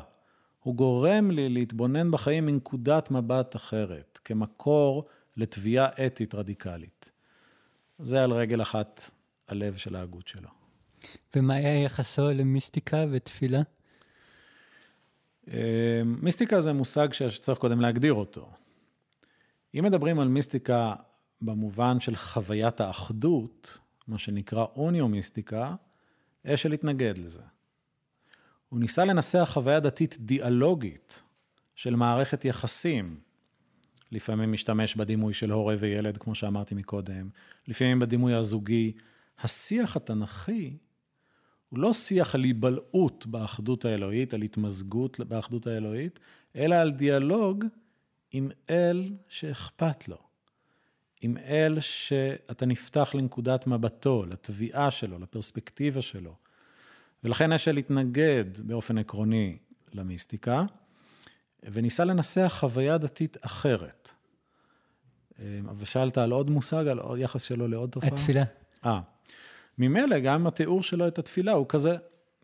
הוא 0.64 0.76
גורם 0.76 1.32
לי 1.32 1.50
להתבונן 1.50 2.12
בחיים 2.12 2.46
מנקודת 2.46 3.12
מבט 3.12 3.56
אחרת, 3.56 4.20
כמקור 4.26 5.06
לתביעה 5.38 5.88
אתית 6.06 6.36
רדיקלית. 6.36 6.99
זה 8.00 8.24
על 8.24 8.32
רגל 8.32 8.62
אחת 8.62 9.12
הלב 9.48 9.78
של 9.78 9.96
ההגות 9.96 10.28
שלו. 10.28 10.50
ומה 11.36 11.54
היה 11.54 11.84
יחסו 11.84 12.30
למיסטיקה 12.30 13.06
ותפילה? 13.12 13.62
אה, 15.48 16.02
מיסטיקה 16.06 16.62
זה 16.62 16.74
מושג 16.74 17.14
שצריך 17.14 17.60
קודם 17.60 17.82
להגדיר 17.82 18.14
אותו. 18.14 18.50
אם 19.76 19.84
מדברים 19.84 20.20
על 20.20 20.28
מיסטיקה 20.28 20.96
במובן 21.42 22.00
של 22.00 22.16
חוויית 22.16 22.82
האחדות, 22.82 23.78
מה 24.08 24.18
שנקרא 24.18 24.66
אוניו-מיסטיקה, 24.76 25.76
אשל 26.46 26.72
התנגד 26.72 27.18
לזה. 27.18 27.42
הוא 28.70 28.80
ניסה 28.80 29.06
לנסח 29.06 29.50
חוויה 29.54 29.80
דתית 29.80 30.18
דיאלוגית 30.20 31.24
של 31.76 31.96
מערכת 31.96 32.46
יחסים. 32.46 33.20
לפעמים 34.12 34.52
משתמש 34.52 34.96
בדימוי 34.96 35.34
של 35.34 35.52
הורה 35.52 35.76
וילד, 35.80 36.18
כמו 36.18 36.36
שאמרתי 36.36 36.76
מקודם, 36.76 37.30
לפעמים 37.68 38.00
בדימוי 38.00 38.34
הזוגי. 38.34 38.94
השיח 39.40 39.96
התנ"כי 39.96 40.78
הוא 41.70 41.80
לא 41.80 41.94
שיח 41.94 42.36
על 42.36 42.44
היבלעות 42.44 43.26
באחדות 43.26 43.86
האלוהית, 43.86 44.34
על 44.34 44.42
התמזגות 44.42 45.20
באחדות 45.20 45.68
האלוהית, 45.68 46.20
אלא 46.56 46.76
על 46.76 46.92
דיאלוג 46.92 47.66
עם 48.32 48.50
אל 48.70 49.14
שאכפת 49.28 50.08
לו. 50.08 50.18
עם 51.22 51.38
אל 51.38 51.80
שאתה 51.80 52.66
נפתח 52.66 53.16
לנקודת 53.16 53.68
מבטו, 53.68 54.26
לתביעה 54.26 54.92
שלו, 54.92 55.20
לפרספקטיבה 55.20 56.02
שלו. 56.02 56.36
ולכן 57.24 57.52
אשל 57.52 57.78
התנגד 57.78 58.46
באופן 58.60 58.98
עקרוני 58.98 59.58
למיסטיקה, 59.94 60.66
וניסה 61.64 62.06
לנסח 62.06 62.56
חוויה 62.60 62.98
דתית 62.98 63.38
אחרת. 63.42 64.12
ושאלת 65.78 66.18
על 66.18 66.32
עוד 66.32 66.50
מושג, 66.50 66.88
על 66.88 67.00
יחס 67.18 67.44
שלו 67.44 67.68
לעוד 67.68 67.90
תופעה? 67.90 68.10
התפילה. 68.10 68.44
אה. 68.86 69.00
ממילא, 69.78 70.20
גם 70.20 70.48
התיאור 70.48 70.84
שלו 70.84 71.08
את 71.08 71.20
התפילה 71.20 71.52
הוא 71.52 71.66
כזה. 71.70 71.96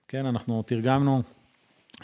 כן, 0.08 0.26
אנחנו 0.26 0.64
תרגמנו 0.64 1.24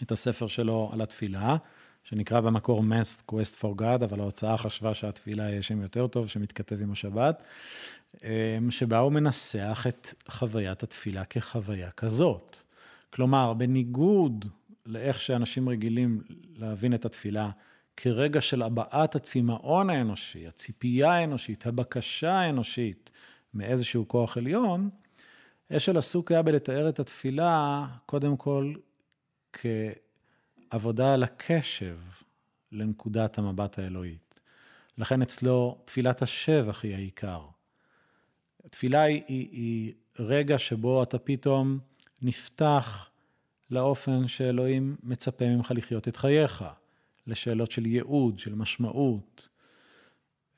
את 0.02 0.12
הספר 0.12 0.48
שלו 0.48 0.90
על 0.94 1.02
התפילה, 1.02 1.56
שנקרא 2.04 2.40
במקור 2.40 2.82
Masked 2.82 3.32
Quest 3.32 3.62
for 3.62 3.82
God, 3.82 4.04
אבל 4.04 4.20
ההוצאה 4.20 4.58
חשבה 4.58 4.94
שהתפילה 4.94 5.44
יהיה 5.44 5.62
שם 5.62 5.82
יותר 5.82 6.08
טוב, 6.08 6.28
שמתכתב 6.28 6.82
עם 6.82 6.92
השבת, 6.92 7.44
אמ, 8.24 8.72
שבה 8.72 8.98
הוא 9.00 9.12
מנסח 9.12 9.86
את 9.88 10.14
חוויית 10.28 10.84
התפילה 10.84 11.26
כחוויה 11.26 11.92
כזאת. 11.92 12.58
כלומר, 13.10 13.54
בניגוד 13.54 14.46
לאיך 14.86 15.22
שאנשים 15.22 15.70
רגילים 15.70 16.22
להבין 16.56 16.94
את 16.94 17.06
התפילה, 17.06 17.50
כרגע 17.98 18.42
של 18.42 18.62
הבעת 18.62 19.16
הצמאון 19.16 19.90
האנושי, 19.90 20.48
הציפייה 20.48 21.12
האנושית, 21.12 21.68
הבקשה 21.68 22.32
האנושית, 22.32 23.12
מאיזשהו 23.54 24.08
כוח 24.08 24.38
עליון, 24.38 24.90
אשל 25.72 25.98
עסוק 25.98 26.32
היה 26.32 26.42
בלתאר 26.42 26.90
את 26.90 27.00
התפילה, 27.00 27.86
קודם 28.06 28.38
כל, 28.38 28.74
כעבודה 29.54 31.14
על 31.14 31.24
הקשב 31.24 31.98
לנקודת 32.72 33.38
המבט 33.38 33.80
האלוהית. 33.80 34.40
לכן 34.98 35.22
אצלו 35.22 35.82
תפילת 35.86 36.22
השבח 36.22 36.84
היא 36.84 36.96
העיקר. 36.96 37.42
תפילה 38.70 39.02
היא, 39.02 39.24
היא, 39.28 39.50
היא 39.52 39.94
רגע 40.20 40.58
שבו 40.58 41.04
אתה 41.04 41.20
פתאום 41.20 41.80
נפתח 42.22 43.11
לאופן 43.72 44.28
שאלוהים 44.28 44.96
מצפה 45.04 45.46
ממך 45.46 45.72
לחיות 45.76 46.08
את 46.08 46.18
חייך, 46.18 46.64
לשאלות 47.28 47.72
של 47.72 47.86
ייעוד, 47.86 48.40
של 48.40 48.56
משמעות. 48.56 49.48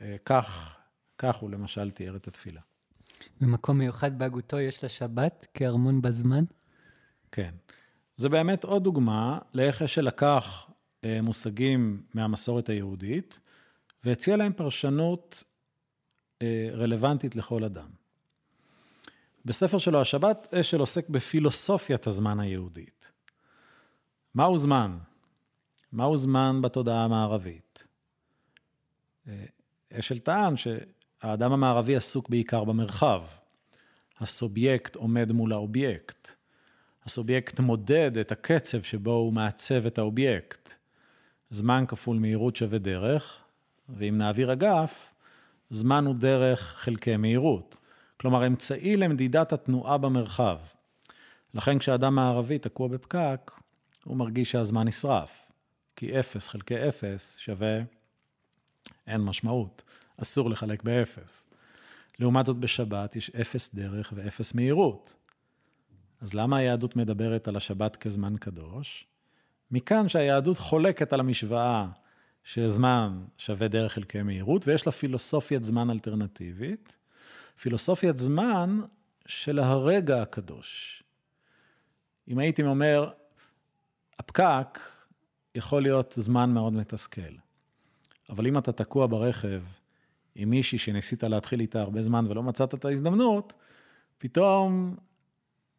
אה, 0.01 0.16
כך, 0.26 0.78
כך 1.18 1.36
הוא 1.36 1.49
למשל 1.49 1.91
תיאר 1.91 2.16
את 2.16 2.28
התפילה. 2.28 2.61
במקום 3.41 3.78
מיוחד 3.78 4.20
בהגותו 4.20 4.59
יש 4.59 4.84
לשבת 4.84 5.47
כארמון 5.53 6.01
בזמן? 6.01 6.43
כן. 7.32 7.51
זה 8.18 8.30
באמת 8.30 8.64
עוד 8.64 8.84
דוגמה 8.84 9.39
לאיך 9.53 9.82
אשל 9.82 10.01
לקח 10.01 10.70
אה, 11.03 11.22
מושגים 11.22 12.03
מהמסורת 12.14 12.70
היהודית 12.70 13.39
והציע 14.03 14.38
להם 14.38 14.53
פרשנות 14.53 15.43
אה, 16.41 16.70
רלוונטית 16.74 17.36
לכל 17.36 17.64
אדם. 17.64 17.88
בספר 19.45 19.78
שלו 19.78 20.01
השבת, 20.01 20.53
אשל 20.53 20.80
עוסק 20.80 21.09
בפילוסופיית 21.09 22.07
הזמן 22.07 22.39
היהודית. 22.39 23.03
מהו 24.36 24.57
זמן? 24.57 24.97
מהו 25.91 26.17
זמן 26.17 26.59
בתודעה 26.61 27.03
המערבית? 27.03 27.88
אה, 29.27 29.45
אשל 29.99 30.19
טען 30.19 30.53
שהאדם 30.57 31.51
המערבי 31.51 31.95
עסוק 31.95 32.29
בעיקר 32.29 32.63
במרחב. 32.63 33.21
הסובייקט 34.19 34.95
עומד 34.95 35.31
מול 35.31 35.53
האובייקט. 35.53 36.31
הסובייקט 37.05 37.59
מודד 37.59 38.17
את 38.17 38.31
הקצב 38.31 38.81
שבו 38.81 39.11
הוא 39.11 39.34
מעצב 39.34 39.86
את 39.86 39.97
האובייקט. 39.97 40.73
זמן 41.49 41.84
כפול 41.88 42.17
מהירות 42.19 42.55
שווה 42.55 42.77
דרך, 42.77 43.38
ואם 43.89 44.17
נעביר 44.17 44.53
אגף, 44.53 45.13
זמן 45.69 46.05
הוא 46.05 46.15
דרך 46.15 46.59
חלקי 46.77 47.17
מהירות. 47.17 47.77
כלומר, 48.17 48.47
אמצעי 48.47 48.97
למדידת 48.97 49.53
התנועה 49.53 49.97
במרחב. 49.97 50.57
לכן 51.53 51.79
כשאדם 51.79 52.15
מערבי 52.15 52.59
תקוע 52.59 52.88
בפקק, 52.88 53.51
הוא 54.04 54.18
מרגיש 54.18 54.51
שהזמן 54.51 54.88
נשרף. 54.88 55.51
כי 55.95 56.20
0 56.20 56.47
חלקי 56.47 56.89
0 56.89 57.38
שווה 57.39 57.80
אין 59.08 59.22
משמעות, 59.22 59.84
אסור 60.22 60.49
לחלק 60.49 60.84
ב-0. 60.84 61.20
לעומת 62.20 62.45
זאת 62.45 62.58
בשבת 62.58 63.16
יש 63.16 63.30
0 63.30 63.76
דרך 63.76 64.14
ו-0 64.16 64.41
מהירות. 64.56 65.14
אז 66.22 66.34
למה 66.34 66.58
היהדות 66.58 66.95
מדברת 66.95 67.47
על 67.47 67.56
השבת 67.56 67.95
כזמן 67.95 68.38
קדוש? 68.38 69.08
מכאן 69.72 70.10
שהיהדות 70.10 70.58
חולקת 70.58 71.14
על 71.14 71.20
המשוואה 71.20 71.88
שזמן 72.43 73.24
שווה 73.38 73.68
דרך 73.68 73.93
חלקי 73.93 74.22
מהירות, 74.22 74.68
ויש 74.68 74.86
לה 74.86 74.91
פילוסופיית 74.91 75.64
זמן 75.64 75.89
אלטרנטיבית, 75.89 76.97
פילוסופיית 77.62 78.18
זמן 78.18 78.82
של 79.26 79.60
הרגע 79.60 80.22
הקדוש. 80.22 81.04
אם 82.28 82.39
הייתי 82.39 82.64
אומר, 82.64 83.12
הפקק 84.24 84.80
יכול 85.55 85.82
להיות 85.82 86.13
זמן 86.17 86.49
מאוד 86.49 86.74
מתסכל, 86.74 87.36
אבל 88.30 88.47
אם 88.47 88.57
אתה 88.57 88.71
תקוע 88.71 89.07
ברכב 89.07 89.61
עם 90.36 90.49
מישהי 90.49 90.78
שניסית 90.78 91.24
להתחיל 91.24 91.59
איתה 91.59 91.82
הרבה 91.82 92.01
זמן 92.01 92.26
ולא 92.30 92.43
מצאת 92.43 92.74
את 92.74 92.86
ההזדמנות, 92.86 93.53
פתאום 94.17 94.95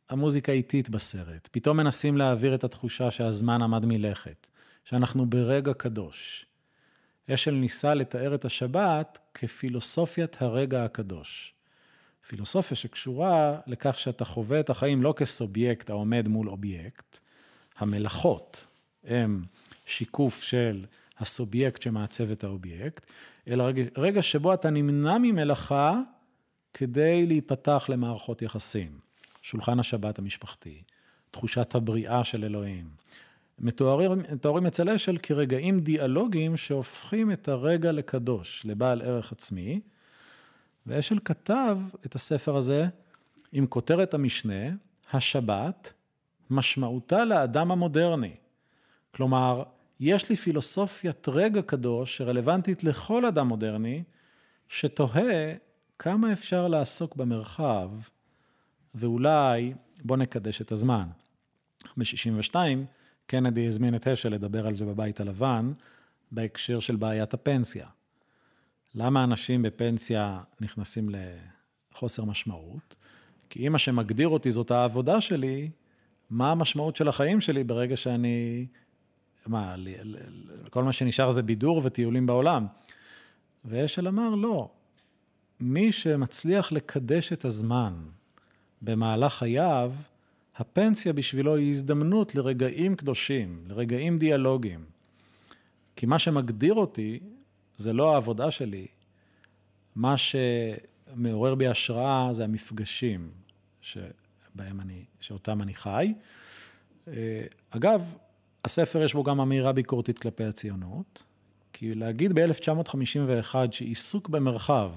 המוזיקה 0.08 0.52
איטית 0.52 0.90
בסרט. 0.90 1.48
פתאום 1.52 1.76
מנסים 1.76 2.16
להעביר 2.16 2.54
את 2.54 2.64
התחושה 2.64 3.10
שהזמן 3.10 3.62
עמד 3.62 3.86
מלכת, 3.86 4.46
שאנחנו 4.84 5.26
ברגע 5.26 5.74
קדוש. 5.74 6.46
אשל 7.30 7.54
ניסה 7.54 7.94
לתאר 7.94 8.34
את 8.34 8.44
השבת 8.44 9.18
כפילוסופיית 9.34 10.42
הרגע 10.42 10.84
הקדוש. 10.84 11.54
פילוסופיה 12.26 12.76
שקשורה 12.76 13.58
לכך 13.66 13.98
שאתה 13.98 14.24
חווה 14.24 14.60
את 14.60 14.70
החיים 14.70 15.02
לא 15.02 15.14
כסובייקט 15.16 15.90
העומד 15.90 16.28
מול 16.28 16.48
אובייקט, 16.48 17.23
המלאכות 17.78 18.66
הם 19.04 19.44
שיקוף 19.86 20.42
של 20.42 20.84
הסובייקט 21.18 21.82
שמעצב 21.82 22.30
את 22.30 22.44
האובייקט, 22.44 23.06
אלא 23.48 23.64
רגע, 23.64 23.82
רגע 23.96 24.22
שבו 24.22 24.54
אתה 24.54 24.70
נמנע 24.70 25.18
ממלאכה 25.18 26.00
כדי 26.74 27.26
להיפתח 27.26 27.86
למערכות 27.88 28.42
יחסים. 28.42 28.98
שולחן 29.42 29.80
השבת 29.80 30.18
המשפחתי, 30.18 30.82
תחושת 31.30 31.74
הבריאה 31.74 32.24
של 32.24 32.44
אלוהים. 32.44 32.88
מתוארים, 33.58 34.12
מתוארים 34.32 34.66
אצל 34.66 34.90
אשל 34.90 35.18
כרגעים 35.18 35.80
דיאלוגיים 35.80 36.56
שהופכים 36.56 37.32
את 37.32 37.48
הרגע 37.48 37.92
לקדוש, 37.92 38.62
לבעל 38.64 39.02
ערך 39.02 39.32
עצמי. 39.32 39.80
ואשל 40.86 41.18
כתב 41.24 41.78
את 42.06 42.14
הספר 42.14 42.56
הזה 42.56 42.86
עם 43.52 43.66
כותרת 43.66 44.14
המשנה, 44.14 44.70
השבת, 45.12 45.92
משמעותה 46.50 47.24
לאדם 47.24 47.70
המודרני. 47.70 48.34
כלומר, 49.14 49.62
יש 50.00 50.30
לי 50.30 50.36
פילוסופיית 50.36 51.28
רגע 51.28 51.62
קדוש 51.62 52.16
שרלוונטית 52.16 52.84
לכל 52.84 53.26
אדם 53.26 53.48
מודרני, 53.48 54.02
שתוהה 54.68 55.54
כמה 55.98 56.32
אפשר 56.32 56.68
לעסוק 56.68 57.16
במרחב 57.16 57.90
ואולי 58.94 59.74
בוא 60.04 60.16
נקדש 60.16 60.60
את 60.60 60.72
הזמן. 60.72 61.08
ב-62, 61.96 62.54
קנדי 63.26 63.68
הזמין 63.68 63.94
את 63.94 64.08
אשל 64.08 64.28
לדבר 64.28 64.66
על 64.66 64.76
זה 64.76 64.84
בבית 64.84 65.20
הלבן, 65.20 65.72
בהקשר 66.32 66.80
של 66.80 66.96
בעיית 66.96 67.34
הפנסיה. 67.34 67.86
למה 68.94 69.24
אנשים 69.24 69.62
בפנסיה 69.62 70.40
נכנסים 70.60 71.10
לחוסר 71.92 72.24
משמעות? 72.24 72.96
כי 73.50 73.66
אם 73.66 73.72
מה 73.72 73.78
שמגדיר 73.78 74.28
אותי 74.28 74.52
זאת 74.52 74.70
העבודה 74.70 75.20
שלי, 75.20 75.70
מה 76.30 76.50
המשמעות 76.50 76.96
של 76.96 77.08
החיים 77.08 77.40
שלי 77.40 77.64
ברגע 77.64 77.96
שאני... 77.96 78.66
מה, 79.46 79.74
כל 80.70 80.84
מה 80.84 80.92
שנשאר 80.92 81.30
זה 81.30 81.42
בידור 81.42 81.80
וטיולים 81.84 82.26
בעולם. 82.26 82.66
ואשל 83.64 84.08
אמר, 84.08 84.34
לא. 84.34 84.70
מי 85.60 85.92
שמצליח 85.92 86.72
לקדש 86.72 87.32
את 87.32 87.44
הזמן, 87.44 87.94
במהלך 88.82 89.34
חייו, 89.34 89.92
הפנסיה 90.56 91.12
בשבילו 91.12 91.56
היא 91.56 91.68
הזדמנות 91.68 92.34
לרגעים 92.34 92.96
קדושים, 92.96 93.64
לרגעים 93.68 94.18
דיאלוגיים. 94.18 94.84
כי 95.96 96.06
מה 96.06 96.18
שמגדיר 96.18 96.74
אותי 96.74 97.20
זה 97.76 97.92
לא 97.92 98.14
העבודה 98.14 98.50
שלי, 98.50 98.86
מה 99.96 100.14
שמעורר 100.16 101.54
בי 101.54 101.66
השראה 101.66 102.28
זה 102.32 102.44
המפגשים 102.44 103.30
שבהם 104.54 104.80
אני, 104.80 105.04
שאותם 105.20 105.62
אני 105.62 105.74
חי. 105.74 106.14
אה, 107.08 107.12
אגב, 107.70 108.14
הספר 108.64 109.02
יש 109.02 109.14
בו 109.14 109.22
גם 109.22 109.40
אמירה 109.40 109.72
ביקורתית 109.72 110.18
כלפי 110.18 110.44
הציונות, 110.44 111.24
כי 111.72 111.94
להגיד 111.94 112.32
ב-1951 112.38 113.54
שעיסוק 113.70 114.28
במרחב 114.28 114.90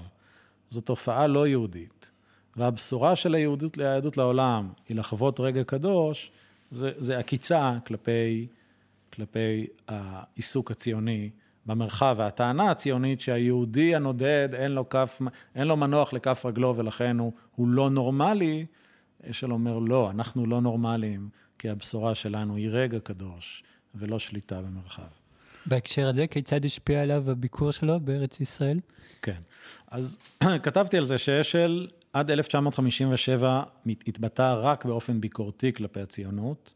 זו 0.70 0.80
תופעה 0.80 1.26
לא 1.26 1.46
יהודית, 1.46 2.10
והבשורה 2.56 3.16
של 3.16 3.34
היהודות, 3.34 3.76
ליהדות 3.76 4.16
לעולם 4.16 4.68
היא 4.88 4.96
לחוות 4.96 5.40
רגע 5.40 5.64
קדוש, 5.64 6.30
זה, 6.70 6.90
זה 6.96 7.18
עקיצה 7.18 7.78
כלפי, 7.86 8.46
כלפי 9.12 9.66
העיסוק 9.88 10.70
הציוני 10.70 11.30
במרחב, 11.66 12.14
והטענה 12.18 12.70
הציונית 12.70 13.20
שהיהודי 13.20 13.94
הנודד 13.94 14.48
אין 14.52 14.72
לו, 14.72 14.88
כף, 14.88 15.20
אין 15.54 15.66
לו 15.66 15.76
מנוח 15.76 16.12
לכף 16.12 16.42
רגלו 16.46 16.76
ולכן 16.76 17.18
הוא, 17.18 17.32
הוא 17.56 17.68
לא 17.68 17.90
נורמלי, 17.90 18.66
אשל 19.30 19.52
אומר 19.52 19.78
לא, 19.78 20.10
אנחנו 20.10 20.46
לא 20.46 20.60
נורמליים, 20.60 21.28
כי 21.58 21.68
הבשורה 21.68 22.14
שלנו 22.14 22.56
היא 22.56 22.68
רגע 22.70 23.00
קדוש 23.00 23.62
ולא 23.94 24.18
שליטה 24.18 24.62
במרחב. 24.62 25.08
בהקשר 25.66 26.08
הזה, 26.08 26.26
כיצד 26.26 26.64
השפיע 26.64 27.02
עליו 27.02 27.30
הביקור 27.30 27.70
שלו 27.70 28.00
בארץ 28.00 28.40
ישראל? 28.40 28.80
כן, 29.22 29.40
אז 29.90 30.18
כתבתי 30.64 30.96
על 30.96 31.04
זה 31.04 31.18
שאשל 31.18 31.88
עד 32.12 32.30
1957 32.30 33.62
התבטא 33.86 34.54
רק 34.62 34.84
באופן 34.84 35.20
ביקורתי 35.20 35.72
כלפי 35.72 36.00
הציונות. 36.00 36.74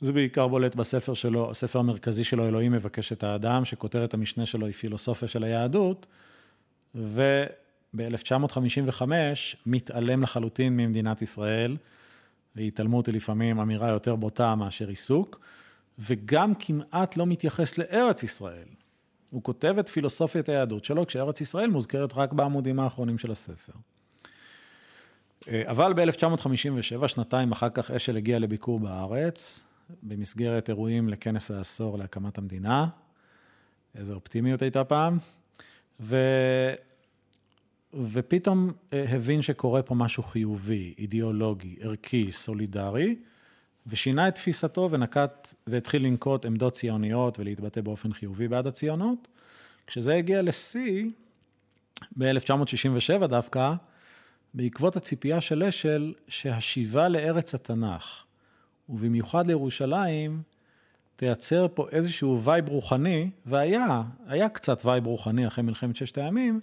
זה 0.00 0.12
בעיקר 0.12 0.48
בולט 0.48 0.74
בספר 0.74 1.14
שלו, 1.14 1.50
הספר 1.50 1.78
המרכזי 1.78 2.24
שלו, 2.24 2.48
אלוהים 2.48 2.72
מבקש 2.72 3.12
את 3.12 3.22
האדם, 3.22 3.64
שכותרת 3.64 4.14
המשנה 4.14 4.46
שלו 4.46 4.66
היא 4.66 4.74
פילוסופיה 4.74 5.28
של 5.28 5.44
היהדות, 5.44 6.06
וב-1955 7.94 9.02
מתעלם 9.66 10.22
לחלוטין 10.22 10.76
ממדינת 10.76 11.22
ישראל, 11.22 11.76
והתעלמות 12.56 13.06
היא 13.06 13.14
לפעמים 13.14 13.60
אמירה 13.60 13.88
יותר 13.88 14.16
בוטה 14.16 14.54
מאשר 14.54 14.88
עיסוק, 14.88 15.40
וגם 15.98 16.52
כמעט 16.58 17.16
לא 17.16 17.26
מתייחס 17.26 17.78
לארץ 17.78 18.22
ישראל. 18.22 18.68
הוא 19.30 19.42
כותב 19.42 19.74
את 19.80 19.88
פילוסופיית 19.88 20.48
היהדות 20.48 20.84
שלו, 20.84 21.06
כשארץ 21.06 21.40
ישראל 21.40 21.70
מוזכרת 21.70 22.12
רק 22.14 22.32
בעמודים 22.32 22.80
האחרונים 22.80 23.18
של 23.18 23.30
הספר. 23.30 23.72
אבל 25.52 25.92
ב-1957, 25.92 27.08
שנתיים 27.08 27.52
אחר 27.52 27.68
כך, 27.68 27.90
אשל 27.90 28.16
הגיע 28.16 28.38
לביקור 28.38 28.80
בארץ, 28.80 29.60
במסגרת 30.02 30.68
אירועים 30.68 31.08
לכנס 31.08 31.50
העשור 31.50 31.98
להקמת 31.98 32.38
המדינה. 32.38 32.86
איזו 33.94 34.14
אופטימיות 34.14 34.62
הייתה 34.62 34.84
פעם. 34.84 35.18
ו... 36.00 36.16
ופתאום 38.12 38.72
אה, 38.92 39.04
הבין 39.08 39.42
שקורה 39.42 39.82
פה 39.82 39.94
משהו 39.94 40.22
חיובי, 40.22 40.94
אידיאולוגי, 40.98 41.76
ערכי, 41.80 42.32
סולידרי, 42.32 43.16
ושינה 43.86 44.28
את 44.28 44.34
תפיסתו 44.34 44.88
ונקט 44.90 45.54
והתחיל 45.66 46.02
לנקוט 46.02 46.46
עמדות 46.46 46.72
ציוניות 46.72 47.38
ולהתבטא 47.38 47.80
באופן 47.80 48.12
חיובי 48.12 48.48
בעד 48.48 48.66
הציונות. 48.66 49.28
כשזה 49.86 50.14
הגיע 50.14 50.42
לשיא, 50.42 51.04
ב-1967 52.16 53.26
דווקא, 53.26 53.74
בעקבות 54.54 54.96
הציפייה 54.96 55.40
של 55.40 55.62
אשל 55.62 56.14
שהשיבה 56.28 57.08
לארץ 57.08 57.54
התנ"ך, 57.54 58.24
ובמיוחד 58.88 59.46
לירושלים, 59.46 60.42
תייצר 61.16 61.66
פה 61.74 61.86
איזשהו 61.92 62.42
וייב 62.42 62.68
רוחני, 62.68 63.30
והיה, 63.46 64.02
היה 64.26 64.48
קצת 64.48 64.82
וייב 64.84 65.06
רוחני 65.06 65.46
אחרי 65.46 65.64
מלחמת 65.64 65.96
ששת 65.96 66.18
הימים, 66.18 66.60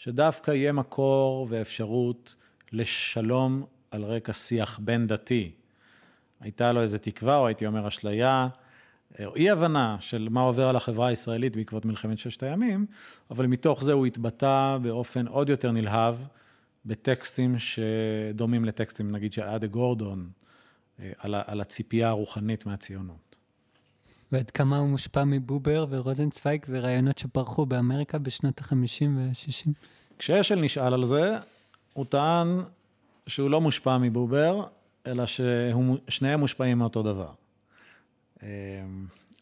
שדווקא 0.00 0.50
יהיה 0.50 0.72
מקור 0.72 1.46
ואפשרות 1.50 2.36
לשלום 2.72 3.64
על 3.90 4.04
רקע 4.04 4.32
שיח 4.32 4.78
בין 4.78 5.06
דתי. 5.06 5.50
הייתה 6.40 6.72
לו 6.72 6.82
איזו 6.82 6.98
תקווה, 6.98 7.36
או 7.36 7.46
הייתי 7.46 7.66
אומר 7.66 7.88
אשליה, 7.88 8.48
או 9.24 9.36
אי 9.36 9.50
הבנה 9.50 9.96
של 10.00 10.28
מה 10.30 10.40
עובר 10.40 10.68
על 10.68 10.76
החברה 10.76 11.08
הישראלית 11.08 11.56
בעקבות 11.56 11.84
מלחמת 11.84 12.18
ששת 12.18 12.42
הימים, 12.42 12.86
אבל 13.30 13.46
מתוך 13.46 13.84
זה 13.84 13.92
הוא 13.92 14.06
התבטא 14.06 14.78
באופן 14.82 15.26
עוד 15.26 15.48
יותר 15.48 15.70
נלהב 15.70 16.16
בטקסטים 16.86 17.56
שדומים 17.58 18.64
לטקסטים, 18.64 19.10
נגיד 19.10 19.32
של 19.32 19.42
אדה 19.42 19.66
גורדון, 19.66 20.30
אה, 21.00 21.12
על, 21.18 21.34
על 21.46 21.60
הציפייה 21.60 22.08
הרוחנית 22.08 22.66
מהציונות. 22.66 23.29
ועד 24.32 24.50
כמה 24.50 24.78
הוא 24.78 24.88
מושפע 24.88 25.24
מבובר 25.24 25.86
ורוזנצוויג 25.90 26.66
ורעיונות 26.68 27.18
שפרחו 27.18 27.66
באמריקה 27.66 28.18
בשנות 28.18 28.60
ה-50 28.60 29.06
וה-60? 29.16 29.70
כשאשל 30.18 30.54
נשאל 30.54 30.94
על 30.94 31.04
זה, 31.04 31.36
הוא 31.92 32.04
טען 32.04 32.58
שהוא 33.26 33.50
לא 33.50 33.60
מושפע 33.60 33.98
מבובר, 33.98 34.66
אלא 35.06 35.24
ששניהם 35.26 36.40
מושפעים 36.40 36.78
מאותו 36.78 37.02
דבר. 37.02 37.32
אמ, 38.42 38.48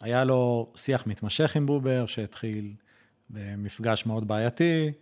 היה 0.01 0.25
לו 0.25 0.69
שיח 0.77 1.07
מתמשך 1.07 1.57
עם 1.57 1.67
בובר, 1.67 2.07
שהתחיל 2.07 2.73
במפגש 3.31 4.07
מאוד 4.07 4.29
בעייתי. 4.29 4.93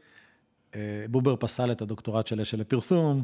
אה, 0.75 1.05
בובר 1.11 1.37
פסל 1.37 1.73
את 1.73 1.83
הדוקטורט 1.83 2.27
של 2.27 2.41
אשל 2.41 2.61
לפרסום, 2.61 3.23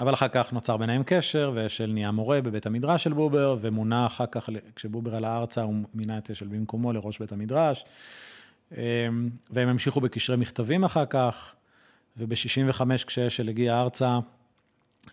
אבל 0.00 0.14
אחר 0.14 0.28
כך 0.28 0.52
נוצר 0.52 0.76
ביניהם 0.76 1.02
קשר, 1.06 1.52
ואשל 1.54 1.90
נהיה 1.92 2.10
מורה 2.10 2.40
בבית 2.40 2.66
המדרש 2.66 3.04
של 3.04 3.12
בובר, 3.12 3.56
ומונה 3.60 4.06
אחר 4.06 4.26
כך, 4.26 4.48
כשבובר 4.76 5.16
עלה 5.16 5.36
ארצה, 5.36 5.62
הוא 5.62 5.74
מינה 5.94 6.18
את 6.18 6.30
אשל 6.30 6.46
במקומו 6.46 6.92
לראש 6.92 7.18
בית 7.18 7.32
המדרש. 7.32 7.84
אמ, 8.72 8.78
והם 9.50 9.68
המשיכו 9.68 10.00
בקשרי 10.00 10.36
מכתבים 10.36 10.84
אחר 10.84 11.06
כך, 11.06 11.54
וב-65 12.16 12.82
כשאשל 13.06 13.48
הגיע 13.48 13.80
ארצה, 13.80 14.18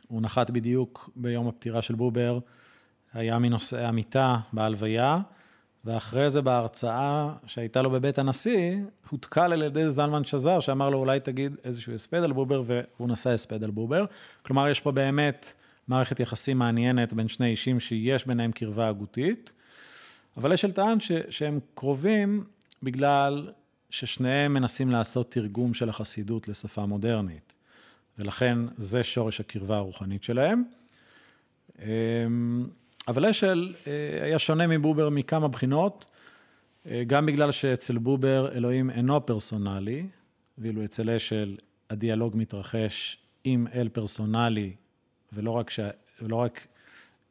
הוא 0.07 0.21
נחת 0.21 0.49
בדיוק 0.49 1.09
ביום 1.15 1.47
הפטירה 1.47 1.81
של 1.81 1.95
בובר, 1.95 2.39
היה 3.13 3.39
מנושאי 3.39 3.86
המיטה 3.86 4.38
בהלוויה, 4.53 5.17
ואחרי 5.86 6.29
זה 6.29 6.41
בהרצאה 6.41 7.34
שהייתה 7.45 7.81
לו 7.81 7.89
בבית 7.89 8.19
הנשיא, 8.19 8.77
הותקל 9.09 9.53
על 9.53 9.61
ידי 9.61 9.91
זלמן 9.91 10.23
שזר, 10.23 10.59
שאמר 10.59 10.89
לו 10.89 10.97
אולי 10.97 11.19
תגיד 11.19 11.55
איזשהו 11.63 11.93
הספד 11.93 12.23
על 12.23 12.31
בובר, 12.34 12.63
והוא 12.65 13.09
נשא 13.09 13.29
הספד 13.29 13.63
על 13.63 13.71
בובר. 13.71 14.05
כלומר, 14.41 14.69
יש 14.69 14.79
פה 14.79 14.91
באמת 14.91 15.53
מערכת 15.88 16.19
יחסים 16.19 16.57
מעניינת 16.57 17.13
בין 17.13 17.27
שני 17.27 17.47
אישים 17.47 17.79
שיש 17.79 18.27
ביניהם 18.27 18.51
קרבה 18.51 18.88
הגותית, 18.88 19.51
אבל 20.38 20.53
אשל 20.53 20.71
טען 20.71 20.99
ש- 20.99 21.11
שהם 21.29 21.59
קרובים 21.75 22.43
בגלל 22.84 23.51
ששניהם 23.89 24.53
מנסים 24.53 24.91
לעשות 24.91 25.31
תרגום 25.31 25.73
של 25.73 25.89
החסידות 25.89 26.47
לשפה 26.47 26.86
מודרנית. 26.86 27.53
ולכן 28.19 28.57
זה 28.77 29.03
שורש 29.03 29.39
הקרבה 29.39 29.77
הרוחנית 29.77 30.23
שלהם. 30.23 30.63
אבל 33.07 33.25
אשל 33.25 33.73
אה, 33.87 34.25
היה 34.25 34.39
שונה 34.39 34.67
מבובר 34.67 35.09
מכמה 35.09 35.47
בחינות, 35.47 36.05
אה, 36.85 37.03
גם 37.07 37.25
בגלל 37.25 37.51
שאצל 37.51 37.97
בובר 37.97 38.51
אלוהים 38.51 38.89
אינו 38.89 39.25
פרסונלי, 39.25 40.07
ואילו 40.57 40.85
אצל 40.85 41.09
אשל 41.09 41.57
הדיאלוג 41.89 42.37
מתרחש 42.37 43.17
עם 43.43 43.67
אל 43.73 43.89
פרסונלי, 43.89 44.75
ולא 45.33 45.51
רק, 45.51 45.69
ש... 45.69 45.79
ולא 46.21 46.35
רק 46.35 46.67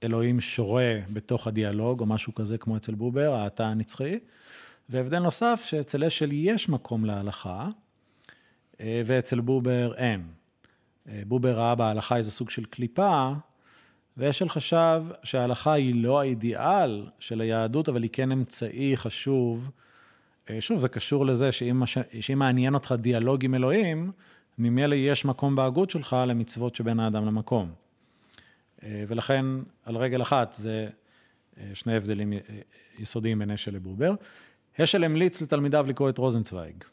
אלוהים 0.03 0.41
שורה 0.41 0.99
בתוך 1.13 1.47
הדיאלוג, 1.47 2.01
או 2.01 2.07
משהו 2.07 2.35
כזה 2.35 2.59
כמו 2.59 2.77
אצל 2.77 2.95
בובר, 2.95 3.35
האתה 3.35 3.67
הנצחי. 3.67 4.19
והבדל 4.89 5.19
נוסף, 5.19 5.65
שאצל 5.67 6.05
אשל 6.05 6.33
יש 6.33 6.69
מקום 6.69 7.05
להלכה, 7.05 7.69
אה, 8.81 9.03
ואצל 9.07 9.41
בובר 9.41 9.95
אין. 9.97 10.27
בובר 11.27 11.59
ראה 11.59 11.75
בהלכה 11.75 12.17
איזה 12.17 12.31
סוג 12.31 12.51
של 12.51 12.65
קליפה, 12.65 13.33
ואשל 14.17 14.49
חשב 14.49 15.03
שההלכה 15.23 15.73
היא 15.73 15.95
לא 16.03 16.21
האידיאל 16.21 17.07
של 17.19 17.41
היהדות, 17.41 17.89
אבל 17.89 18.03
היא 18.03 18.11
כן 18.13 18.33
אמצעי 18.33 18.97
חשוב. 18.97 19.71
אה, 20.51 20.61
שוב, 20.61 20.81
זה 20.81 20.89
קשור 20.89 21.27
לזה 21.27 21.53
שאם, 21.53 21.83
שאם 22.21 22.39
מעניין 22.39 22.75
אותך 22.75 22.95
דיאלוג 22.99 23.45
עם 23.45 23.55
אלוהים, 23.55 24.13
ממילא 24.59 24.95
יש 24.95 25.25
מקום 25.25 25.57
בהגות 25.57 25.91
שלך 25.91 26.17
למצוות 26.27 26.75
שבין 26.75 27.01
האדם 27.01 27.27
למקום. 27.27 27.73
אה, 28.83 29.05
ולכן, 29.09 29.47
על 29.85 29.97
רגל 29.97 30.23
אחת, 30.23 30.53
זה 30.53 30.89
אה, 31.59 31.71
שני 31.75 31.97
הבדלים 31.97 32.33
יסודיים 32.99 33.39
בין 33.39 33.51
אשל 33.51 33.75
לבובר. 33.75 34.15
אשל 34.81 35.05
המליץ 35.05 35.41
לתלמידיו 35.43 35.87
לקרוא 35.89 36.11
את 36.11 36.19
רוזנצוויג, 36.19 36.85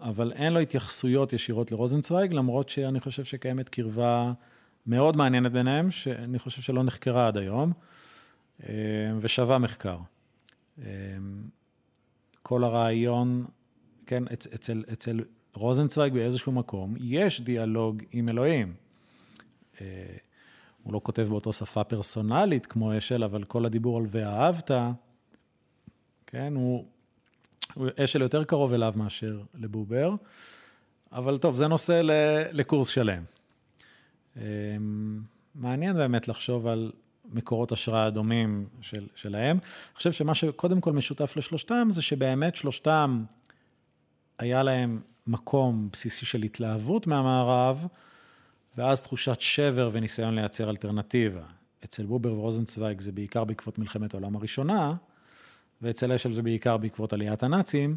אבל 0.00 0.32
אין 0.32 0.52
לו 0.52 0.60
התייחסויות 0.60 1.32
ישירות 1.32 1.72
לרוזנצוויג, 1.72 2.32
למרות 2.32 2.68
שאני 2.68 3.00
חושב 3.00 3.24
שקיימת 3.24 3.68
קרבה 3.68 4.32
מאוד 4.90 5.16
מעניינת 5.16 5.52
ביניהם, 5.52 5.90
שאני 5.90 6.38
חושב 6.38 6.62
שלא 6.62 6.82
נחקרה 6.82 7.28
עד 7.28 7.36
היום, 7.36 7.72
אה, 8.68 8.74
ושווה 9.20 9.58
מחקר. 9.58 9.98
אה, 10.82 10.86
כל 12.42 12.64
הרעיון, 12.64 13.46
כן, 14.06 14.24
אצל, 14.54 14.84
אצל 14.92 15.20
רוזנצוויג 15.54 16.12
באיזשהו 16.12 16.52
מקום, 16.52 16.94
יש 16.98 17.40
דיאלוג 17.40 18.02
עם 18.12 18.28
אלוהים. 18.28 18.74
אה, 19.80 19.86
הוא 20.82 20.92
לא 20.92 21.00
כותב 21.02 21.22
באותו 21.22 21.52
שפה 21.52 21.84
פרסונלית 21.84 22.66
כמו 22.66 22.98
אשל, 22.98 23.24
אבל 23.24 23.44
כל 23.44 23.64
הדיבור 23.64 23.98
על 23.98 24.06
ואהבת, 24.08 24.70
כן, 26.26 26.54
הוא, 26.54 26.84
הוא 27.74 27.88
אשל 27.96 28.20
יותר 28.20 28.44
קרוב 28.44 28.72
אליו 28.72 28.92
מאשר 28.96 29.42
לבובר, 29.54 30.14
אבל 31.12 31.38
טוב, 31.38 31.56
זה 31.56 31.68
נושא 31.68 32.00
לקורס 32.52 32.88
שלם. 32.88 33.22
אמ, 34.36 34.42
מעניין 35.54 35.96
באמת 35.96 36.28
לחשוב 36.28 36.66
על 36.66 36.92
מקורות 37.32 37.72
השראה 37.72 38.10
דומים 38.10 38.66
של, 38.80 39.06
שלהם. 39.14 39.56
אני 39.56 39.96
חושב 39.96 40.12
שמה 40.12 40.34
שקודם 40.34 40.80
כל 40.80 40.92
משותף 40.92 41.36
לשלושתם 41.36 41.88
זה 41.90 42.02
שבאמת 42.02 42.56
שלושתם 42.56 43.24
היה 44.38 44.62
להם 44.62 45.00
מקום 45.26 45.88
בסיסי 45.92 46.26
של 46.26 46.42
התלהבות 46.42 47.06
מהמערב, 47.06 47.86
ואז 48.76 49.00
תחושת 49.00 49.40
שבר 49.40 49.90
וניסיון 49.92 50.34
לייצר 50.34 50.70
אלטרנטיבה. 50.70 51.42
אצל 51.84 52.06
בובר 52.06 52.32
ורוזנצוויג 52.32 53.00
זה 53.00 53.12
בעיקר 53.12 53.44
בעקבות 53.44 53.78
מלחמת 53.78 54.14
העולם 54.14 54.36
הראשונה, 54.36 54.94
ואצל 55.82 56.12
אשל 56.12 56.32
זה 56.32 56.42
בעיקר 56.42 56.76
בעקבות 56.76 57.12
עליית 57.12 57.42
הנאצים, 57.42 57.96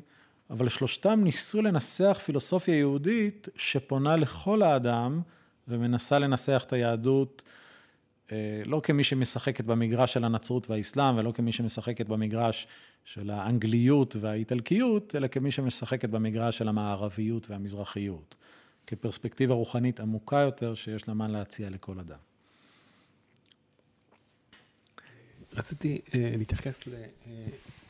אבל 0.49 0.69
שלושתם 0.69 1.19
ניסו 1.23 1.61
לנסח 1.61 2.19
פילוסופיה 2.25 2.77
יהודית 2.77 3.47
שפונה 3.55 4.15
לכל 4.15 4.61
האדם, 4.61 5.21
ומנסה 5.67 6.19
לנסח 6.19 6.63
את 6.67 6.73
היהדות 6.73 7.43
אה, 8.31 8.61
לא 8.65 8.81
כמי 8.83 9.03
שמשחקת 9.03 9.65
במגרש 9.65 10.13
של 10.13 10.23
הנצרות 10.23 10.69
והאסלאם, 10.69 11.17
ולא 11.17 11.31
כמי 11.31 11.51
שמשחקת 11.51 12.07
במגרש 12.07 12.67
של 13.05 13.29
האנגליות 13.29 14.15
והאיטלקיות, 14.19 15.15
אלא 15.15 15.27
כמי 15.27 15.51
שמשחקת 15.51 16.09
במגרש 16.09 16.57
של 16.57 16.67
המערביות 16.67 17.49
והמזרחיות. 17.49 18.35
כפרספקטיבה 18.87 19.53
רוחנית 19.53 19.99
עמוקה 19.99 20.37
יותר, 20.37 20.73
שיש 20.73 21.07
לה 21.07 21.13
מה 21.13 21.27
להציע 21.27 21.69
לכל 21.69 21.99
אדם. 21.99 22.17
רציתי 25.53 26.01
uh, 26.05 26.11
להתייחס 26.37 26.87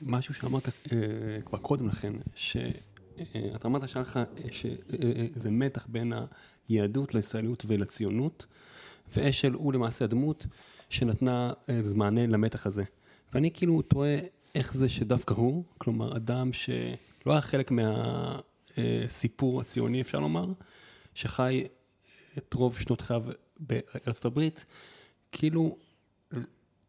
למשהו 0.01 0.33
שאמרת 0.33 0.67
uh, 0.67 0.91
כבר 1.45 1.57
קודם 1.57 1.87
לכן, 1.87 2.13
שאתה 2.35 2.92
אמרת 3.65 3.89
שהיה 3.89 4.01
לך 4.01 4.19
שזה 4.51 5.51
מתח 5.51 5.87
בין 5.89 6.13
היהדות, 6.69 7.13
לישראליות 7.13 7.63
ולציונות, 7.67 8.45
ואשל 9.13 9.53
הוא 9.53 9.73
למעשה 9.73 10.05
הדמות 10.05 10.45
שנתנה 10.89 11.53
איזה 11.67 11.95
מענה 11.95 12.27
למתח 12.27 12.67
הזה. 12.67 12.83
ואני 13.33 13.51
כאילו 13.53 13.81
תוהה 13.81 14.17
איך 14.55 14.73
זה 14.73 14.89
שדווקא 14.89 15.33
הוא, 15.33 15.63
כלומר 15.77 16.17
אדם 16.17 16.53
שלא 16.53 17.31
היה 17.31 17.41
חלק 17.41 17.71
מהסיפור 18.77 19.61
הציוני 19.61 20.01
אפשר 20.01 20.19
לומר, 20.19 20.45
שחי 21.13 21.63
את 22.37 22.53
רוב 22.53 22.77
שנות 22.77 23.01
חייו 23.01 23.23
בארצות 23.59 24.25
הברית, 24.25 24.65
כאילו, 25.31 25.77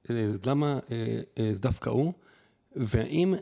אז 0.09 0.47
למה 0.47 0.79
דווקא 1.61 1.91
הוא? 1.91 2.13
והאם 2.77 3.35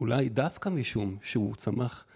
אולי 0.00 0.28
דווקא 0.28 0.68
משום 0.68 1.16
שהוא 1.22 1.54
צמח 1.54 2.06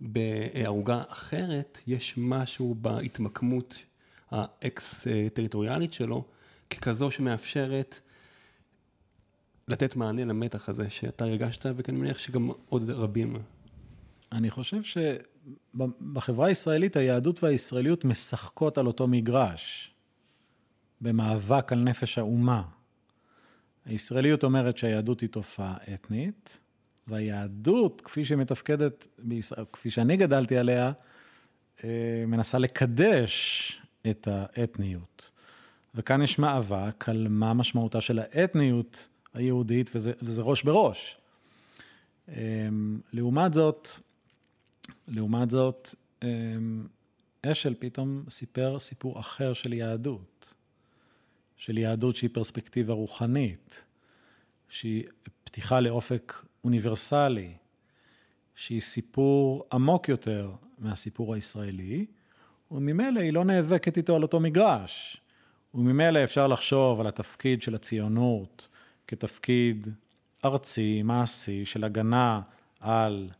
בערוגה 0.00 1.02
אחרת, 1.08 1.80
יש 1.86 2.14
משהו 2.16 2.74
בהתמקמות 2.74 3.84
האקס-טריטוריאלית 4.30 5.92
שלו, 5.92 6.24
ככזו 6.70 7.10
שמאפשרת 7.10 8.00
לתת 9.68 9.96
מענה 9.96 10.24
למתח 10.24 10.68
הזה 10.68 10.90
שאתה 10.90 11.24
הרגשת, 11.24 11.66
וכך 11.76 11.90
אני 11.90 11.98
מניח 11.98 12.18
שגם 12.18 12.50
עוד 12.68 12.90
רבים. 12.90 13.36
אני 14.32 14.50
חושב 14.50 14.80
שבחברה 14.82 16.46
הישראלית 16.46 16.96
היהדות 16.96 17.42
והישראליות 17.42 18.04
משחקות 18.04 18.78
על 18.78 18.86
אותו 18.86 19.08
מגרש, 19.08 19.94
במאבק 21.00 21.72
על 21.72 21.78
נפש 21.78 22.18
האומה. 22.18 22.62
הישראליות 23.84 24.44
אומרת 24.44 24.78
שהיהדות 24.78 25.20
היא 25.20 25.28
תופעה 25.28 25.76
אתנית, 25.94 26.58
והיהדות, 27.10 28.00
כפי 28.00 28.24
שהיא 28.24 28.38
מתפקדת 28.38 29.06
בישראל, 29.18 29.64
כפי 29.72 29.90
שאני 29.90 30.16
גדלתי 30.16 30.58
עליה, 30.58 30.92
אה, 31.84 32.24
מנסה 32.26 32.58
לקדש 32.58 33.82
את 34.10 34.28
האתניות. 34.30 35.30
וכאן 35.94 36.22
יש 36.22 36.38
מאבק 36.38 37.08
על 37.08 37.26
מה 37.30 37.54
משמעותה 37.54 38.00
של 38.00 38.18
האתניות 38.18 39.08
היהודית, 39.34 39.90
וזה, 39.94 40.12
וזה 40.22 40.42
ראש 40.42 40.62
בראש. 40.62 41.16
אמ, 42.28 43.00
לעומת 43.12 43.54
זאת, 43.54 43.88
לעומת 45.08 45.50
זאת, 45.50 45.94
אמ, 46.22 46.86
אשל 47.42 47.74
פתאום 47.78 48.24
סיפר 48.30 48.78
סיפור 48.78 49.20
אחר 49.20 49.52
של 49.52 49.72
יהדות. 49.72 50.54
של 51.56 51.78
יהדות 51.78 52.16
שהיא 52.16 52.30
פרספקטיבה 52.32 52.94
רוחנית, 52.94 53.84
שהיא 54.68 55.04
פתיחה 55.44 55.80
לאופק 55.80 56.32
אוניברסלי, 56.64 57.52
שהיא 58.54 58.80
סיפור 58.80 59.64
עמוק 59.72 60.08
יותר 60.08 60.50
מהסיפור 60.78 61.34
הישראלי, 61.34 62.06
וממילא 62.70 63.20
היא 63.20 63.32
לא 63.32 63.44
נאבקת 63.44 63.96
איתו 63.96 64.16
על 64.16 64.22
אותו 64.22 64.40
מגרש. 64.40 65.20
וממילא 65.74 66.24
אפשר 66.24 66.46
לחשוב 66.46 67.00
על 67.00 67.06
התפקיד 67.06 67.62
של 67.62 67.74
הציונות 67.74 68.68
כתפקיד 69.06 69.88
ארצי, 70.44 71.02
מעשי, 71.02 71.64
של 71.64 71.84
הגנה 71.84 72.40
על 72.80 73.30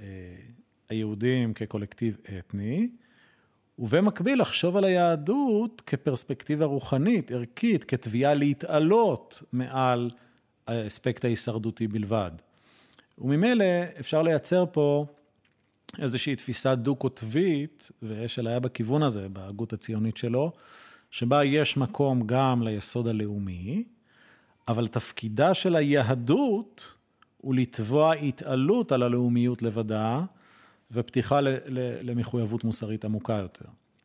אה, 0.00 0.04
היהודים 0.88 1.54
כקולקטיב 1.54 2.16
אתני, 2.38 2.88
ובמקביל 3.78 4.40
לחשוב 4.40 4.76
על 4.76 4.84
היהדות 4.84 5.82
כפרספקטיבה 5.86 6.64
רוחנית, 6.64 7.30
ערכית, 7.30 7.84
כתביעה 7.84 8.34
להתעלות 8.34 9.42
מעל 9.52 10.10
האספקט 10.66 11.24
ההישרדותי 11.24 11.86
בלבד. 11.86 12.30
וממילא 13.20 13.64
אפשר 14.00 14.22
לייצר 14.22 14.64
פה 14.72 15.06
איזושהי 15.98 16.36
תפיסה 16.36 16.74
דו-קוטבית, 16.74 17.90
ואשל 18.02 18.46
היה 18.46 18.60
בכיוון 18.60 19.02
הזה, 19.02 19.28
בהגות 19.28 19.72
הציונית 19.72 20.16
שלו, 20.16 20.52
שבה 21.10 21.44
יש 21.44 21.76
מקום 21.76 22.26
גם 22.26 22.62
ליסוד 22.62 23.08
הלאומי, 23.08 23.84
אבל 24.68 24.86
תפקידה 24.86 25.54
של 25.54 25.76
היהדות 25.76 26.94
הוא 27.36 27.54
לתבוע 27.54 28.14
התעלות 28.14 28.92
על 28.92 29.02
הלאומיות 29.02 29.62
לבדה, 29.62 30.20
ופתיחה 30.90 31.40
למחויבות 32.02 32.64
מוסרית 32.64 33.04
עמוקה 33.04 33.34
יותר. 33.34 33.64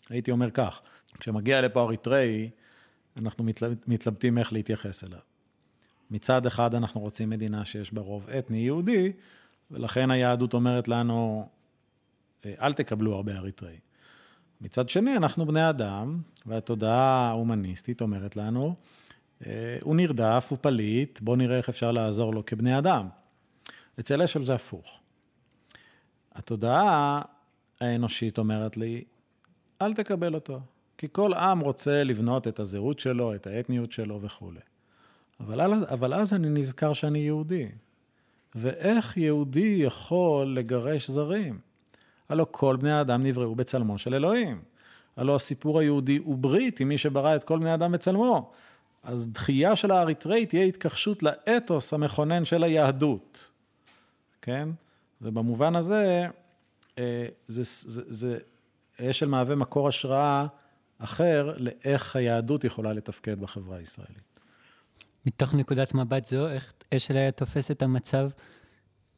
הייתי 0.09 0.31
אומר 0.31 0.51
כך, 0.51 0.81
כשמגיע 1.19 1.61
לפה 1.61 1.81
אריתראי, 1.81 2.49
אנחנו 3.17 3.45
מתלבטים 3.87 4.37
איך 4.37 4.53
להתייחס 4.53 5.03
אליו. 5.03 5.19
מצד 6.13 6.45
אחד 6.45 6.75
אנחנו 6.75 7.01
רוצים 7.01 7.29
מדינה 7.29 7.65
שיש 7.65 7.93
בה 7.93 8.01
רוב 8.01 8.29
אתני 8.29 8.57
יהודי, 8.57 9.11
ולכן 9.71 10.11
היהדות 10.11 10.53
אומרת 10.53 10.87
לנו, 10.87 11.49
אל 12.45 12.73
תקבלו 12.73 13.15
הרבה 13.15 13.37
אריתראי. 13.37 13.77
מצד 14.61 14.89
שני, 14.89 15.17
אנחנו 15.17 15.45
בני 15.45 15.69
אדם, 15.69 16.21
והתודעה 16.45 17.29
ההומניסטית 17.29 18.01
אומרת 18.01 18.35
לנו, 18.35 18.75
אה, 19.45 19.77
הוא 19.81 19.95
נרדף, 19.95 20.47
הוא 20.49 20.57
פליט, 20.61 21.19
בואו 21.19 21.35
נראה 21.35 21.57
איך 21.57 21.69
אפשר 21.69 21.91
לעזור 21.91 22.33
לו 22.33 22.45
כבני 22.45 22.77
אדם. 22.77 23.07
אצל 23.99 24.21
אשל 24.21 24.43
זה 24.43 24.55
הפוך. 24.55 24.99
התודעה 26.35 27.21
האנושית 27.81 28.37
אומרת 28.37 28.77
לי, 28.77 29.03
אל 29.81 29.93
תקבל 29.93 30.35
אותו, 30.35 30.59
כי 30.97 31.07
כל 31.11 31.33
עם 31.33 31.59
רוצה 31.59 32.03
לבנות 32.03 32.47
את 32.47 32.59
הזהות 32.59 32.99
שלו, 32.99 33.35
את 33.35 33.47
האתניות 33.47 33.91
שלו 33.91 34.21
וכולי. 34.21 34.59
אבל, 35.39 35.61
אבל 35.83 36.13
אז 36.13 36.33
אני 36.33 36.49
נזכר 36.49 36.93
שאני 36.93 37.19
יהודי. 37.19 37.67
ואיך 38.55 39.17
יהודי 39.17 39.79
יכול 39.79 40.57
לגרש 40.57 41.09
זרים? 41.09 41.59
הלא 42.29 42.47
כל 42.51 42.75
בני 42.75 42.91
האדם 42.91 43.23
נבראו 43.23 43.55
בצלמו 43.55 43.97
של 43.97 44.13
אלוהים. 44.13 44.61
הלא 45.17 45.35
הסיפור 45.35 45.79
היהודי 45.79 46.17
הוא 46.17 46.37
ברית 46.37 46.79
עם 46.79 46.87
מי 46.87 46.97
שברא 46.97 47.35
את 47.35 47.43
כל 47.43 47.59
בני 47.59 47.69
האדם 47.69 47.91
בצלמו. 47.91 48.51
אז 49.03 49.27
דחייה 49.27 49.75
של 49.75 49.91
האריתראי 49.91 50.45
תהיה 50.45 50.63
התכחשות 50.63 51.23
לאתוס 51.23 51.93
המכונן 51.93 52.45
של 52.45 52.63
היהדות, 52.63 53.51
כן? 54.41 54.69
ובמובן 55.21 55.75
הזה, 55.75 56.27
אה, 56.97 57.25
זה, 57.47 57.61
זה, 57.63 58.01
זה 58.07 58.37
אשל 59.01 59.27
מהווה 59.27 59.55
מקור 59.55 59.87
השראה 59.87 60.45
אחר 60.97 61.53
לאיך 61.57 62.15
היהדות 62.15 62.63
יכולה 62.63 62.93
לתפקד 62.93 63.39
בחברה 63.39 63.77
הישראלית. 63.77 64.32
מתוך 65.25 65.53
נקודת 65.53 65.93
מבט 65.93 66.25
זו, 66.25 66.49
איך 66.49 66.73
אשל 66.93 67.17
היה 67.17 67.31
תופס 67.31 67.71
את 67.71 67.81
המצב 67.81 68.29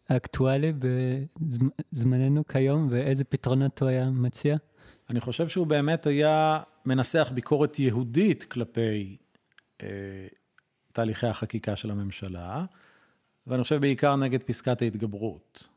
האקטואלי 0.09 0.73
בזמננו 1.91 2.47
כיום, 2.47 2.87
ואיזה 2.89 3.23
פתרונות 3.23 3.81
הוא 3.81 3.89
היה 3.89 4.09
מציע? 4.09 4.55
אני 5.09 5.19
חושב 5.19 5.47
שהוא 5.47 5.67
באמת 5.67 6.05
היה 6.05 6.59
מנסח 6.85 7.31
ביקורת 7.33 7.79
יהודית 7.79 8.43
כלפי 8.43 9.17
אה, 9.83 9.87
תהליכי 10.93 11.27
החקיקה 11.27 11.75
של 11.75 11.91
הממשלה, 11.91 12.65
ואני 13.47 13.63
חושב 13.63 13.81
בעיקר 13.81 14.15
נגד 14.15 14.43
פסקת 14.43 14.81
ההתגברות. 14.81 15.67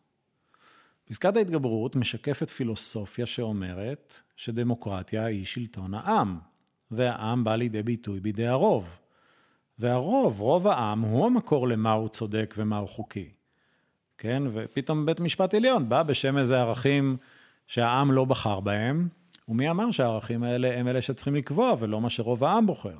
פסקת 1.04 1.36
ההתגברות 1.36 1.96
משקפת 1.96 2.50
פילוסופיה 2.50 3.26
שאומרת 3.26 4.20
שדמוקרטיה 4.36 5.24
היא 5.24 5.46
שלטון 5.46 5.94
העם, 5.94 6.38
והעם 6.90 7.44
בא 7.44 7.56
לידי 7.56 7.82
ביטוי 7.82 8.20
בידי 8.20 8.46
הרוב. 8.46 8.98
והרוב, 9.78 10.40
רוב 10.40 10.66
העם, 10.66 11.00
הוא 11.00 11.26
המקור 11.26 11.68
למה 11.68 11.92
הוא 11.92 12.08
צודק 12.08 12.54
ומה 12.58 12.78
הוא 12.78 12.88
חוקי. 12.88 13.28
כן? 14.18 14.42
ופתאום 14.52 15.06
בית 15.06 15.20
משפט 15.20 15.54
עליון 15.54 15.88
בא 15.88 16.02
בשם 16.02 16.38
איזה 16.38 16.60
ערכים 16.60 17.16
שהעם 17.66 18.12
לא 18.12 18.24
בחר 18.24 18.60
בהם, 18.60 19.08
ומי 19.48 19.70
אמר 19.70 19.90
שהערכים 19.90 20.42
האלה 20.42 20.78
הם 20.78 20.88
אלה 20.88 21.02
שצריכים 21.02 21.34
לקבוע 21.34 21.74
ולא 21.78 22.00
מה 22.00 22.10
שרוב 22.10 22.44
העם 22.44 22.66
בוחר. 22.66 22.98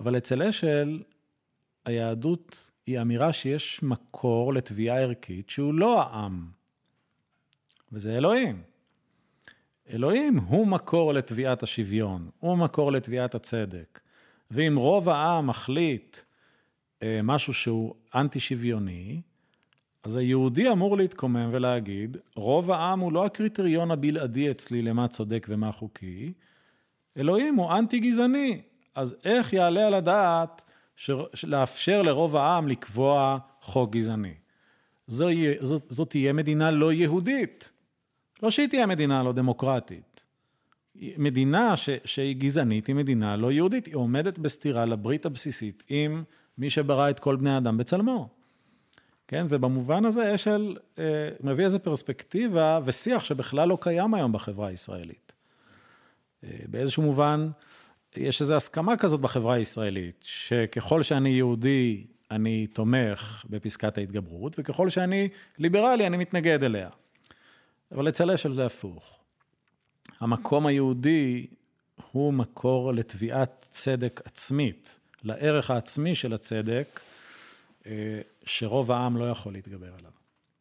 אבל 0.00 0.16
אצל 0.16 0.42
אשל, 0.42 1.02
היהדות 1.84 2.70
היא 2.86 3.00
אמירה 3.00 3.32
שיש 3.32 3.82
מקור 3.82 4.54
לתביעה 4.54 5.00
ערכית 5.00 5.50
שהוא 5.50 5.74
לא 5.74 6.02
העם, 6.02 6.46
וזה 7.92 8.16
אלוהים. 8.16 8.62
אלוהים 9.90 10.38
הוא 10.38 10.66
מקור 10.66 11.14
לתביעת 11.14 11.62
השוויון, 11.62 12.30
הוא 12.40 12.58
מקור 12.58 12.92
לתביעת 12.92 13.34
הצדק. 13.34 14.00
ואם 14.54 14.76
רוב 14.76 15.08
העם 15.08 15.46
מחליט 15.46 16.16
אה, 17.02 17.20
משהו 17.22 17.54
שהוא 17.54 17.94
אנטי 18.14 18.40
שוויוני, 18.40 19.20
אז 20.02 20.16
היהודי 20.16 20.70
אמור 20.70 20.96
להתקומם 20.96 21.48
ולהגיד, 21.52 22.16
רוב 22.36 22.70
העם 22.70 23.00
הוא 23.00 23.12
לא 23.12 23.26
הקריטריון 23.26 23.90
הבלעדי 23.90 24.50
אצלי 24.50 24.82
למה 24.82 25.08
צודק 25.08 25.46
ומה 25.48 25.72
חוקי, 25.72 26.32
אלוהים 27.16 27.54
הוא 27.54 27.72
אנטי 27.72 27.98
גזעני. 27.98 28.60
אז 28.94 29.16
איך 29.24 29.52
יעלה 29.52 29.86
על 29.86 29.94
הדעת 29.94 30.62
ש... 30.96 31.10
לאפשר 31.44 32.02
לרוב 32.02 32.36
העם 32.36 32.68
לקבוע 32.68 33.38
חוק 33.60 33.90
גזעני? 33.90 34.34
זו, 35.06 35.28
זאת, 35.60 35.82
זאת 35.88 36.10
תהיה 36.10 36.32
מדינה 36.32 36.70
לא 36.70 36.92
יהודית. 36.92 37.70
לא 38.42 38.50
שהיא 38.50 38.68
תהיה 38.68 38.86
מדינה 38.86 39.22
לא 39.22 39.32
דמוקרטית. 39.32 40.13
מדינה 40.96 41.76
ש, 41.76 41.90
שהיא 42.04 42.36
גזענית 42.36 42.86
היא 42.86 42.96
מדינה 42.96 43.36
לא 43.36 43.52
יהודית, 43.52 43.86
היא 43.86 43.94
עומדת 43.94 44.38
בסתירה 44.38 44.84
לברית 44.84 45.26
הבסיסית 45.26 45.82
עם 45.88 46.24
מי 46.58 46.70
שברא 46.70 47.10
את 47.10 47.20
כל 47.20 47.36
בני 47.36 47.50
האדם 47.50 47.76
בצלמו. 47.76 48.28
כן, 49.28 49.46
ובמובן 49.48 50.04
הזה 50.04 50.34
אשל 50.34 50.76
אה, 50.98 51.28
מביא 51.40 51.64
איזו 51.64 51.78
פרספקטיבה 51.78 52.80
ושיח 52.84 53.24
שבכלל 53.24 53.68
לא 53.68 53.78
קיים 53.80 54.14
היום 54.14 54.32
בחברה 54.32 54.68
הישראלית. 54.68 55.32
אה, 56.44 56.50
באיזשהו 56.66 57.02
מובן, 57.02 57.48
יש 58.16 58.40
איזו 58.40 58.54
הסכמה 58.54 58.96
כזאת 58.96 59.20
בחברה 59.20 59.54
הישראלית, 59.54 60.20
שככל 60.20 61.02
שאני 61.02 61.28
יהודי, 61.28 62.06
אני 62.30 62.66
תומך 62.66 63.44
בפסקת 63.50 63.98
ההתגברות, 63.98 64.56
וככל 64.58 64.90
שאני 64.90 65.28
ליברלי, 65.58 66.06
אני 66.06 66.16
מתנגד 66.16 66.62
אליה. 66.62 66.88
אבל 67.92 68.08
אצל 68.08 68.30
אשל 68.30 68.52
זה 68.52 68.66
הפוך. 68.66 69.23
המקום 70.20 70.66
היהודי 70.66 71.46
הוא 72.12 72.32
מקור 72.32 72.94
לתביעת 72.94 73.66
צדק 73.70 74.20
עצמית, 74.24 75.00
לערך 75.22 75.70
העצמי 75.70 76.14
של 76.14 76.32
הצדק, 76.32 77.00
אה, 77.86 78.20
שרוב 78.44 78.92
העם 78.92 79.16
לא 79.16 79.30
יכול 79.30 79.52
להתגבר 79.52 79.94
עליו. 79.98 80.10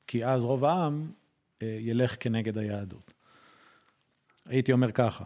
כי 0.08 0.26
אז 0.26 0.46
רוב 0.46 0.66
העם 0.66 1.12
אה, 1.62 1.78
ילך 1.80 2.16
כנגד 2.20 2.58
היהדות. 2.58 3.14
הייתי 4.46 4.72
אומר 4.72 4.92
ככה, 4.92 5.26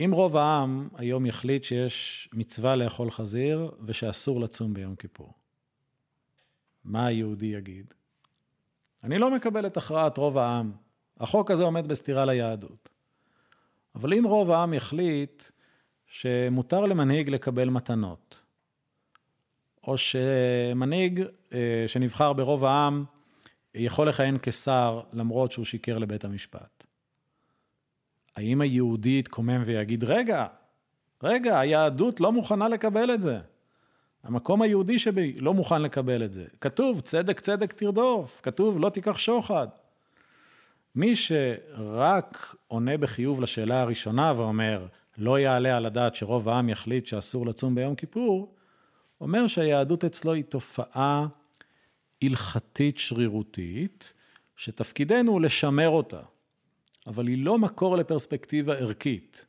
אם 0.00 0.10
רוב 0.12 0.36
העם 0.36 0.88
היום 0.96 1.26
יחליט 1.26 1.64
שיש 1.64 2.28
מצווה 2.32 2.76
לאכול 2.76 3.10
חזיר 3.10 3.70
ושאסור 3.84 4.40
לצום 4.40 4.74
ביום 4.74 4.96
כיפור, 4.96 5.32
מה 6.84 7.06
היהודי 7.06 7.46
יגיד? 7.46 7.94
אני 9.04 9.18
לא 9.18 9.34
מקבל 9.34 9.66
את 9.66 9.76
הכרעת 9.76 10.18
רוב 10.18 10.38
העם. 10.38 10.72
החוק 11.20 11.50
הזה 11.50 11.62
עומד 11.62 11.88
בסתירה 11.88 12.24
ליהדות. 12.24 12.91
אבל 13.94 14.14
אם 14.14 14.24
רוב 14.26 14.50
העם 14.50 14.74
יחליט 14.74 15.42
שמותר 16.06 16.80
למנהיג 16.80 17.30
לקבל 17.30 17.68
מתנות, 17.68 18.40
או 19.86 19.98
שמנהיג 19.98 21.22
אה, 21.52 21.84
שנבחר 21.86 22.32
ברוב 22.32 22.64
העם 22.64 23.04
יכול 23.74 24.08
לכהן 24.08 24.38
כשר 24.42 25.00
למרות 25.12 25.52
שהוא 25.52 25.64
שיקר 25.64 25.98
לבית 25.98 26.24
המשפט. 26.24 26.84
האם 28.36 28.60
היהודי 28.60 29.18
יתקומם 29.18 29.62
ויגיד, 29.66 30.04
רגע, 30.04 30.46
רגע, 31.22 31.60
היהדות 31.60 32.20
לא 32.20 32.32
מוכנה 32.32 32.68
לקבל 32.68 33.14
את 33.14 33.22
זה. 33.22 33.38
המקום 34.24 34.62
היהודי 34.62 34.98
שבי 34.98 35.32
לא 35.32 35.54
מוכן 35.54 35.82
לקבל 35.82 36.24
את 36.24 36.32
זה. 36.32 36.44
כתוב, 36.60 37.00
צדק 37.00 37.40
צדק 37.40 37.72
תרדוף, 37.72 38.40
כתוב, 38.42 38.80
לא 38.80 38.88
תיקח 38.88 39.18
שוחד. 39.18 39.68
מי 40.94 41.16
שרק 41.16 42.54
עונה 42.68 42.98
בחיוב 42.98 43.40
לשאלה 43.40 43.80
הראשונה 43.80 44.32
ואומר, 44.36 44.86
לא 45.18 45.38
יעלה 45.38 45.76
על 45.76 45.86
הדעת 45.86 46.14
שרוב 46.14 46.48
העם 46.48 46.68
יחליט 46.68 47.06
שאסור 47.06 47.46
לצום 47.46 47.74
ביום 47.74 47.94
כיפור, 47.94 48.54
אומר 49.20 49.46
שהיהדות 49.46 50.04
אצלו 50.04 50.32
היא 50.32 50.44
תופעה 50.44 51.26
הלכתית 52.22 52.98
שרירותית, 52.98 54.14
שתפקידנו 54.56 55.32
הוא 55.32 55.40
לשמר 55.40 55.88
אותה, 55.88 56.20
אבל 57.06 57.26
היא 57.26 57.44
לא 57.44 57.58
מקור 57.58 57.96
לפרספקטיבה 57.96 58.74
ערכית. 58.74 59.46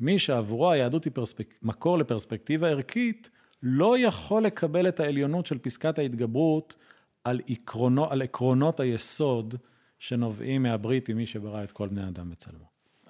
מי 0.00 0.18
שעבורו 0.18 0.70
היהדות 0.70 1.04
היא 1.04 1.12
פרספק... 1.12 1.54
מקור 1.62 1.98
לפרספקטיבה 1.98 2.68
ערכית, 2.68 3.30
לא 3.62 3.98
יכול 3.98 4.44
לקבל 4.44 4.88
את 4.88 5.00
העליונות 5.00 5.46
של 5.46 5.58
פסקת 5.58 5.98
ההתגברות 5.98 6.76
על, 7.24 7.40
עקרונו, 7.48 8.10
על 8.10 8.22
עקרונות 8.22 8.80
היסוד 8.80 9.54
שנובעים 10.02 10.62
מהברית 10.62 11.08
עם 11.08 11.16
מי 11.16 11.26
שברא 11.26 11.64
את 11.64 11.72
כל 11.72 11.88
בני 11.88 12.08
אדם 12.08 12.30
בצלמו. 12.30 12.64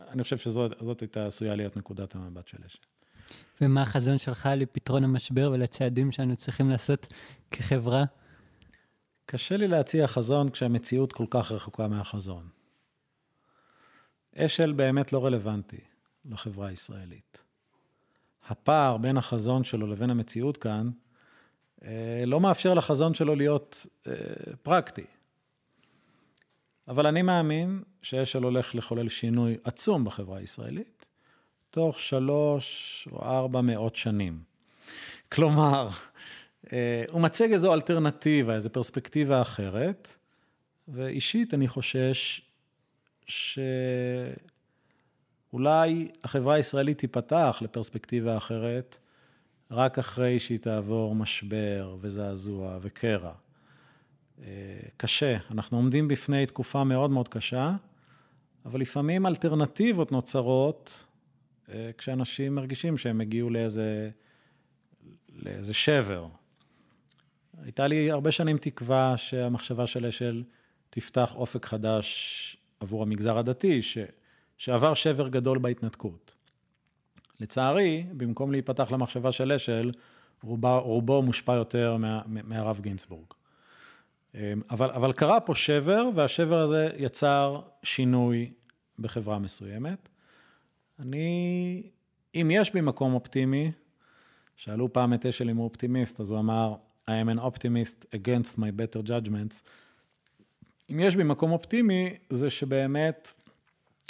אני 0.09 0.23
חושב 0.23 0.39
שזאת 0.39 1.01
הייתה 1.01 1.27
עשויה 1.27 1.57
להיות 1.57 1.77
נקודת 1.77 2.15
המבט 2.15 2.47
של 2.47 2.59
אשת. 2.67 2.87
ומה 3.61 3.83
החזון 3.83 4.19
שלך 4.19 4.49
לפתרון 4.57 5.05
המשבר 5.05 5.51
ולצעדים 5.55 6.13
שאנו 6.13 6.37
צריכים 6.37 6.71
לעשות 6.71 7.13
כחברה? 7.51 8.05
קשה 9.27 9.57
לי 9.57 9.69
להציע 9.69 10.07
חזון 10.07 10.51
כשהמציאות 10.51 11.13
כל 11.13 11.25
כך 11.31 11.53
רחוקה 11.53 11.89
מהחזון. 11.89 12.49
אשל 14.37 14.73
באמת 14.73 15.13
לא 15.13 15.25
רלוונטי 15.25 15.81
לחברה 16.25 16.69
הישראלית. 16.69 17.39
הפער 18.49 18.97
בין 18.97 19.17
החזון 19.17 19.65
שלו 19.65 19.87
לבין 19.87 20.11
המציאות 20.11 20.57
כאן 20.57 20.91
אה, 21.85 22.25
לא 22.27 22.41
מאפשר 22.41 22.75
לחזון 22.75 23.15
שלו 23.15 23.35
להיות 23.35 23.87
אה, 24.07 24.13
פרקטי. 24.63 25.05
אבל 26.89 27.07
אני 27.07 27.23
מאמין 27.23 27.83
שאשל 28.03 28.43
הולך 28.43 28.75
לחולל 28.75 29.09
שינוי 29.09 29.57
עצום 29.65 30.05
בחברה 30.05 30.39
הישראלית, 30.39 31.07
תוך 31.71 32.01
שלוש 32.01 33.09
או 33.13 33.23
ארבע 33.23 33.61
מאות 33.61 33.97
שנים. 33.97 34.43
כלומר, 35.33 35.89
אה, 36.73 37.05
הוא 37.11 37.21
מציג 37.21 37.53
איזו 37.53 37.75
אלטרנטיבה, 37.75 38.55
איזו 38.55 38.71
פרספקטיבה 38.71 39.43
אחרת, 39.43 40.09
ואישית 40.89 41.55
אני 41.55 41.69
חושש 41.69 42.43
שאולי 43.27 44.39
החברה 46.25 46.55
הישראלית 46.55 46.99
תיפתח 46.99 47.59
לפרספקטיבה 47.61 48.37
אחרת 48.37 48.97
רק 49.71 49.99
אחרי 49.99 50.39
שהיא 50.39 50.59
תעבור 50.59 51.15
משבר 51.15 51.97
וזעזוע 52.01 52.79
וקרע. 52.81 53.33
קשה, 54.97 55.37
אנחנו 55.51 55.77
עומדים 55.77 56.09
בפני 56.09 56.47
תקופה 56.47 56.85
מאוד 56.85 57.11
מאוד 57.11 57.29
קשה, 57.29 57.73
אבל 58.67 58.81
לפעמים 58.81 59.27
אלטרנטיבות 59.27 60.13
נוצרות 60.13 61.05
אה, 61.69 61.91
כשאנשים 61.99 62.55
מרגישים 62.55 62.99
שהם 62.99 63.21
הגיעו 63.21 63.51
לאיזה, 63.51 64.11
לאיזה 65.29 65.75
שבר. 65.75 66.27
הייתה 67.63 67.87
לי 67.87 68.11
הרבה 68.11 68.33
שנים 68.33 68.59
תקווה 68.59 69.17
שהמחשבה 69.17 69.87
של 69.87 70.07
אשל 70.07 70.43
תפתח 70.91 71.35
אופק 71.35 71.67
חדש 71.67 72.57
עבור 72.81 73.03
המגזר 73.03 73.39
הדתי, 73.39 73.83
ש, 73.83 73.99
שעבר 74.59 74.95
שבר 74.95 75.29
גדול 75.29 75.59
בהתנתקות. 75.59 76.35
לצערי, 77.41 78.05
במקום 78.17 78.53
להיפתח 78.53 78.91
למחשבה 78.91 79.33
של 79.33 79.53
אשל, 79.53 79.93
רובו, 80.43 80.81
רובו 80.81 81.23
מושפע 81.23 81.55
יותר 81.55 81.97
מה, 81.97 82.23
מהרב 82.27 82.81
גינצבורג. 82.81 83.27
אבל, 84.71 84.91
אבל 84.91 85.13
קרה 85.13 85.41
פה 85.41 85.55
שבר, 85.55 86.09
והשבר 86.15 86.61
הזה 86.61 86.89
יצר 86.97 87.61
שינוי 87.83 88.53
בחברה 88.99 89.39
מסוימת. 89.39 90.09
אני, 90.99 91.83
אם 92.35 92.51
יש 92.53 92.73
בי 92.73 92.81
מקום 92.81 93.15
אופטימי, 93.15 93.73
שאלו 94.57 94.93
פעם 94.93 95.15
את 95.15 95.27
אשל 95.27 95.51
אם 95.51 95.57
הוא 95.57 95.65
אופטימיסט, 95.65 96.21
אז 96.21 96.31
הוא 96.31 96.39
אמר, 96.39 96.75
I 97.07 97.11
am 97.11 97.39
an 97.39 97.41
optimist 97.41 98.05
against 98.15 98.59
my 98.59 98.71
better 98.79 99.09
judgments. 99.09 99.63
אם 100.91 101.01
יש 101.01 101.17
בי 101.17 101.23
מקום 101.23 101.53
אופטימי, 101.53 102.15
זה 102.31 102.51
שבאמת 102.51 103.33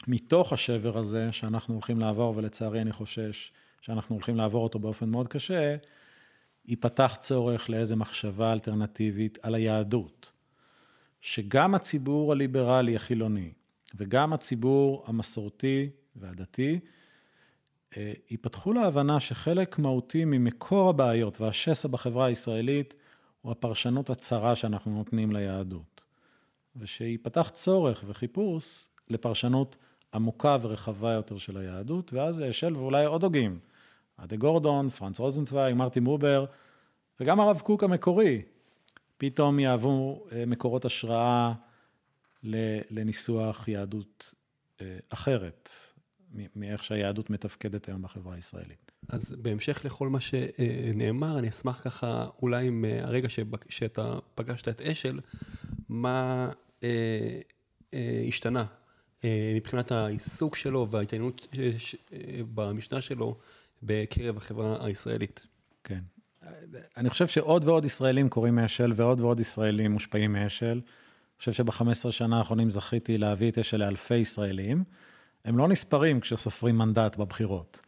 מתוך 0.09 0.53
השבר 0.53 0.99
הזה 0.99 1.33
שאנחנו 1.33 1.75
הולכים 1.75 2.01
לעבור, 2.01 2.37
ולצערי 2.37 2.83
אני 2.83 2.93
חושש 2.93 3.53
שאנחנו 3.81 4.15
הולכים 4.15 4.37
לעבור 4.37 4.63
אותו 4.63 4.79
באופן 4.79 5.09
מאוד 5.09 5.29
קשה, 5.29 5.77
ייפתח 6.67 7.17
צורך 7.21 7.71
לאיזה 7.71 7.97
מחשבה 7.97 8.53
אלטרנטיבית 8.53 9.39
על 9.43 9.55
היהדות. 9.55 10.33
שגם 11.23 11.75
הציבור 11.75 12.33
הליברלי 12.33 12.97
החילוני 12.97 13.53
וגם 13.95 14.33
הציבור 14.33 15.05
המסורתי 15.07 15.91
והדתי 16.17 16.81
אה, 17.97 18.13
ייפתחו 18.31 18.73
להבנה 18.73 19.21
שחלק 19.21 19.79
מהותי 19.79 20.25
ממקור 20.25 20.91
הבעיות 20.91 21.41
והשסע 21.41 21.89
בחברה 21.89 22.27
הישראלית 22.27 22.95
הוא 23.43 23.53
הפרשנות 23.53 24.11
הצרה 24.11 24.57
שאנחנו 24.57 24.91
נותנים 24.97 25.33
ליהדות. 25.33 26.03
ושיפתח 26.77 27.51
צורך 27.53 28.05
וחיפוש 28.07 28.87
לפרשנות 29.09 29.77
עמוקה 30.15 30.57
ורחבה 30.63 31.13
יותר 31.13 31.39
של 31.39 31.57
היהדות, 31.57 32.13
ואז 32.13 32.43
אשל 32.51 32.77
ואולי 32.77 33.05
עוד 33.05 33.23
הוגים. 33.25 33.59
אדה 34.25 34.37
גורדון, 34.37 34.89
פרנץ 34.89 35.19
רוזנצוויג, 35.19 35.75
מרטין 35.75 36.05
מובר, 36.05 36.45
וגם 37.21 37.41
הרב 37.41 37.61
קוק 37.61 37.85
המקורי, 37.85 38.43
פתאום 39.17 39.59
יהוו 39.59 40.25
אה, 40.33 40.47
מקורות 40.47 40.85
השראה 40.85 41.53
לניסוח 42.91 43.69
יהדות 43.69 44.35
אה, 44.81 44.99
אחרת, 45.09 45.69
מאיך 46.57 46.85
שהיהדות 46.85 47.31
מתפקדת 47.31 47.89
היום 47.89 48.03
בחברה 48.03 48.35
הישראלית. 48.35 48.93
אז 49.09 49.37
בהמשך 49.39 49.85
לכל 49.85 50.09
מה 50.09 50.21
שנאמר, 50.21 51.39
אני 51.39 51.49
אשמח 51.49 51.81
ככה, 51.85 52.27
אולי 52.43 52.67
עם 52.67 52.85
אה, 52.85 53.21
שאתה 53.69 54.19
פגשת 54.35 54.69
את 54.69 54.81
אשל, 54.81 55.21
מה 55.89 56.51
אה, 56.83 57.41
אה, 57.95 58.25
השתנה 58.29 58.65
אה, 59.25 59.53
מבחינת 59.57 59.93
העיסוק 59.93 60.57
שלו 60.57 60.89
וההתעניינות 60.91 61.49
במשנה 62.55 63.01
שלו 63.01 63.37
בקרב 63.83 64.37
החברה 64.37 64.87
הישראלית. 64.87 65.47
כן. 65.85 66.01
אני 66.97 67.11
חושב 67.11 67.27
שעוד 67.27 67.65
ועוד 67.65 67.85
ישראלים 67.85 68.29
קוראים 68.29 68.55
מאשל 68.55 68.93
ועוד 68.97 69.21
ועוד 69.21 69.41
ישראלים 69.41 69.93
מושפעים 69.93 70.33
מאשל. 70.33 70.67
אני 70.67 71.39
חושב 71.39 71.53
שב-15 71.53 72.11
שנה 72.11 72.39
האחרונים 72.39 72.71
זכיתי 72.71 73.19
להביא 73.19 73.51
את 73.51 73.59
אשל 73.59 73.77
לאלפי 73.77 74.17
ישראלים. 74.17 74.85
הם 75.45 75.59
לא 75.59 75.69
נספרים 75.69 76.21
כשסופרים 76.21 76.79
מנדט 76.79 77.17
בבחירות. 77.17 77.79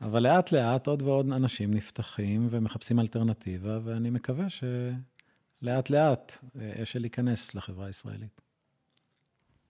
אבל 0.00 0.22
לאט 0.22 0.52
לאט 0.52 0.86
עוד 0.86 1.02
ועוד 1.02 1.32
אנשים 1.32 1.74
נפתחים 1.74 2.46
ומחפשים 2.50 3.00
אלטרנטיבה, 3.00 3.78
ואני 3.84 4.10
מקווה 4.10 4.46
שלאט 4.48 5.90
לאט 5.90 6.32
אה, 6.60 6.82
אשל 6.82 7.04
ייכנס 7.04 7.54
לחברה 7.54 7.86
הישראלית. 7.86 8.40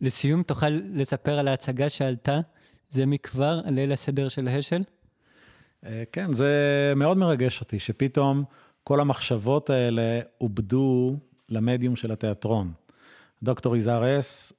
לסיום, 0.00 0.42
תוכל 0.42 0.68
לספר 0.68 1.38
על 1.38 1.48
ההצגה 1.48 1.88
שעלתה 1.88 2.40
זה 2.90 3.06
מכבר 3.06 3.60
על 3.64 3.74
ליל 3.74 3.92
הסדר 3.92 4.28
של 4.28 4.48
השל? 4.48 4.80
אה, 5.86 6.02
כן, 6.12 6.32
זה 6.32 6.52
מאוד 6.96 7.16
מרגש 7.16 7.60
אותי, 7.60 7.78
שפתאום 7.78 8.44
כל 8.84 9.00
המחשבות 9.00 9.70
האלה 9.70 10.20
עובדו 10.38 11.16
למדיום 11.48 11.96
של 11.96 12.12
התיאטרון. 12.12 12.72
דוקטור 13.42 13.76
יזהר 13.76 14.18
אס 14.18 14.52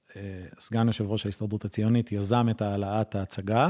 סגן 0.60 0.88
יושב 0.88 1.12
ראש 1.12 1.26
ההסתדרות 1.26 1.66
הציונית, 1.66 2.12
יזם 2.12 2.48
את 2.52 2.62
העלאת 2.62 3.16
ההצגה, 3.16 3.70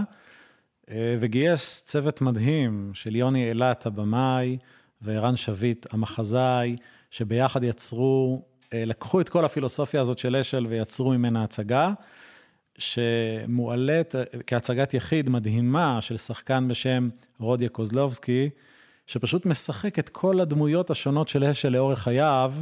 וגייס 0.94 1.86
צוות 1.86 2.22
מדהים 2.22 2.92
של 2.94 3.16
יוני 3.16 3.50
אילת, 3.50 3.86
הבמאי, 3.86 4.58
וערן 5.02 5.36
שביט, 5.36 5.94
המחזאי, 5.94 6.76
שביחד 7.12 7.64
יצרו, 7.64 8.42
לקחו 8.74 9.22
את 9.22 9.30
כל 9.30 9.46
הפילוסופיה 9.46 10.02
הזאת 10.02 10.18
של 10.18 10.36
אשל 10.36 10.66
ויצרו 10.70 11.12
ממנה 11.12 11.44
הצגה. 11.44 11.94
שמועלית 12.80 14.16
כהצגת 14.48 14.94
יחיד 14.94 15.30
מדהימה 15.30 16.02
של 16.02 16.18
שחקן 16.18 16.68
בשם 16.68 17.10
רודיה 17.40 17.70
קוזלובסקי, 17.70 18.50
שפשוט 19.08 19.46
משחק 19.46 20.00
את 20.00 20.10
כל 20.10 20.40
הדמויות 20.40 20.90
השונות 20.90 21.30
של 21.30 21.44
אשל 21.44 21.70
לאורך 21.70 22.00
חייו, 22.00 22.54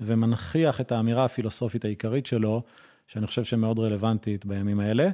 ומנכיח 0.00 0.80
את 0.80 0.92
האמירה 0.92 1.24
הפילוסופית 1.24 1.84
העיקרית 1.84 2.26
שלו, 2.26 2.62
שאני 3.06 3.26
חושב 3.26 3.44
שמאוד 3.44 3.78
רלוונטית 3.78 4.46
בימים 4.46 4.80
האלה. 4.80 5.08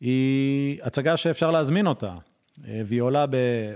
היא 0.00 0.78
הצגה 0.82 1.16
שאפשר 1.16 1.50
להזמין 1.50 1.86
אותה, 1.86 2.14
והיא 2.58 3.00
עולה 3.00 3.24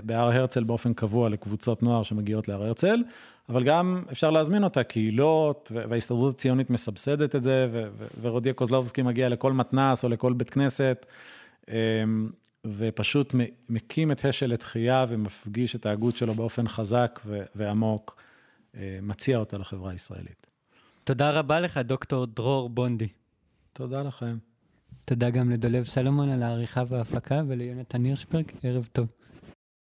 בהר 0.03 0.31
הרצל 0.31 0.63
באופן 0.63 0.93
קבוע 0.93 1.29
לקבוצות 1.29 1.83
נוער 1.83 2.03
שמגיעות 2.03 2.47
להר 2.47 2.63
הרצל. 2.63 3.03
אבל 3.49 3.63
גם 3.63 4.03
אפשר 4.11 4.31
להזמין 4.31 4.63
אותה, 4.63 4.83
קהילות, 4.83 5.71
וההסתדרות 5.89 6.35
הציונית 6.35 6.69
מסבסדת 6.69 7.35
את 7.35 7.43
זה, 7.43 7.67
ורודיה 8.21 8.53
קוזלובסקי 8.53 9.01
מגיע 9.01 9.29
לכל 9.29 9.53
מתנ"ס 9.53 10.03
או 10.03 10.09
לכל 10.09 10.33
בית 10.33 10.49
כנסת, 10.49 11.05
אמ, 11.69 12.29
ופשוט 12.65 13.35
מקים 13.69 14.11
את 14.11 14.25
השל 14.25 14.47
לתחייה 14.47 15.05
ומפגיש 15.09 15.75
את 15.75 15.85
ההגות 15.85 16.17
שלו 16.17 16.33
באופן 16.33 16.67
חזק 16.67 17.19
ועמוק, 17.55 18.21
אה, 18.75 18.99
מציע 19.01 19.37
אותה 19.37 19.57
לחברה 19.57 19.91
הישראלית. 19.91 20.47
תודה 21.03 21.31
רבה 21.31 21.59
לך, 21.59 21.77
דוקטור 21.77 22.25
דרור 22.25 22.69
בונדי. 22.69 23.07
תודה 23.73 24.01
לכם. 24.01 24.37
תודה 25.05 25.29
גם 25.29 25.49
לדולב 25.51 25.85
סלומון 25.85 26.29
על 26.29 26.43
העריכה 26.43 26.83
וההפקה, 26.87 27.41
וליונתן 27.47 28.03
הירשברג, 28.03 28.51
ערב 28.63 28.89
טוב. 28.91 29.07